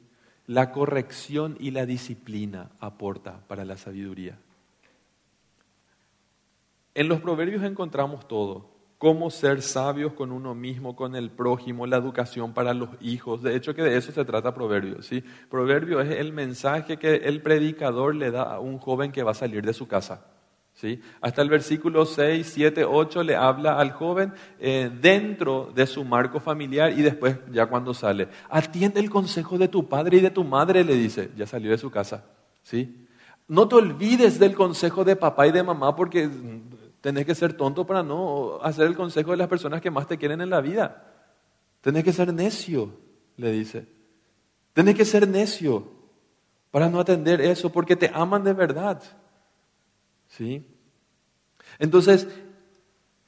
La 0.52 0.74
corrección 0.74 1.56
y 1.62 1.72
la 1.72 1.86
disciplina 1.86 2.72
aporta 2.82 3.40
para 3.48 3.64
la 3.64 3.78
sabiduría. 3.78 4.38
En 6.94 7.08
los 7.08 7.22
proverbios 7.22 7.64
encontramos 7.64 8.28
todo, 8.28 8.70
cómo 8.98 9.30
ser 9.30 9.62
sabios 9.62 10.12
con 10.12 10.34
uno 10.34 10.54
mismo, 10.54 10.94
con 10.94 11.16
el 11.16 11.32
prójimo, 11.32 11.88
la 11.88 11.96
educación 11.96 12.54
para 12.54 12.74
los 12.74 12.90
hijos. 13.00 13.42
De 13.42 13.56
hecho 13.56 13.74
que 13.74 13.82
de 13.82 13.96
eso 13.96 14.12
se 14.12 14.26
trata 14.26 14.54
Proverbios. 14.54 15.06
¿sí? 15.06 15.24
Proverbio 15.50 16.02
es 16.02 16.12
el 16.12 16.34
mensaje 16.34 16.98
que 16.98 17.16
el 17.16 17.42
predicador 17.42 18.14
le 18.14 18.30
da 18.30 18.44
a 18.44 18.60
un 18.60 18.78
joven 18.78 19.14
que 19.14 19.24
va 19.24 19.32
a 19.32 19.36
salir 19.36 19.66
de 19.66 19.74
su 19.74 19.88
casa. 19.88 20.26
¿Sí? 20.74 21.02
Hasta 21.22 21.42
el 21.42 21.50
versículo 21.50 22.06
6, 22.06 22.50
7, 22.54 22.86
8 22.86 23.24
le 23.24 23.36
habla 23.36 23.78
al 23.78 23.92
joven 23.92 24.34
eh, 24.60 24.92
dentro 25.02 25.72
de 25.74 25.88
su 25.88 26.04
marco 26.04 26.40
familiar 26.40 26.92
y 26.92 27.02
después 27.02 27.38
ya 27.52 27.66
cuando 27.68 27.94
sale. 27.94 28.28
Atiende 28.50 29.00
el 29.00 29.10
consejo 29.10 29.58
de 29.58 29.68
tu 29.68 29.88
padre 29.88 30.18
y 30.18 30.22
de 30.22 30.32
tu 30.32 30.44
madre, 30.44 30.84
le 30.84 30.96
dice, 30.96 31.32
ya 31.36 31.46
salió 31.46 31.72
de 31.72 31.78
su 31.78 31.92
casa. 31.92 32.26
¿sí? 32.64 33.08
No 33.48 33.68
te 33.68 33.76
olvides 33.76 34.40
del 34.40 34.56
consejo 34.56 35.04
de 35.04 35.16
papá 35.16 35.48
y 35.48 35.52
de 35.52 35.64
mamá 35.64 35.96
porque 35.96 36.30
tenés 37.02 37.26
que 37.26 37.36
ser 37.36 37.54
tonto 37.54 37.86
para 37.86 38.04
no 38.04 38.60
hacer 38.62 38.88
el 38.88 38.96
consejo 38.96 39.32
de 39.32 39.38
las 39.38 39.48
personas 39.48 39.82
que 39.82 39.92
más 39.92 40.08
te 40.08 40.18
quieren 40.18 40.42
en 40.42 40.50
la 40.50 40.62
vida. 40.62 41.08
Tenés 41.82 42.04
que 42.04 42.14
ser 42.14 42.34
necio, 42.34 42.94
le 43.38 43.52
dice. 43.52 43.88
Tenés 44.74 44.96
que 44.96 45.04
ser 45.04 45.28
necio 45.28 45.92
para 46.70 46.90
no 46.90 47.00
atender 47.00 47.42
eso 47.42 47.72
porque 47.72 47.96
te 47.96 48.10
aman 48.14 48.44
de 48.44 48.54
verdad. 48.54 49.02
¿Sí? 50.32 50.66
Entonces, 51.78 52.28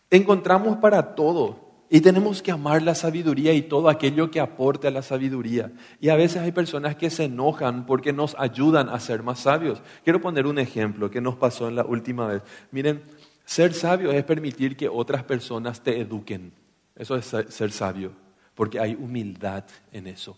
encontramos 0.10 0.78
para 0.78 1.16
todo 1.16 1.86
y 1.90 2.02
tenemos 2.02 2.42
que 2.42 2.52
amar 2.52 2.82
la 2.82 2.96
sabiduría 2.96 3.54
y 3.54 3.64
todo 3.64 3.90
aquello 3.90 4.32
que 4.32 4.40
aporte 4.40 4.88
a 4.88 4.92
la 4.92 5.02
sabiduría. 5.02 5.72
Y 6.00 6.10
a 6.10 6.16
veces 6.16 6.42
hay 6.42 6.52
personas 6.52 6.96
que 6.96 7.10
se 7.10 7.26
enojan 7.26 7.86
porque 7.86 8.14
nos 8.14 8.36
ayudan 8.40 8.90
a 8.90 9.00
ser 9.00 9.22
más 9.22 9.42
sabios. 9.42 9.82
Quiero 10.04 10.22
poner 10.22 10.48
un 10.48 10.60
ejemplo 10.60 11.12
que 11.12 11.22
nos 11.22 11.36
pasó 11.36 11.68
en 11.68 11.76
la 11.76 11.86
última 11.86 12.26
vez. 12.28 12.42
Miren, 12.72 13.04
ser 13.46 13.74
sabio 13.74 14.12
es 14.12 14.24
permitir 14.24 14.78
que 14.78 14.88
otras 14.88 15.24
personas 15.24 15.82
te 15.82 16.00
eduquen. 16.00 16.54
Eso 16.96 17.16
es 17.16 17.26
ser 17.26 17.72
sabio, 17.72 18.14
porque 18.56 18.80
hay 18.80 18.96
humildad 18.96 19.66
en 19.92 20.08
eso. 20.08 20.38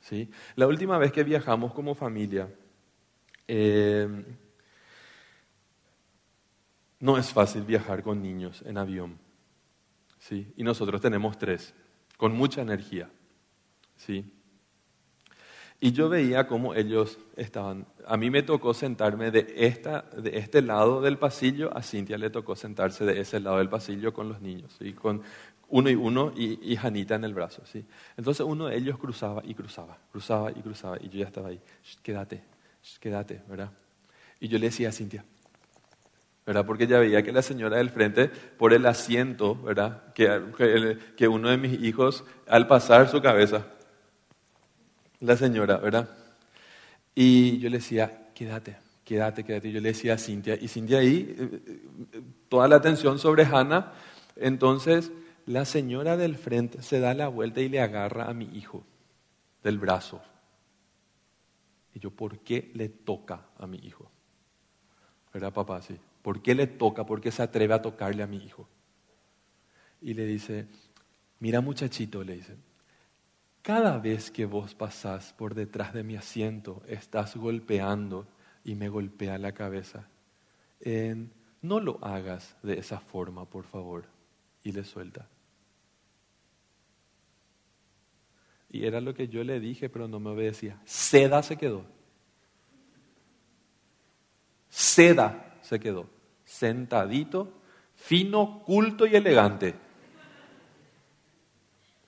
¿Sí? 0.00 0.30
La 0.56 0.66
última 0.66 0.96
vez 0.98 1.12
que 1.12 1.24
viajamos 1.24 1.74
como 1.74 1.94
familia, 1.94 2.48
eh, 3.48 4.08
no 7.02 7.18
es 7.18 7.32
fácil 7.32 7.64
viajar 7.64 8.04
con 8.04 8.22
niños 8.22 8.62
en 8.64 8.78
avión. 8.78 9.18
¿sí? 10.20 10.52
Y 10.56 10.62
nosotros 10.62 11.00
tenemos 11.00 11.36
tres, 11.36 11.74
con 12.16 12.32
mucha 12.32 12.62
energía. 12.62 13.10
¿sí? 13.96 14.24
Y 15.80 15.90
yo 15.90 16.08
veía 16.08 16.46
cómo 16.46 16.74
ellos 16.76 17.18
estaban. 17.34 17.86
A 18.06 18.16
mí 18.16 18.30
me 18.30 18.44
tocó 18.44 18.72
sentarme 18.72 19.32
de, 19.32 19.52
esta, 19.56 20.02
de 20.16 20.38
este 20.38 20.62
lado 20.62 21.00
del 21.00 21.18
pasillo, 21.18 21.76
a 21.76 21.82
Cintia 21.82 22.16
le 22.16 22.30
tocó 22.30 22.54
sentarse 22.54 23.04
de 23.04 23.20
ese 23.20 23.40
lado 23.40 23.58
del 23.58 23.68
pasillo 23.68 24.14
con 24.14 24.28
los 24.28 24.40
niños, 24.40 24.72
¿sí? 24.78 24.92
con 24.92 25.22
uno 25.70 25.90
y 25.90 25.96
uno 25.96 26.32
y, 26.36 26.72
y 26.72 26.76
Janita 26.76 27.16
en 27.16 27.24
el 27.24 27.34
brazo. 27.34 27.62
¿sí? 27.66 27.84
Entonces 28.16 28.46
uno 28.46 28.66
de 28.66 28.76
ellos 28.76 28.96
cruzaba 28.96 29.42
y 29.44 29.54
cruzaba, 29.54 29.98
cruzaba 30.12 30.52
y 30.52 30.62
cruzaba, 30.62 30.98
y 31.00 31.08
yo 31.08 31.18
ya 31.18 31.26
estaba 31.26 31.48
ahí. 31.48 31.60
quédate, 32.00 32.44
quédate, 33.00 33.42
¿verdad? 33.48 33.72
Y 34.38 34.46
yo 34.46 34.56
le 34.60 34.66
decía 34.66 34.90
a 34.90 34.92
Cintia, 34.92 35.24
¿verdad? 36.46 36.66
Porque 36.66 36.86
ya 36.86 36.98
veía 36.98 37.22
que 37.22 37.32
la 37.32 37.42
señora 37.42 37.76
del 37.76 37.90
frente, 37.90 38.28
por 38.28 38.72
el 38.72 38.84
asiento, 38.86 39.54
¿verdad? 39.62 40.12
Que, 40.14 40.96
que, 41.16 41.28
uno 41.28 41.48
de 41.48 41.56
mis 41.56 41.82
hijos, 41.82 42.24
al 42.48 42.66
pasar 42.66 43.08
su 43.08 43.22
cabeza, 43.22 43.66
la 45.20 45.36
señora, 45.36 45.76
¿verdad? 45.76 46.08
Y 47.14 47.58
yo 47.58 47.70
le 47.70 47.78
decía, 47.78 48.30
quédate, 48.34 48.76
quédate, 49.04 49.44
quédate. 49.44 49.70
Yo 49.70 49.80
le 49.80 49.90
decía 49.90 50.14
a 50.14 50.18
Cintia, 50.18 50.58
y 50.60 50.66
Cintia 50.66 50.98
ahí, 50.98 51.34
eh, 51.38 51.60
eh, 52.12 52.22
toda 52.48 52.66
la 52.66 52.76
atención 52.76 53.18
sobre 53.18 53.44
Hannah. 53.44 53.92
Entonces, 54.34 55.12
la 55.46 55.64
señora 55.64 56.16
del 56.16 56.36
frente 56.36 56.82
se 56.82 56.98
da 56.98 57.14
la 57.14 57.28
vuelta 57.28 57.60
y 57.60 57.68
le 57.68 57.80
agarra 57.80 58.24
a 58.24 58.34
mi 58.34 58.46
hijo 58.56 58.84
del 59.62 59.78
brazo. 59.78 60.20
Y 61.94 62.00
yo, 62.00 62.10
¿por 62.10 62.38
qué 62.38 62.70
le 62.74 62.88
toca 62.88 63.46
a 63.58 63.66
mi 63.66 63.78
hijo? 63.78 64.10
¿Verdad, 65.32 65.52
papá? 65.52 65.80
Sí. 65.82 65.98
¿Por 66.22 66.40
qué 66.40 66.54
le 66.54 66.66
toca? 66.66 67.04
¿Por 67.04 67.20
qué 67.20 67.30
se 67.30 67.42
atreve 67.42 67.74
a 67.74 67.82
tocarle 67.82 68.22
a 68.22 68.26
mi 68.26 68.38
hijo? 68.38 68.68
Y 70.00 70.14
le 70.14 70.24
dice, 70.24 70.66
mira 71.40 71.60
muchachito, 71.60 72.24
le 72.24 72.36
dice, 72.36 72.56
cada 73.60 73.98
vez 73.98 74.30
que 74.30 74.46
vos 74.46 74.74
pasás 74.74 75.32
por 75.32 75.54
detrás 75.54 75.92
de 75.92 76.02
mi 76.02 76.16
asiento, 76.16 76.82
estás 76.86 77.36
golpeando 77.36 78.26
y 78.64 78.74
me 78.74 78.88
golpea 78.88 79.38
la 79.38 79.52
cabeza. 79.52 80.08
No 81.60 81.78
lo 81.78 81.98
hagas 82.04 82.56
de 82.62 82.78
esa 82.78 82.98
forma, 82.98 83.44
por 83.44 83.64
favor. 83.64 84.04
Y 84.64 84.72
le 84.72 84.84
suelta. 84.84 85.28
Y 88.70 88.86
era 88.86 89.00
lo 89.00 89.14
que 89.14 89.28
yo 89.28 89.44
le 89.44 89.60
dije, 89.60 89.88
pero 89.88 90.08
no 90.08 90.18
me 90.18 90.30
obedecía. 90.30 90.80
Seda 90.84 91.42
se 91.42 91.56
quedó. 91.56 91.84
Seda 94.70 95.51
se 95.62 95.80
quedó. 95.80 96.06
Sentadito, 96.44 97.52
fino, 97.94 98.62
culto 98.64 99.06
y 99.06 99.16
elegante. 99.16 99.74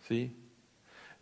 ¿Sí? 0.06 0.36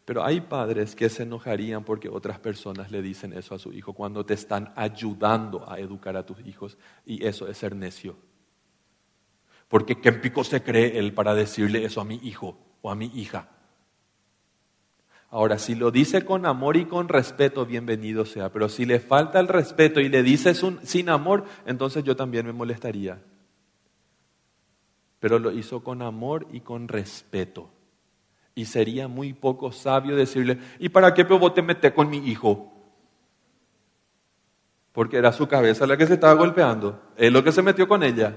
Pero 0.05 0.25
hay 0.25 0.41
padres 0.41 0.97
que 0.97 1.09
se 1.09 1.23
enojarían 1.23 1.85
porque 1.85 2.09
otras 2.09 2.39
personas 2.39 2.91
le 2.91 3.03
dicen 3.03 3.33
eso 3.33 3.55
a 3.55 3.59
su 3.59 3.73
hijo 3.73 3.93
cuando 3.93 4.27
te 4.27 4.35
están 4.35 4.73
ayudando 4.75 5.71
a 5.71 5.79
educar 5.79 6.17
a 6.17 6.27
tus 6.27 6.41
hijos 6.41 6.77
y 7.07 7.25
eso 7.25 7.47
es 7.47 7.59
ser 7.59 7.77
necio. 7.77 8.17
Porque 9.69 10.01
qué 10.01 10.13
pico 10.13 10.43
se 10.43 10.63
cree 10.63 10.99
él 10.99 11.15
para 11.15 11.35
decirle 11.35 11.85
eso 11.85 12.01
a 12.01 12.05
mi 12.05 12.17
hijo 12.17 12.59
o 12.83 12.91
a 12.91 12.95
mi 12.97 13.07
hija. 13.15 13.49
Ahora, 15.33 15.59
si 15.59 15.75
lo 15.75 15.91
dice 15.91 16.27
con 16.27 16.45
amor 16.45 16.77
y 16.77 16.85
con 16.85 17.09
respeto, 17.09 17.65
bienvenido 17.65 18.27
sea. 18.27 18.53
Pero 18.53 18.69
si 18.69 18.85
le 18.85 19.01
falta 19.01 19.41
el 19.41 19.49
respeto 19.49 19.99
y 19.99 20.11
le 20.11 20.23
dices 20.23 20.63
sin 20.83 21.09
amor, 21.09 21.47
entonces 21.65 22.05
yo 22.05 22.15
también 22.15 22.45
me 22.45 22.53
molestaría. 22.53 23.19
Pero 25.21 25.39
lo 25.39 25.51
hizo 25.51 25.83
con 25.83 26.03
amor 26.03 26.47
y 26.53 26.61
con 26.61 26.87
respeto. 26.87 27.71
Y 28.55 28.67
sería 28.67 29.09
muy 29.09 29.33
poco 29.33 29.73
sabio 29.73 30.17
decirle, 30.17 30.59
¿y 30.79 30.91
para 30.91 31.15
qué 31.15 31.25
vos 31.25 31.55
te 31.55 31.63
metes 31.63 31.93
con 31.93 32.11
mi 32.11 32.19
hijo? 32.19 32.71
Porque 34.93 35.17
era 35.17 35.33
su 35.33 35.49
cabeza 35.49 35.87
la 35.87 35.97
que 35.97 36.07
se 36.07 36.15
estaba 36.15 36.35
golpeando. 36.35 37.01
Es 37.17 37.33
lo 37.33 37.43
que 37.43 37.53
se 37.53 37.63
metió 37.63 37.89
con 37.89 38.03
ella. 38.03 38.37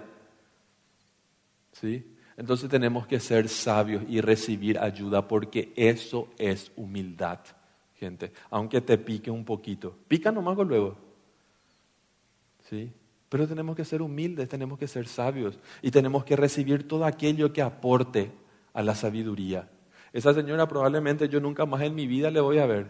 ¿Sí? 1.73 2.14
Entonces 2.37 2.69
tenemos 2.69 3.07
que 3.07 3.19
ser 3.19 3.47
sabios 3.47 4.03
y 4.09 4.19
recibir 4.19 4.77
ayuda 4.79 5.27
porque 5.27 5.71
eso 5.75 6.27
es 6.37 6.71
humildad, 6.75 7.39
gente. 7.95 8.33
Aunque 8.49 8.81
te 8.81 8.97
pique 8.97 9.31
un 9.31 9.45
poquito. 9.45 9.95
Pica 10.07 10.31
nomás 10.31 10.57
luego. 10.57 10.97
¿Sí? 12.69 12.91
Pero 13.29 13.47
tenemos 13.47 13.75
que 13.75 13.85
ser 13.85 14.01
humildes, 14.01 14.49
tenemos 14.49 14.77
que 14.77 14.87
ser 14.87 15.07
sabios 15.07 15.57
y 15.81 15.91
tenemos 15.91 16.25
que 16.25 16.35
recibir 16.35 16.87
todo 16.87 17.05
aquello 17.05 17.53
que 17.53 17.61
aporte 17.61 18.31
a 18.73 18.83
la 18.83 18.95
sabiduría. 18.95 19.69
Esa 20.11 20.33
señora 20.33 20.67
probablemente 20.67 21.29
yo 21.29 21.39
nunca 21.39 21.65
más 21.65 21.81
en 21.81 21.95
mi 21.95 22.07
vida 22.07 22.31
le 22.31 22.41
voy 22.41 22.59
a 22.59 22.65
ver. 22.65 22.87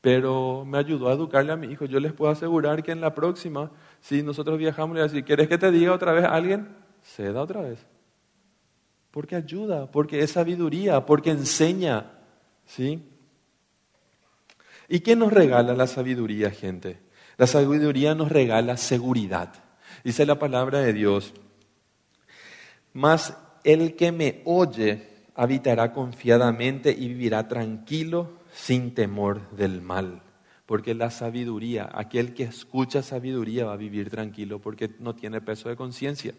Pero 0.00 0.64
me 0.64 0.78
ayudó 0.78 1.08
a 1.08 1.14
educarle 1.14 1.52
a 1.52 1.56
mi 1.56 1.68
hijo. 1.68 1.86
Yo 1.86 1.98
les 1.98 2.12
puedo 2.12 2.30
asegurar 2.30 2.82
que 2.82 2.92
en 2.92 3.00
la 3.00 3.14
próxima, 3.14 3.70
si 4.00 4.22
nosotros 4.22 4.58
viajamos, 4.58 4.94
le 4.94 5.00
voy 5.00 5.08
a 5.08 5.10
decir, 5.10 5.24
¿quieres 5.24 5.48
que 5.48 5.56
te 5.56 5.70
diga 5.70 5.92
otra 5.92 6.12
vez 6.12 6.24
a 6.24 6.34
alguien? 6.34 6.83
Se 7.04 7.32
da 7.32 7.42
otra 7.42 7.60
vez. 7.60 7.78
Porque 9.10 9.36
ayuda, 9.36 9.90
porque 9.90 10.20
es 10.20 10.32
sabiduría, 10.32 11.06
porque 11.06 11.30
enseña. 11.30 12.10
¿Sí? 12.66 13.00
¿Y 14.88 15.00
qué 15.00 15.14
nos 15.14 15.32
regala 15.32 15.74
la 15.74 15.86
sabiduría, 15.86 16.50
gente? 16.50 16.98
La 17.36 17.46
sabiduría 17.46 18.14
nos 18.14 18.32
regala 18.32 18.76
seguridad. 18.76 19.52
Dice 20.02 20.26
la 20.26 20.38
palabra 20.38 20.80
de 20.80 20.92
Dios, 20.92 21.32
más 22.92 23.36
el 23.62 23.94
que 23.96 24.12
me 24.12 24.42
oye 24.44 25.08
habitará 25.34 25.92
confiadamente 25.92 26.90
y 26.90 27.08
vivirá 27.08 27.48
tranquilo 27.48 28.38
sin 28.52 28.94
temor 28.94 29.50
del 29.50 29.80
mal. 29.82 30.22
Porque 30.66 30.94
la 30.94 31.10
sabiduría, 31.10 31.90
aquel 31.92 32.34
que 32.34 32.44
escucha 32.44 33.02
sabiduría 33.02 33.66
va 33.66 33.74
a 33.74 33.76
vivir 33.76 34.10
tranquilo 34.10 34.60
porque 34.60 34.90
no 34.98 35.14
tiene 35.14 35.40
peso 35.40 35.68
de 35.68 35.76
conciencia. 35.76 36.34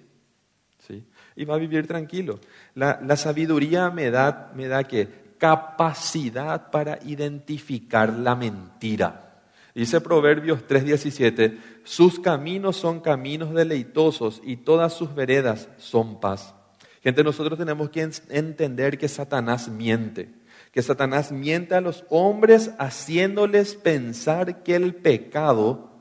Y 1.36 1.46
va 1.46 1.56
a 1.56 1.60
vivir 1.60 1.88
tranquilo. 1.88 2.40
La, 2.74 3.16
sabiduría 3.16 3.90
me 3.90 4.12
da, 4.12 4.52
me 4.56 4.68
da 4.68 4.84
que 4.84 5.26
capacidad 5.38 6.72
para 6.72 7.00
identificar 7.04 8.12
la 8.14 8.36
mentira. 8.36 9.42
Dice 9.74 10.00
Proverbios 10.00 10.66
3:17, 10.68 11.60
sus 11.84 12.20
caminos 12.20 12.78
son 12.78 13.02
caminos 13.02 13.54
deleitosos 13.54 14.42
y 14.44 14.58
todas 14.58 14.94
sus 14.94 15.14
veredas 15.14 15.68
son 15.78 16.22
paz. 16.22 16.56
Gente, 17.04 17.24
nosotros 17.24 17.60
tenemos 17.60 17.90
que 17.90 18.10
entender 18.30 18.98
que 18.98 19.08
Satanás 19.08 19.68
miente, 19.68 20.34
que 20.72 20.82
Satanás 20.82 21.32
miente 21.32 21.76
a 21.76 21.82
los 21.82 22.06
hombres 22.10 22.72
haciéndoles 22.80 23.76
pensar 23.76 24.64
que 24.64 24.76
el 24.76 24.96
pecado 24.96 25.92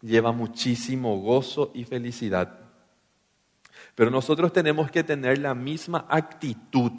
lleva 0.00 0.32
muchísimo 0.32 1.20
gozo 1.20 1.70
y 1.74 1.84
felicidad. 1.84 2.65
Pero 3.96 4.12
nosotros 4.12 4.52
tenemos 4.52 4.92
que 4.92 5.02
tener 5.02 5.38
la 5.38 5.56
misma 5.56 6.06
actitud 6.08 6.92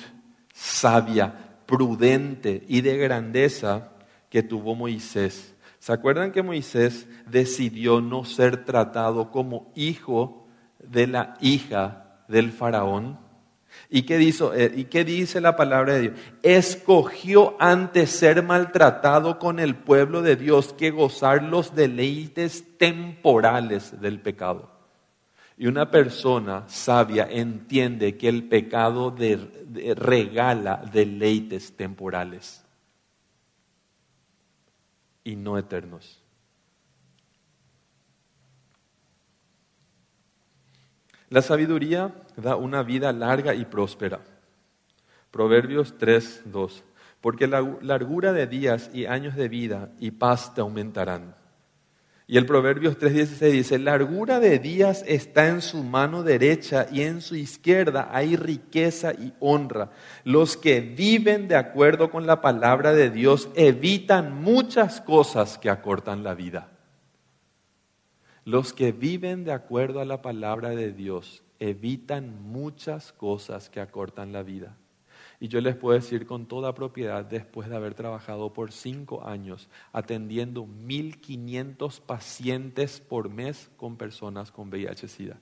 sabia, 0.54 1.34
prudente 1.66 2.66
y 2.68 2.82
de 2.82 2.98
grandeza 2.98 3.92
que 4.30 4.44
tuvo 4.44 4.76
Moisés. 4.76 5.56
¿Se 5.80 5.94
acuerdan 5.94 6.34
que 6.34 6.44
Moisés 6.44 7.08
decidió 7.26 8.02
no 8.02 8.26
ser 8.26 8.66
tratado 8.66 9.32
como 9.32 9.72
hijo 9.76 10.48
de 10.80 11.08
la 11.08 11.38
hija 11.42 12.24
del 12.28 12.52
faraón. 12.52 13.20
¿Y 13.90 14.04
qué, 14.04 14.18
eh, 14.18 14.74
¿Y 14.76 14.86
qué 14.86 15.06
dice 15.06 15.40
la 15.40 15.56
palabra 15.56 15.94
de 15.94 16.02
Dios? 16.02 16.14
Escogió 16.42 17.56
antes 17.60 18.10
ser 18.10 18.44
maltratado 18.44 19.40
con 19.40 19.60
el 19.60 19.76
pueblo 19.76 20.22
de 20.22 20.36
Dios 20.36 20.74
que 20.74 20.92
gozar 20.92 21.44
los 21.44 21.76
deleites 21.76 22.78
temporales 22.78 24.00
del 24.02 24.20
pecado. 24.20 24.77
Y 25.58 25.66
una 25.66 25.90
persona 25.90 26.66
sabia 26.68 27.28
entiende 27.30 28.16
que 28.16 28.30
el 28.30 28.48
pecado 28.48 29.16
regala 29.96 30.84
deleites 30.92 31.76
temporales 31.76 32.64
y 35.24 35.36
no 35.36 35.58
eternos. 35.58 36.22
La 41.30 41.42
sabiduría 41.42 42.14
da 42.38 42.56
una 42.56 42.84
vida 42.84 43.12
larga 43.12 43.54
y 43.54 43.66
próspera. 43.66 44.22
Proverbios 45.32 45.98
3, 45.98 46.44
2. 46.46 46.84
Porque 47.20 47.48
la 47.48 47.62
largura 47.82 48.32
de 48.32 48.48
días 48.48 48.90
y 48.94 49.06
años 49.06 49.36
de 49.36 49.50
vida 49.50 49.92
y 50.00 50.12
paz 50.12 50.54
te 50.54 50.62
aumentarán. 50.62 51.36
Y 52.30 52.38
el 52.38 52.46
Proverbios 52.46 52.98
3:16 53.00 53.52
dice, 53.52 53.80
largura 53.80 54.42
de 54.42 54.60
días 54.60 55.06
está 55.08 55.48
en 55.48 55.62
su 55.62 55.82
mano 55.84 56.24
derecha 56.24 56.86
y 56.92 57.04
en 57.04 57.22
su 57.22 57.38
izquierda 57.38 58.10
hay 58.12 58.36
riqueza 58.36 59.14
y 59.14 59.34
honra. 59.40 59.92
Los 60.26 60.58
que 60.58 60.82
viven 60.82 61.48
de 61.48 61.56
acuerdo 61.56 62.12
con 62.12 62.28
la 62.28 62.42
palabra 62.42 62.92
de 62.94 63.10
Dios 63.10 63.48
evitan 63.56 64.42
muchas 64.42 65.00
cosas 65.00 65.58
que 65.58 65.70
acortan 65.70 66.26
la 66.26 66.36
vida. 66.36 66.70
Los 68.44 68.74
que 68.74 68.92
viven 68.92 69.46
de 69.46 69.54
acuerdo 69.54 70.02
a 70.02 70.06
la 70.06 70.22
palabra 70.22 70.72
de 70.72 70.92
Dios 70.92 71.44
evitan 71.60 72.44
muchas 72.44 73.14
cosas 73.14 73.70
que 73.70 73.80
acortan 73.80 74.34
la 74.34 74.44
vida. 74.44 74.76
Y 75.40 75.50
yo 75.50 75.62
les 75.62 75.76
puedo 75.76 75.94
decir 75.94 76.26
con 76.26 76.48
toda 76.48 76.74
propiedad, 76.74 77.24
después 77.24 77.70
de 77.70 77.76
haber 77.76 77.94
trabajado 77.94 78.54
por 78.54 78.72
cinco 78.72 79.26
años 79.26 79.70
atendiendo 79.92 80.66
1.500 80.66 82.02
pacientes 82.02 83.00
por 83.00 83.30
mes 83.30 83.70
con 83.78 83.98
personas 83.98 84.52
con 84.52 84.72
VIH-Sida. 84.72 85.40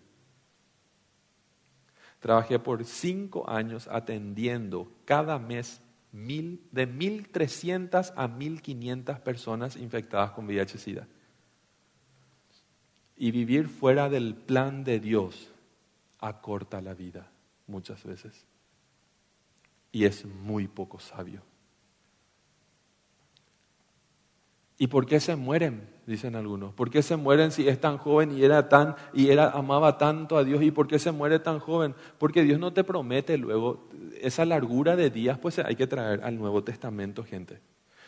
Trabajé 2.20 2.60
por 2.60 2.84
cinco 2.84 3.50
años 3.50 3.88
atendiendo 3.90 4.92
cada 5.06 5.40
mes 5.40 5.82
de 6.12 6.88
1.300 6.88 8.14
a 8.16 8.28
1.500 8.28 9.20
personas 9.20 9.76
infectadas 9.78 10.32
con 10.32 10.48
VIH-Sida. 10.48 11.08
Y 13.18 13.32
vivir 13.32 13.70
fuera 13.70 14.10
del 14.10 14.36
plan 14.36 14.84
de 14.84 15.00
Dios 15.00 15.52
acorta 16.20 16.82
la 16.82 16.94
vida 16.94 17.32
muchas 17.68 18.04
veces. 18.04 18.46
Y 19.96 20.04
es 20.04 20.26
muy 20.26 20.68
poco 20.68 21.00
sabio. 21.00 21.42
¿Y 24.78 24.88
por 24.88 25.06
qué 25.06 25.22
se 25.22 25.38
mueren? 25.38 25.88
Dicen 26.06 26.36
algunos. 26.36 26.74
¿Por 26.74 26.90
qué 26.90 27.02
se 27.02 27.16
mueren 27.16 27.50
si 27.54 27.70
es 27.70 27.80
tan 27.80 27.98
joven 27.98 28.38
y 28.38 28.44
era 28.44 28.68
tan 28.68 28.98
y 29.14 29.30
era 29.30 29.52
amaba 29.52 29.98
tanto 29.98 30.38
a 30.38 30.44
Dios 30.44 30.62
y 30.64 30.72
por 30.72 30.90
qué 30.90 31.00
se 31.00 31.14
muere 31.14 31.40
tan 31.40 31.60
joven? 31.60 31.96
Porque 32.18 32.44
Dios 32.44 32.60
no 32.60 32.74
te 32.74 32.84
promete 32.84 33.38
luego 33.38 33.88
esa 34.20 34.44
largura 34.44 34.98
de 34.98 35.10
días, 35.10 35.40
pues 35.40 35.60
hay 35.60 35.78
que 35.78 35.88
traer 35.88 36.26
al 36.26 36.38
Nuevo 36.38 36.62
Testamento, 36.62 37.24
gente. 37.24 37.62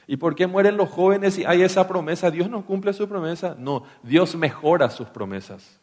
¿Y 0.07 0.17
por 0.17 0.35
qué 0.35 0.45
mueren 0.45 0.75
los 0.75 0.89
jóvenes 0.89 1.35
si 1.35 1.45
hay 1.45 1.61
esa 1.61 1.87
promesa? 1.87 2.29
¿Dios 2.31 2.49
no 2.49 2.65
cumple 2.65 2.91
su 2.91 3.07
promesa? 3.07 3.55
No, 3.57 3.83
Dios 4.03 4.35
mejora 4.35 4.89
sus 4.89 5.07
promesas. 5.07 5.79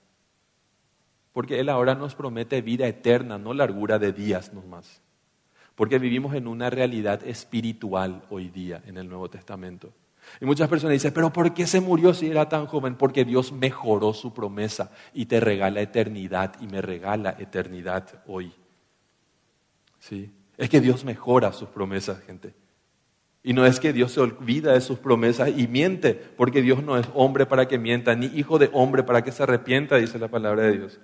Porque 1.33 1.61
Él 1.61 1.71
ahora 1.71 1.95
nos 1.95 2.15
promete 2.15 2.61
vida 2.61 2.87
eterna, 2.87 3.39
no 3.39 3.55
largura 3.55 3.99
de 3.99 4.13
días 4.13 4.53
nomás. 4.53 5.01
Porque 5.75 5.99
vivimos 5.99 6.35
en 6.35 6.47
una 6.47 6.71
realidad 6.71 7.27
espiritual 7.27 8.23
hoy 8.31 8.49
día 8.49 8.83
en 8.87 8.97
el 8.97 9.09
Nuevo 9.09 9.29
Testamento. 9.29 9.93
Y 10.41 10.47
muchas 10.47 10.69
personas 10.69 10.93
dicen, 10.93 11.13
pero 11.13 11.33
¿por 11.33 11.53
qué 11.53 11.67
se 11.67 11.81
murió 11.81 12.15
si 12.15 12.29
era 12.29 12.49
tan 12.49 12.67
joven? 12.67 12.97
Porque 12.97 13.25
Dios 13.25 13.53
mejoró 13.53 14.13
su 14.15 14.33
promesa 14.33 14.91
y 15.13 15.27
te 15.27 15.41
regala 15.41 15.81
eternidad 15.81 16.55
y 16.61 16.67
me 16.67 16.81
regala 16.81 17.37
eternidad 17.39 18.23
hoy. 18.27 18.53
¿Sí? 19.99 20.33
Es 20.57 20.69
que 20.69 20.81
Dios 20.81 21.05
mejora 21.05 21.53
sus 21.53 21.69
promesas, 21.69 22.21
gente. 22.21 22.55
Y 23.43 23.53
no 23.53 23.67
es 23.67 23.79
que 23.79 23.93
Dios 23.93 24.13
se 24.13 24.21
olvida 24.21 24.73
de 24.73 24.81
sus 24.81 24.99
promesas 24.99 25.51
y 25.55 25.69
miente, 25.69 26.15
porque 26.15 26.63
Dios 26.63 26.83
no 26.83 26.97
es 26.97 27.07
hombre 27.15 27.45
para 27.45 27.69
que 27.69 27.79
mienta, 27.79 28.15
ni 28.15 28.27
hijo 28.27 28.59
de 28.59 28.71
hombre 28.73 29.03
para 29.03 29.23
que 29.23 29.33
se 29.33 29.43
arrepienta, 29.43 29.97
dice 29.97 30.19
la 30.19 30.29
palabra 30.29 30.63
de 30.63 30.79
Dios. 30.79 31.01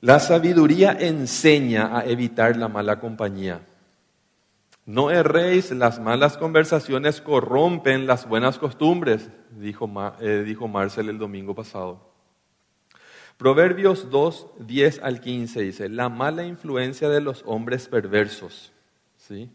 La 0.00 0.20
sabiduría 0.20 0.92
enseña 0.92 1.98
a 1.98 2.04
evitar 2.04 2.56
la 2.56 2.68
mala 2.68 3.00
compañía. 3.00 3.60
No 4.86 5.10
erréis, 5.10 5.70
las 5.72 6.00
malas 6.00 6.38
conversaciones 6.38 7.20
corrompen 7.20 8.06
las 8.06 8.26
buenas 8.26 8.58
costumbres, 8.58 9.28
dijo, 9.50 9.90
eh, 10.20 10.44
dijo 10.46 10.68
Marcel 10.68 11.08
el 11.08 11.18
domingo 11.18 11.54
pasado. 11.54 12.08
Proverbios 13.36 14.10
2, 14.10 14.46
10 14.60 15.00
al 15.02 15.20
15 15.20 15.60
dice, 15.60 15.88
la 15.88 16.08
mala 16.08 16.44
influencia 16.44 17.08
de 17.08 17.20
los 17.20 17.42
hombres 17.46 17.86
perversos. 17.88 18.72
¿Sí? 19.16 19.50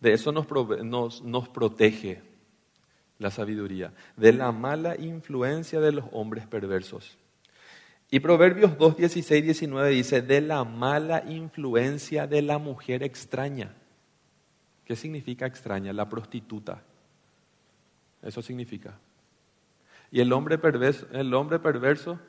De 0.00 0.12
eso 0.12 0.32
nos, 0.32 1.22
nos, 1.22 1.48
protege 1.48 2.22
la 3.18 3.30
sabiduría, 3.30 3.92
de 4.16 4.32
la 4.32 4.50
mala 4.50 4.96
influencia 4.96 5.80
de 5.80 5.92
los 5.92 6.06
hombres 6.12 6.46
perversos. 6.46 7.18
Y 8.10 8.20
Proverbios 8.20 8.78
2, 8.78 8.96
16, 8.96 9.44
19 9.44 9.90
dice, 9.90 10.22
de 10.22 10.40
la 10.40 10.64
mala 10.64 11.24
influencia 11.26 12.26
de 12.26 12.42
la 12.42 12.58
mujer 12.58 13.02
extraña. 13.02 13.74
¿Qué 14.84 14.94
significa 14.94 15.46
extraña? 15.46 15.92
La 15.92 16.08
prostituta. 16.08 16.82
Eso 18.22 18.40
significa. 18.42 18.98
Y 20.10 20.20
el 20.20 20.32
hombre 20.32 20.58
perverso, 20.58 21.06
el 21.12 21.34
hombre 21.34 21.58
perverso 21.58 22.20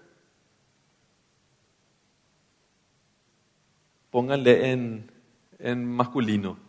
pónganle 4.09 4.71
en, 4.71 5.11
en 5.59 5.85
masculino 5.85 6.65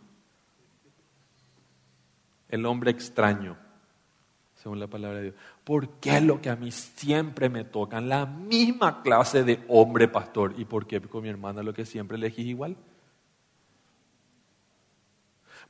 el 2.49 2.65
hombre 2.65 2.91
extraño, 2.91 3.57
según 4.67 4.79
la 4.81 4.87
palabra 4.87 5.19
de 5.19 5.23
Dios. 5.23 5.35
¿Por 5.63 5.87
qué 6.01 6.19
lo 6.19 6.41
que 6.41 6.49
a 6.49 6.57
mí 6.57 6.71
siempre 6.71 7.47
me 7.47 7.63
tocan? 7.63 8.09
La 8.09 8.25
misma 8.25 9.01
clase 9.01 9.45
de 9.45 9.63
hombre 9.69 10.09
pastor. 10.09 10.55
¿Y 10.57 10.65
por 10.65 10.85
qué 10.85 10.99
con 10.99 11.23
mi 11.23 11.29
hermana 11.29 11.63
lo 11.63 11.73
que 11.73 11.85
siempre 11.85 12.17
elegí 12.17 12.41
igual? 12.41 12.75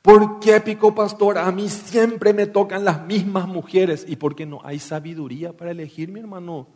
¿Por 0.02 0.40
qué, 0.40 0.60
pico 0.60 0.96
pastor? 0.96 1.38
A 1.38 1.52
mí 1.52 1.68
siempre 1.68 2.32
me 2.32 2.46
tocan 2.46 2.84
las 2.84 3.06
mismas 3.06 3.46
mujeres. 3.46 4.04
¿Y 4.08 4.16
por 4.16 4.34
qué 4.34 4.46
no 4.46 4.60
hay 4.64 4.80
sabiduría 4.80 5.56
para 5.56 5.70
elegir, 5.70 6.10
mi 6.10 6.18
hermano? 6.18 6.66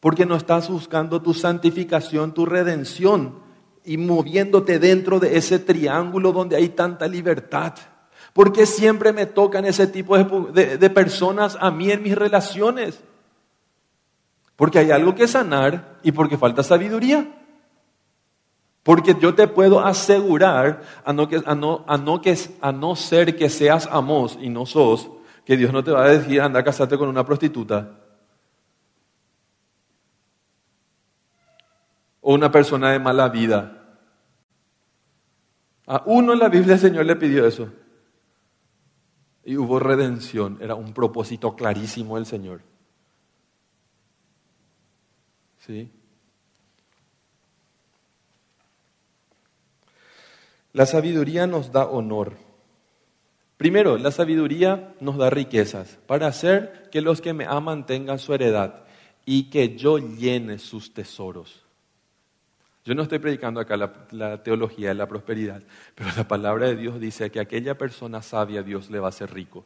Porque 0.00 0.24
no 0.24 0.36
estás 0.36 0.70
buscando 0.70 1.20
tu 1.20 1.34
santificación, 1.34 2.32
tu 2.32 2.46
redención 2.46 3.38
y 3.84 3.98
moviéndote 3.98 4.78
dentro 4.78 5.20
de 5.20 5.36
ese 5.36 5.58
triángulo 5.58 6.32
donde 6.32 6.56
hay 6.56 6.70
tanta 6.70 7.06
libertad. 7.06 7.74
¿Por 8.32 8.52
qué 8.52 8.64
siempre 8.64 9.12
me 9.12 9.26
tocan 9.26 9.64
ese 9.64 9.86
tipo 9.86 10.16
de, 10.16 10.90
personas 10.90 11.56
a 11.60 11.70
mí 11.70 11.90
en 11.90 12.02
mis 12.02 12.16
relaciones? 12.16 13.02
Porque 14.56 14.78
hay 14.78 14.90
algo 14.90 15.14
que 15.14 15.28
sanar 15.28 15.98
y 16.02 16.12
porque 16.12 16.38
falta 16.38 16.62
sabiduría. 16.62 17.26
Porque 18.82 19.14
yo 19.20 19.34
te 19.34 19.46
puedo 19.48 19.80
asegurar, 19.80 20.82
a 21.04 21.12
no, 21.12 21.28
que, 21.28 21.42
a, 21.44 21.54
no, 21.54 21.84
a, 21.86 21.98
no 21.98 22.20
que, 22.20 22.36
a 22.60 22.72
no 22.72 22.96
ser 22.96 23.36
que 23.36 23.48
seas 23.48 23.88
amos 23.92 24.38
y 24.40 24.48
no 24.48 24.66
sos, 24.66 25.10
que 25.44 25.56
Dios 25.56 25.72
no 25.72 25.84
te 25.84 25.92
va 25.92 26.04
a 26.04 26.08
decir 26.08 26.40
anda 26.40 26.60
a 26.60 26.64
casarte 26.64 26.96
con 26.96 27.08
una 27.08 27.24
prostituta. 27.24 27.98
O 32.22 32.34
una 32.34 32.50
persona 32.50 32.92
de 32.92 32.98
mala 32.98 33.28
vida. 33.28 33.98
A 35.86 36.02
uno 36.06 36.32
en 36.32 36.38
la 36.38 36.48
Biblia 36.48 36.74
el 36.74 36.80
Señor 36.80 37.04
le 37.04 37.16
pidió 37.16 37.46
eso. 37.46 37.68
Y 39.44 39.56
hubo 39.56 39.78
redención, 39.78 40.58
era 40.60 40.74
un 40.74 40.92
propósito 40.94 41.56
clarísimo 41.56 42.16
del 42.16 42.26
Señor. 42.26 42.60
¿Sí? 45.58 45.90
La 50.72 50.86
sabiduría 50.86 51.46
nos 51.46 51.70
da 51.70 51.86
honor. 51.86 52.36
Primero, 53.58 53.98
la 53.98 54.10
sabiduría 54.10 54.94
nos 55.00 55.18
da 55.18 55.30
riquezas 55.30 55.98
para 56.06 56.26
hacer 56.26 56.88
que 56.90 57.00
los 57.00 57.20
que 57.20 57.32
me 57.32 57.44
aman 57.44 57.86
tengan 57.86 58.18
su 58.18 58.32
heredad 58.32 58.84
y 59.24 59.50
que 59.50 59.76
yo 59.76 59.98
llene 59.98 60.58
sus 60.58 60.94
tesoros. 60.94 61.64
Yo 62.84 62.94
no 62.94 63.02
estoy 63.02 63.20
predicando 63.20 63.60
acá 63.60 63.76
la, 63.76 64.42
teología 64.42 64.88
de 64.88 64.94
la 64.94 65.06
prosperidad, 65.06 65.62
pero 65.94 66.10
la 66.16 66.26
palabra 66.26 66.66
de 66.66 66.76
Dios 66.76 66.98
dice 66.98 67.30
que 67.30 67.38
aquella 67.38 67.78
persona 67.78 68.22
sabia 68.22 68.62
Dios 68.62 68.90
le 68.90 68.98
va 68.98 69.06
a 69.06 69.10
hacer 69.10 69.32
rico. 69.32 69.64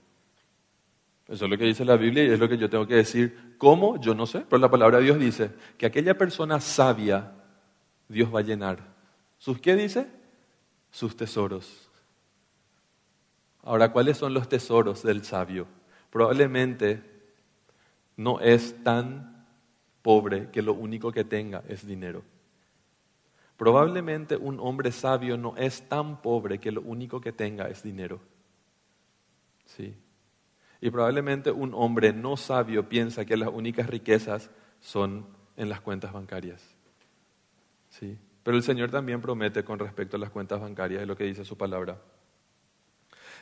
Eso 1.27 1.47
es 1.47 1.51
lo 1.51 1.59
que 1.59 1.65
dice 1.65 1.85
la 1.85 1.97
Biblia 1.97 2.25
y 2.25 2.31
es 2.31 2.39
lo 2.39 2.49
que 2.49 2.59
yo 2.59 2.69
tengo 2.69 2.87
que 2.87 2.97
decir. 2.97 3.55
¿Cómo? 3.59 3.99
Yo 4.01 4.15
no 4.15 4.27
sé, 4.27 4.45
pero 4.49 4.61
la 4.61 4.71
palabra 4.71 4.99
de 4.99 5.05
Dios 5.05 5.19
dice 5.19 5.51
que 5.79 5.87
aquella 5.87 6.17
persona 6.17 6.61
sabia 6.61 7.33
Dios 8.07 8.33
va 8.33 8.41
a 8.41 8.45
llenar. 8.45 8.79
¿Sus 9.39 9.59
qué 9.61 9.75
dice? 9.75 10.07
Sus 10.91 11.17
tesoros. 11.17 11.89
Ahora, 13.63 13.91
¿cuáles 13.91 14.19
son 14.19 14.35
los 14.35 14.49
tesoros 14.49 15.03
del 15.03 15.25
sabio? 15.25 15.67
Probablemente 16.11 17.03
no 18.17 18.41
es 18.41 18.85
tan 18.85 19.47
pobre 20.03 20.51
que 20.53 20.63
lo 20.63 20.75
único 20.75 21.11
que 21.11 21.25
tenga 21.25 21.65
es 21.67 21.85
dinero. 21.85 22.23
Probablemente 23.57 24.37
un 24.37 24.61
hombre 24.61 24.93
sabio 24.93 25.37
no 25.39 25.57
es 25.57 25.89
tan 25.89 26.21
pobre 26.21 26.59
que 26.59 26.73
lo 26.73 26.83
único 26.83 27.21
que 27.21 27.33
tenga 27.33 27.69
es 27.69 27.83
dinero. 27.83 28.21
Sí. 29.65 29.97
Y 30.81 30.91
probablemente 30.91 31.51
un 31.51 31.73
hombre 31.75 32.13
no 32.13 32.37
sabio 32.37 32.89
piensa 32.89 33.25
que 33.25 33.37
las 33.37 33.49
únicas 33.49 33.89
riquezas 33.89 34.51
son 34.81 35.27
en 35.57 35.69
las 35.69 35.81
cuentas 35.81 36.13
bancarias. 36.13 36.63
Sí. 37.89 38.19
Pero 38.43 38.57
el 38.57 38.63
Señor 38.63 38.91
también 38.91 39.21
promete 39.21 39.65
con 39.65 39.79
respecto 39.79 40.17
a 40.17 40.21
las 40.21 40.31
cuentas 40.31 40.61
bancarias, 40.61 41.03
es 41.03 41.09
lo 41.09 41.17
que 41.17 41.25
dice 41.25 41.45
su 41.45 41.57
palabra. 41.57 41.99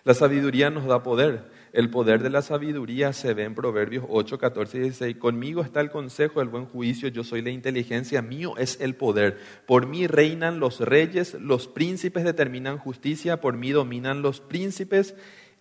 La 0.04 0.14
sabiduría 0.14 0.70
nos 0.70 0.84
da 0.84 1.02
poder. 1.02 1.50
El 1.74 1.90
poder 1.90 2.22
de 2.22 2.30
la 2.30 2.40
sabiduría 2.40 3.12
se 3.12 3.34
ve 3.34 3.42
en 3.42 3.56
Proverbios 3.56 4.04
8, 4.08 4.38
14 4.38 4.78
y 4.78 4.80
16. 4.82 5.16
Conmigo 5.16 5.60
está 5.60 5.80
el 5.80 5.90
consejo 5.90 6.38
del 6.38 6.48
buen 6.48 6.66
juicio, 6.66 7.08
yo 7.08 7.24
soy 7.24 7.42
la 7.42 7.50
inteligencia, 7.50 8.22
mío 8.22 8.56
es 8.58 8.80
el 8.80 8.94
poder. 8.94 9.40
Por 9.66 9.88
mí 9.88 10.06
reinan 10.06 10.60
los 10.60 10.78
reyes, 10.78 11.34
los 11.34 11.66
príncipes 11.66 12.22
determinan 12.22 12.78
justicia, 12.78 13.40
por 13.40 13.56
mí 13.56 13.72
dominan 13.72 14.22
los 14.22 14.40
príncipes 14.40 15.16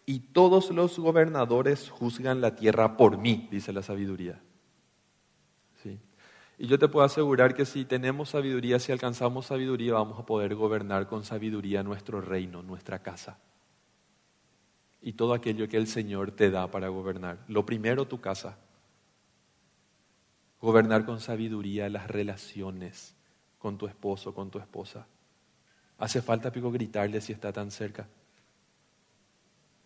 y 0.06 0.20
todos 0.20 0.70
los 0.70 1.00
gobernadores 1.00 1.90
juzgan 1.90 2.42
la 2.42 2.56
tierra 2.56 2.96
por 2.96 3.18
mí, 3.18 3.48
dice 3.50 3.74
la 3.74 3.82
sabiduría. 3.82 4.40
¿Sí? 5.82 6.00
Y 6.60 6.68
yo 6.68 6.78
te 6.78 6.90
puedo 6.90 7.08
asegurar 7.08 7.56
que 7.56 7.66
si 7.66 7.86
tenemos 7.86 8.30
sabiduría, 8.30 8.78
si 8.78 8.92
alcanzamos 8.92 9.48
sabiduría, 9.48 9.94
vamos 9.94 10.20
a 10.20 10.28
poder 10.28 10.54
gobernar 10.54 11.08
con 11.08 11.24
sabiduría 11.24 11.82
nuestro 11.82 12.22
reino, 12.22 12.62
nuestra 12.62 13.00
casa 13.00 13.40
y 15.04 15.14
todo 15.14 15.34
aquello 15.34 15.68
que 15.68 15.76
el 15.76 15.88
Señor 15.88 16.32
te 16.32 16.50
da 16.50 16.72
para 16.72 16.88
gobernar. 16.88 17.38
Lo 17.50 17.66
primero, 17.66 18.08
tu 18.08 18.22
casa. 18.22 18.58
Gobernar 20.62 21.06
con 21.06 21.20
sabiduría 21.20 21.90
las 21.90 22.08
relaciones 22.08 23.14
con 23.60 23.78
tu 23.78 23.86
esposo, 23.86 24.34
con 24.34 24.50
tu 24.50 24.60
esposa. 24.60 25.06
Hace 25.98 26.22
falta, 26.22 26.52
pico, 26.52 26.72
gritarle 26.72 27.20
si 27.20 27.34
está 27.34 27.52
tan 27.52 27.70
cerca. 27.70 28.08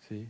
¿Sí? 0.07 0.29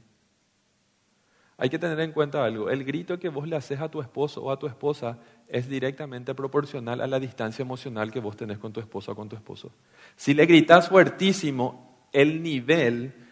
Hay 1.57 1.69
que 1.69 1.79
tener 1.79 1.99
en 1.99 2.13
cuenta 2.13 2.45
algo. 2.45 2.69
El 2.69 2.85
grito 2.85 3.19
que 3.19 3.27
vos 3.27 3.45
le 3.45 3.57
haces 3.57 3.81
a 3.81 3.89
tu 3.89 3.99
esposo 3.99 4.41
o 4.41 4.51
a 4.51 4.59
tu 4.59 4.67
esposa 4.67 5.19
es 5.49 5.67
directamente 5.67 6.33
proporcional 6.33 7.01
a 7.01 7.07
la 7.07 7.19
distancia 7.19 7.63
emocional 7.63 8.11
que 8.11 8.21
vos 8.21 8.38
tenés 8.38 8.57
con 8.57 8.71
tu 8.71 8.79
esposo 8.79 9.11
o 9.11 9.15
con 9.15 9.27
tu 9.27 9.35
esposo. 9.35 9.73
Si 10.15 10.33
le 10.33 10.45
gritas 10.45 10.88
fuertísimo, 10.88 12.07
el 12.13 12.41
nivel 12.41 13.26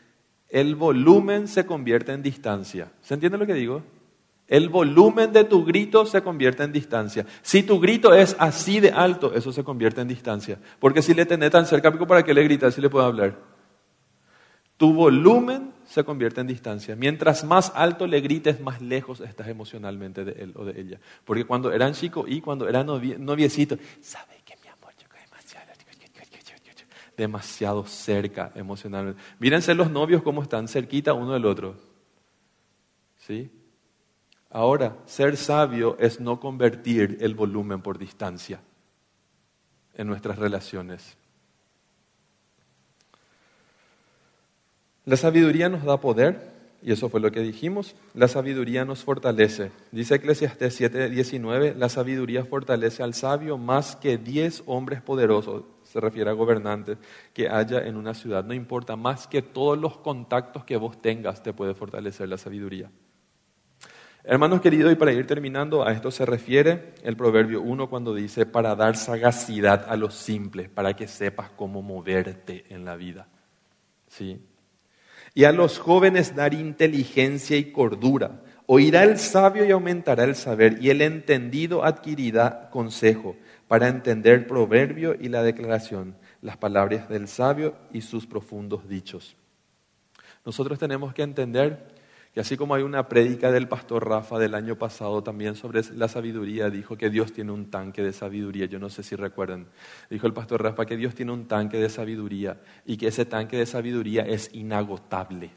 el 0.49 0.75
volumen 0.75 1.47
se 1.47 1.65
convierte 1.65 2.13
en 2.13 2.21
distancia. 2.21 2.91
¿Se 3.01 3.13
entiende 3.13 3.37
lo 3.37 3.45
que 3.45 3.53
digo? 3.53 3.83
El 4.47 4.69
volumen 4.69 5.33
de 5.33 5.43
tu 5.43 5.65
grito 5.65 6.05
se 6.05 6.21
convierte 6.21 6.63
en 6.63 6.71
distancia. 6.71 7.25
Si 7.41 7.63
tu 7.63 7.79
grito 7.79 8.13
es 8.13 8.35
así 8.37 8.79
de 8.79 8.91
alto, 8.91 9.33
eso 9.33 9.51
se 9.51 9.63
convierte 9.63 10.01
en 10.01 10.07
distancia. 10.07 10.59
Porque 10.79 11.01
si 11.01 11.15
le 11.15 11.25
tenés 11.25 11.51
tan 11.51 11.65
cerca, 11.65 11.91
¿para 11.91 12.23
qué 12.23 12.33
le 12.33 12.43
gritas 12.43 12.75
si 12.75 12.81
le 12.81 12.89
puedo 12.89 13.05
hablar? 13.05 13.35
Tu 14.77 14.93
volumen 14.93 15.73
se 15.87 16.03
convierte 16.03 16.41
en 16.41 16.47
distancia. 16.47 16.95
Mientras 16.95 17.43
más 17.43 17.71
alto 17.75 18.05
le 18.05 18.21
grites, 18.21 18.59
más 18.59 18.81
lejos 18.81 19.21
estás 19.21 19.47
emocionalmente 19.47 20.23
de 20.25 20.43
él 20.43 20.53
o 20.55 20.65
de 20.65 20.79
ella. 20.79 20.99
Porque 21.23 21.45
cuando 21.45 21.71
eran 21.71 21.93
chicos 21.93 22.25
y 22.27 22.41
cuando 22.41 22.67
eran 22.67 22.85
noviecitos, 22.85 23.79
¿sabe 24.01 24.41
qué, 24.45 24.55
mi 24.61 24.67
amor? 24.67 24.93
Yo 24.99 25.07
demasiado. 27.17 27.85
cerca 27.85 28.51
emocionalmente. 28.55 29.21
Mírense 29.39 29.73
los 29.73 29.91
novios 29.91 30.21
cómo 30.21 30.41
están 30.41 30.67
cerquita 30.67 31.13
uno 31.13 31.33
del 31.33 31.45
otro. 31.45 31.75
¿Sí? 33.17 33.51
Ahora, 34.49 34.95
ser 35.05 35.35
sabio 35.35 35.97
es 35.99 36.19
no 36.19 36.39
convertir 36.39 37.17
el 37.21 37.35
volumen 37.35 37.81
por 37.81 37.97
distancia 37.97 38.61
en 39.95 40.07
nuestras 40.07 40.37
relaciones. 40.37 41.17
La 45.05 45.17
sabiduría 45.17 45.69
nos 45.69 45.83
da 45.83 45.99
poder, 45.99 46.51
y 46.81 46.91
eso 46.91 47.09
fue 47.09 47.19
lo 47.19 47.31
que 47.31 47.41
dijimos, 47.41 47.95
la 48.13 48.27
sabiduría 48.27 48.85
nos 48.85 49.03
fortalece. 49.03 49.71
Dice 49.91 50.15
Eclesiastes 50.15 50.79
7:19, 50.79 51.75
la 51.75 51.89
sabiduría 51.89 52.45
fortalece 52.45 53.03
al 53.03 53.13
sabio 53.13 53.57
más 53.57 53.95
que 53.95 54.17
diez 54.17 54.63
hombres 54.65 55.01
poderosos, 55.01 55.65
se 55.95 56.01
refiere 56.01 56.29
a 56.29 56.33
gobernantes, 56.33 56.97
que 57.33 57.47
haya 57.47 57.79
en 57.85 57.95
una 57.95 58.13
ciudad. 58.13 58.43
No 58.43 58.53
importa, 58.53 58.97
más 58.97 59.27
que 59.27 59.41
todos 59.41 59.77
los 59.77 59.97
contactos 59.97 60.65
que 60.65 60.75
vos 60.75 61.01
tengas, 61.01 61.41
te 61.41 61.53
puede 61.53 61.73
fortalecer 61.73 62.27
la 62.27 62.37
sabiduría. 62.37 62.91
Hermanos 64.25 64.59
queridos, 64.59 64.91
y 64.91 64.95
para 64.95 65.13
ir 65.13 65.25
terminando, 65.25 65.87
a 65.87 65.93
esto 65.93 66.11
se 66.11 66.25
refiere 66.25 66.95
el 67.03 67.15
Proverbio 67.15 67.61
1 67.61 67.89
cuando 67.89 68.13
dice, 68.13 68.45
para 68.45 68.75
dar 68.75 68.97
sagacidad 68.97 69.85
a 69.87 69.95
los 69.95 70.15
simples, 70.15 70.67
para 70.67 70.95
que 70.97 71.07
sepas 71.07 71.51
cómo 71.51 71.81
moverte 71.81 72.65
en 72.67 72.83
la 72.83 72.97
vida. 72.97 73.29
¿Sí? 74.09 74.41
y 75.35 75.43
a 75.43 75.51
los 75.51 75.77
jóvenes 75.77 76.33
dar 76.33 76.53
inteligencia 76.53 77.57
y 77.57 77.71
cordura. 77.71 78.41
Oirá 78.67 79.03
el 79.03 79.19
sabio 79.19 79.65
y 79.65 79.71
aumentará 79.71 80.23
el 80.23 80.35
saber, 80.35 80.77
y 80.81 80.89
el 80.89 81.01
entendido 81.01 81.83
adquirirá 81.83 82.69
consejo 82.71 83.35
para 83.67 83.87
entender 83.87 84.47
proverbio 84.47 85.15
y 85.19 85.29
la 85.29 85.43
declaración, 85.43 86.15
las 86.41 86.57
palabras 86.57 87.09
del 87.09 87.27
sabio 87.27 87.75
y 87.91 88.01
sus 88.01 88.27
profundos 88.27 88.87
dichos. 88.87 89.35
Nosotros 90.45 90.77
tenemos 90.77 91.13
que 91.13 91.23
entender 91.23 91.95
y 92.35 92.41
así 92.41 92.57
como 92.57 92.75
hay 92.75 92.83
una 92.83 93.07
prédica 93.07 93.49
del 93.49 93.69
pastor 93.69 94.09
Rafa 94.09 94.37
del 94.37 94.55
año 94.55 94.75
pasado 94.77 95.23
también 95.23 95.55
sobre 95.55 95.81
la 95.93 96.09
sabiduría, 96.09 96.69
dijo 96.69 96.97
que 96.97 97.09
Dios 97.09 97.31
tiene 97.31 97.53
un 97.53 97.71
tanque 97.71 98.03
de 98.03 98.11
sabiduría. 98.11 98.65
Yo 98.65 98.77
no 98.77 98.89
sé 98.89 99.03
si 99.03 99.15
recuerdan. 99.15 99.67
Dijo 100.09 100.27
el 100.27 100.33
pastor 100.33 100.61
Rafa 100.61 100.85
que 100.85 100.97
Dios 100.97 101.15
tiene 101.15 101.31
un 101.31 101.47
tanque 101.47 101.77
de 101.77 101.89
sabiduría 101.89 102.59
y 102.85 102.97
que 102.97 103.07
ese 103.07 103.25
tanque 103.25 103.55
de 103.55 103.65
sabiduría 103.65 104.23
es 104.23 104.53
inagotable. 104.53 105.51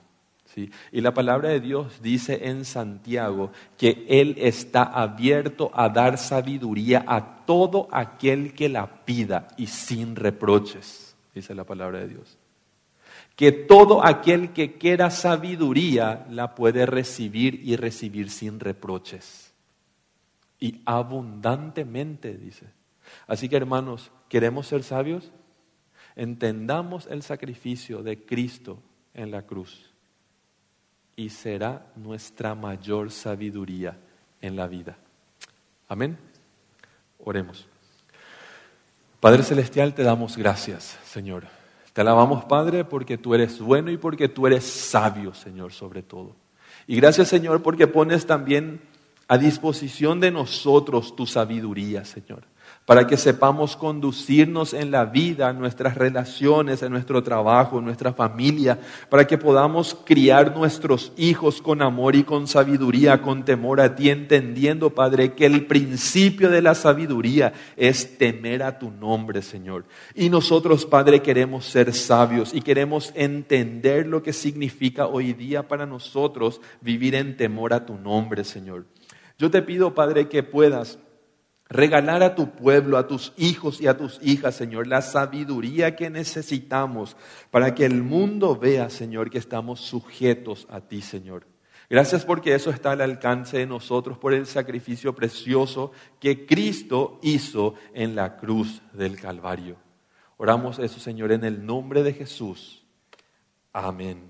¿Sí? 0.55 0.71
Y 0.93 1.01
la 1.01 1.15
palabra 1.15 1.51
de 1.51 1.61
Dios 1.61 2.01
dice 2.03 2.49
en 2.49 2.65
Santiago 2.65 3.53
que 3.77 4.07
Él 4.09 4.35
está 4.39 4.83
abierto 4.83 5.71
a 5.75 5.89
dar 5.89 6.19
sabiduría 6.19 7.05
a 7.07 7.45
todo 7.47 7.89
aquel 7.91 8.55
que 8.55 8.69
la 8.69 9.05
pida 9.05 9.49
y 9.57 9.67
sin 9.67 10.17
reproches, 10.17 11.17
dice 11.35 11.55
la 11.55 11.65
palabra 11.65 12.01
de 12.01 12.09
Dios 12.09 12.39
que 13.39 13.53
todo 13.53 14.05
aquel 14.05 14.53
que 14.53 14.79
quiera 14.79 15.13
sabiduría 15.13 16.27
la 16.29 16.57
puede 16.57 16.87
recibir 16.87 17.61
y 17.63 17.77
recibir 17.77 18.31
sin 18.31 18.59
reproches. 18.59 19.55
Y 20.59 20.83
abundantemente, 20.85 22.37
dice. 22.37 22.67
Así 23.29 23.49
que 23.49 23.57
hermanos, 23.57 24.11
¿queremos 24.29 24.67
ser 24.67 24.83
sabios? 24.83 25.31
Entendamos 26.17 27.07
el 27.07 27.23
sacrificio 27.23 28.03
de 28.03 28.25
Cristo 28.25 28.83
en 29.15 29.31
la 29.31 29.43
cruz 29.43 29.88
y 31.19 31.31
será 31.31 31.85
nuestra 31.97 32.55
mayor 32.55 33.11
sabiduría 33.11 33.99
en 34.41 34.55
la 34.55 34.69
vida. 34.69 34.97
Amén. 35.89 36.17
Oremos. 37.19 37.67
Padre 39.19 39.43
Celestial, 39.43 39.95
te 39.95 40.05
damos 40.05 40.37
gracias, 40.37 40.97
Señor 41.05 41.59
te 41.99 42.03
alabamos, 42.03 42.45
Padre, 42.45 42.85
porque 42.85 43.19
tú 43.19 43.35
eres 43.35 43.59
bueno 43.59 43.91
y 43.91 43.97
porque 43.97 44.29
tú 44.29 44.47
eres 44.47 44.63
sabio, 44.63 45.35
Señor, 45.35 45.73
sobre 45.73 46.05
todo. 46.05 46.37
Y 46.87 46.95
gracias, 46.95 47.27
Señor, 47.27 47.61
porque 47.61 47.89
pones 47.89 48.25
también 48.25 48.81
a 49.27 49.37
disposición 49.37 50.21
de 50.21 50.31
nosotros 50.31 51.17
tu 51.17 51.27
sabiduría, 51.27 52.05
Señor 52.05 52.45
para 52.89 53.07
que 53.07 53.19
sepamos 53.19 53.77
conducirnos 53.77 54.73
en 54.73 54.91
la 54.91 55.05
vida, 55.05 55.51
en 55.51 55.59
nuestras 55.59 55.95
relaciones, 55.95 56.83
en 56.83 56.91
nuestro 56.91 57.23
trabajo, 57.23 57.79
en 57.79 57.85
nuestra 57.85 58.15
familia, 58.15 58.79
para 59.11 59.27
que 59.27 59.37
podamos 59.37 59.95
criar 60.07 60.57
nuestros 60.57 61.13
hijos 61.19 61.61
con 61.61 61.83
amor 61.83 62.17
y 62.17 62.25
con 62.25 62.49
sabiduría, 62.49 63.21
con 63.21 63.45
temor 63.45 63.83
a 63.83 63.95
ti, 63.95 64.09
entendiendo, 64.09 64.89
Padre, 64.95 65.35
que 65.35 65.45
el 65.45 65.67
principio 65.67 66.49
de 66.49 66.63
la 66.63 66.75
sabiduría 66.75 67.53
es 67.77 68.17
temer 68.17 68.63
a 68.63 68.79
tu 68.79 68.91
nombre, 68.91 69.43
Señor. 69.43 69.85
Y 70.15 70.31
nosotros, 70.31 70.87
Padre, 70.87 71.21
queremos 71.21 71.67
ser 71.67 71.93
sabios 71.93 72.55
y 72.55 72.63
queremos 72.63 73.13
entender 73.15 74.07
lo 74.07 74.23
que 74.23 74.33
significa 74.33 75.09
hoy 75.09 75.35
día 75.35 75.69
para 75.69 75.85
nosotros 75.85 76.63
vivir 76.81 77.17
en 77.17 77.37
temor 77.37 77.75
a 77.75 77.85
tu 77.85 77.99
nombre, 77.99 78.45
Señor. 78.45 78.87
Yo 79.39 79.51
te 79.51 79.61
pido, 79.61 79.95
Padre, 79.95 80.31
que 80.31 80.43
puedas 80.43 80.99
Regalar 81.71 82.23
a 82.23 82.35
tu 82.35 82.51
pueblo, 82.51 82.97
a 82.97 83.07
tus 83.07 83.35
hijos 83.37 83.81
y 83.81 83.89
a 83.89 83.97
tus 83.97 84.19
hijas, 84.23 84.55
Señor, 84.55 84.87
la 84.87 85.03
sabiduría 85.03 85.97
que 85.97 86.09
necesitamos 86.09 87.17
para 87.51 87.75
que 87.75 87.85
el 87.85 88.03
mundo 88.03 88.57
vea, 88.57 88.89
Señor, 88.89 89.29
que 89.29 89.37
estamos 89.37 89.81
sujetos 89.81 90.67
a 90.71 90.81
ti, 90.81 91.03
Señor. 91.03 91.47
Gracias 91.91 92.25
porque 92.25 92.55
eso 92.55 92.71
está 92.71 92.93
al 92.93 93.03
alcance 93.03 93.59
de 93.59 93.67
nosotros 93.67 94.17
por 94.19 94.33
el 94.33 94.47
sacrificio 94.47 95.15
precioso 95.15 95.93
que 96.21 96.47
Cristo 96.47 97.19
hizo 97.23 97.75
en 97.95 98.15
la 98.15 98.37
cruz 98.37 98.83
del 98.93 99.21
Calvario. 99.21 99.77
Oramos 100.39 100.79
eso, 100.79 101.01
Señor, 101.01 101.33
en 101.33 101.45
el 101.45 101.65
nombre 101.65 102.03
de 102.03 102.15
Jesús. 102.15 102.83
Amén. 103.73 104.28